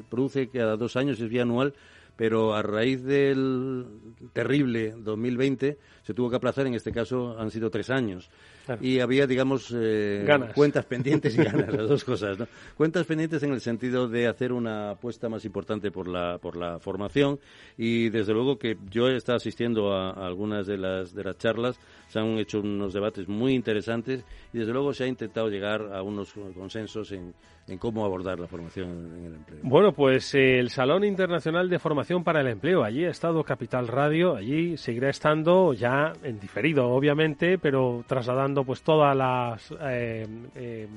produce 0.09 0.47
cada 0.49 0.76
dos 0.76 0.95
años, 0.95 1.20
es 1.22 1.30
bianual, 1.30 1.74
pero 2.18 2.55
a 2.55 2.61
raíz 2.63 3.03
del 3.03 3.86
terrible 4.34 4.95
2020 4.97 5.78
se 6.01 6.13
tuvo 6.13 6.30
que 6.30 6.38
aplazar, 6.38 6.66
en 6.66 6.74
este 6.74 6.91
caso 6.91 7.38
han 7.38 7.51
sido 7.51 7.70
tres 7.70 7.89
años. 7.89 8.30
Claro. 8.66 8.84
Y 8.84 8.99
había, 8.99 9.28
digamos, 9.28 9.74
eh, 9.76 10.28
cuentas 10.53 10.86
pendientes 10.86 11.38
y 11.38 11.38
ganas, 11.43 11.74
las 11.74 11.88
dos 11.88 12.03
cosas. 12.03 12.39
¿no? 12.39 12.47
Cuentas 12.76 13.05
pendientes 13.05 13.43
en 13.43 13.53
el 13.53 13.61
sentido 13.61 14.07
de 14.07 14.28
hacer 14.28 14.51
una 14.51 14.91
apuesta 14.91 15.30
más 15.30 15.45
importante 15.45 15.91
por 15.91 16.07
la, 16.07 16.38
por 16.39 16.55
la 16.55 16.80
formación 16.80 17.39
y 17.78 18.09
desde 18.09 18.34
luego 18.34 18.57
que 18.57 18.78
yo 18.89 19.07
he 19.07 19.16
estado 19.16 19.38
asistiendo 19.38 19.93
a, 19.93 20.11
a 20.11 20.26
algunas 20.26 20.66
de 20.68 20.78
las, 20.78 21.13
de 21.13 21.24
las 21.24 21.38
charlas, 21.38 21.80
se 22.07 22.20
han 22.20 22.38
hecho 22.38 22.59
unos 22.59 22.93
debates 22.93 23.28
muy 23.28 23.53
interesantes 23.53 24.24
y 24.53 24.59
desde 24.59 24.74
luego 24.74 24.93
se 24.93 25.03
ha 25.03 25.07
intentado 25.07 25.49
llegar 25.49 25.93
a 25.93 26.01
unos 26.01 26.34
consensos 26.55 27.11
en, 27.11 27.34
en 27.68 27.78
cómo 27.78 28.05
abordar 28.05 28.39
la 28.39 28.47
formación 28.47 29.11
en 29.18 29.26
el 29.26 29.34
empleo. 29.36 29.59
Bueno, 29.63 29.91
pues 29.91 30.34
eh, 30.36 30.59
el 30.59 30.70
Salón 30.70 31.03
Internacional 31.03 31.70
de 31.70 31.80
Formación 31.80 32.24
para 32.24 32.41
el 32.41 32.47
Empleo, 32.47 32.84
allí 32.84 33.05
ha 33.05 33.09
estado 33.09 33.43
Capital 33.43 33.88
Radio, 33.88 34.36
allí 34.36 34.78
seguirá 34.78 35.09
estando 35.09 35.74
ya 35.74 36.13
en 36.24 36.39
diferido, 36.39 36.89
obviamente, 36.89 37.57
pero 37.57 38.03
trasladando 38.07 38.54
pues 38.63 38.81
todas 38.81 39.15
las 39.15 39.71
eh, 39.81 40.25
eh, 40.55 40.87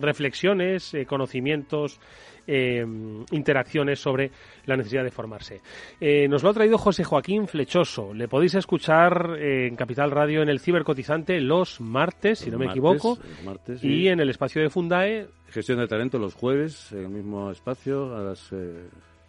reflexiones, 0.00 0.94
eh, 0.94 1.06
conocimientos, 1.06 2.00
eh, 2.46 2.84
interacciones 3.30 4.00
sobre 4.00 4.30
la 4.66 4.76
necesidad 4.76 5.04
de 5.04 5.10
formarse. 5.10 5.60
Nos 6.28 6.42
lo 6.42 6.50
ha 6.50 6.54
traído 6.54 6.76
José 6.78 7.04
Joaquín 7.04 7.46
Flechoso. 7.46 8.12
Le 8.12 8.28
podéis 8.28 8.54
escuchar 8.54 9.36
en 9.38 9.76
Capital 9.76 10.10
Radio 10.10 10.42
en 10.42 10.48
el 10.48 10.60
Cibercotizante 10.60 11.40
los 11.40 11.80
martes, 11.80 12.40
si 12.40 12.50
no 12.50 12.58
me 12.58 12.66
Martes, 12.66 12.78
equivoco, 12.78 13.18
y 13.82 14.08
en 14.08 14.20
el 14.20 14.30
espacio 14.30 14.62
de 14.62 14.70
Fundae 14.70 15.26
Gestión 15.48 15.78
de 15.78 15.86
talento 15.86 16.18
los 16.18 16.34
jueves, 16.34 16.90
en 16.92 17.04
el 17.04 17.08
mismo 17.10 17.50
espacio, 17.50 18.14
a 18.14 18.22
las 18.22 18.52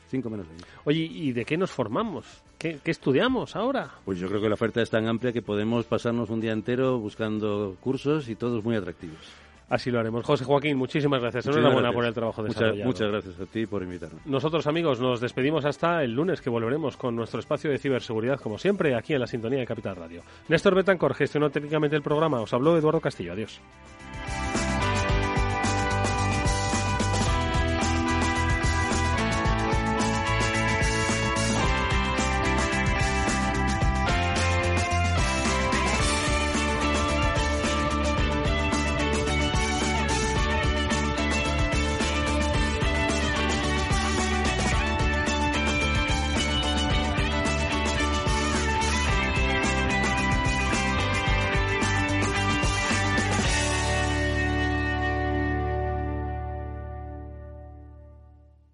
5 0.09 0.29
menos 0.29 0.47
20. 0.47 0.65
Oye, 0.85 1.01
¿y 1.01 1.31
de 1.33 1.45
qué 1.45 1.55
nos 1.55 1.71
formamos? 1.71 2.25
¿Qué, 2.57 2.79
qué 2.83 2.91
estudiamos 2.91 3.55
ahora? 3.55 3.89
Pues 4.05 4.17
yo 4.19 4.27
creo 4.27 4.41
que 4.41 4.47
la 4.47 4.53
oferta 4.55 4.81
es 4.81 4.89
tan 4.89 5.07
amplia 5.07 5.31
que 5.33 5.41
podemos 5.41 5.85
pasarnos 5.85 6.29
un 6.29 6.41
día 6.41 6.51
entero 6.53 6.97
buscando 6.99 7.75
cursos 7.81 8.29
y 8.29 8.35
todos 8.35 8.63
muy 8.63 8.75
atractivos. 8.75 9.17
Así 9.67 9.89
lo 9.89 9.99
haremos. 9.99 10.23
José 10.23 10.45
Joaquín, 10.45 10.77
muchísimas 10.77 11.19
gracias. 11.21 11.47
Enhorabuena 11.47 11.91
por 11.91 12.05
el 12.05 12.13
trabajo 12.13 12.43
Muchas- 12.43 12.55
desarrollado. 12.55 12.87
Muchas 12.87 13.09
gracias 13.09 13.39
a 13.39 13.45
ti 13.47 13.65
por 13.65 13.81
invitarme. 13.81 14.19
Nosotros, 14.25 14.67
amigos, 14.67 14.99
nos 14.99 15.19
despedimos 15.19 15.65
hasta 15.65 16.03
el 16.03 16.11
lunes, 16.13 16.39
que 16.39 16.51
volveremos 16.51 16.97
con 16.97 17.15
nuestro 17.15 17.39
espacio 17.39 17.71
de 17.71 17.79
ciberseguridad, 17.79 18.39
como 18.39 18.59
siempre, 18.59 18.93
aquí 18.95 19.13
en 19.15 19.21
la 19.21 19.27
sintonía 19.27 19.59
de 19.59 19.65
Capital 19.65 19.95
Radio. 19.95 20.21
Néstor 20.49 20.75
Betancor 20.75 21.15
gestionó 21.15 21.49
técnicamente 21.49 21.95
el 21.95 22.03
programa. 22.03 22.41
Os 22.41 22.53
habló 22.53 22.77
Eduardo 22.77 23.01
Castillo. 23.01 23.33
Adiós. 23.33 23.59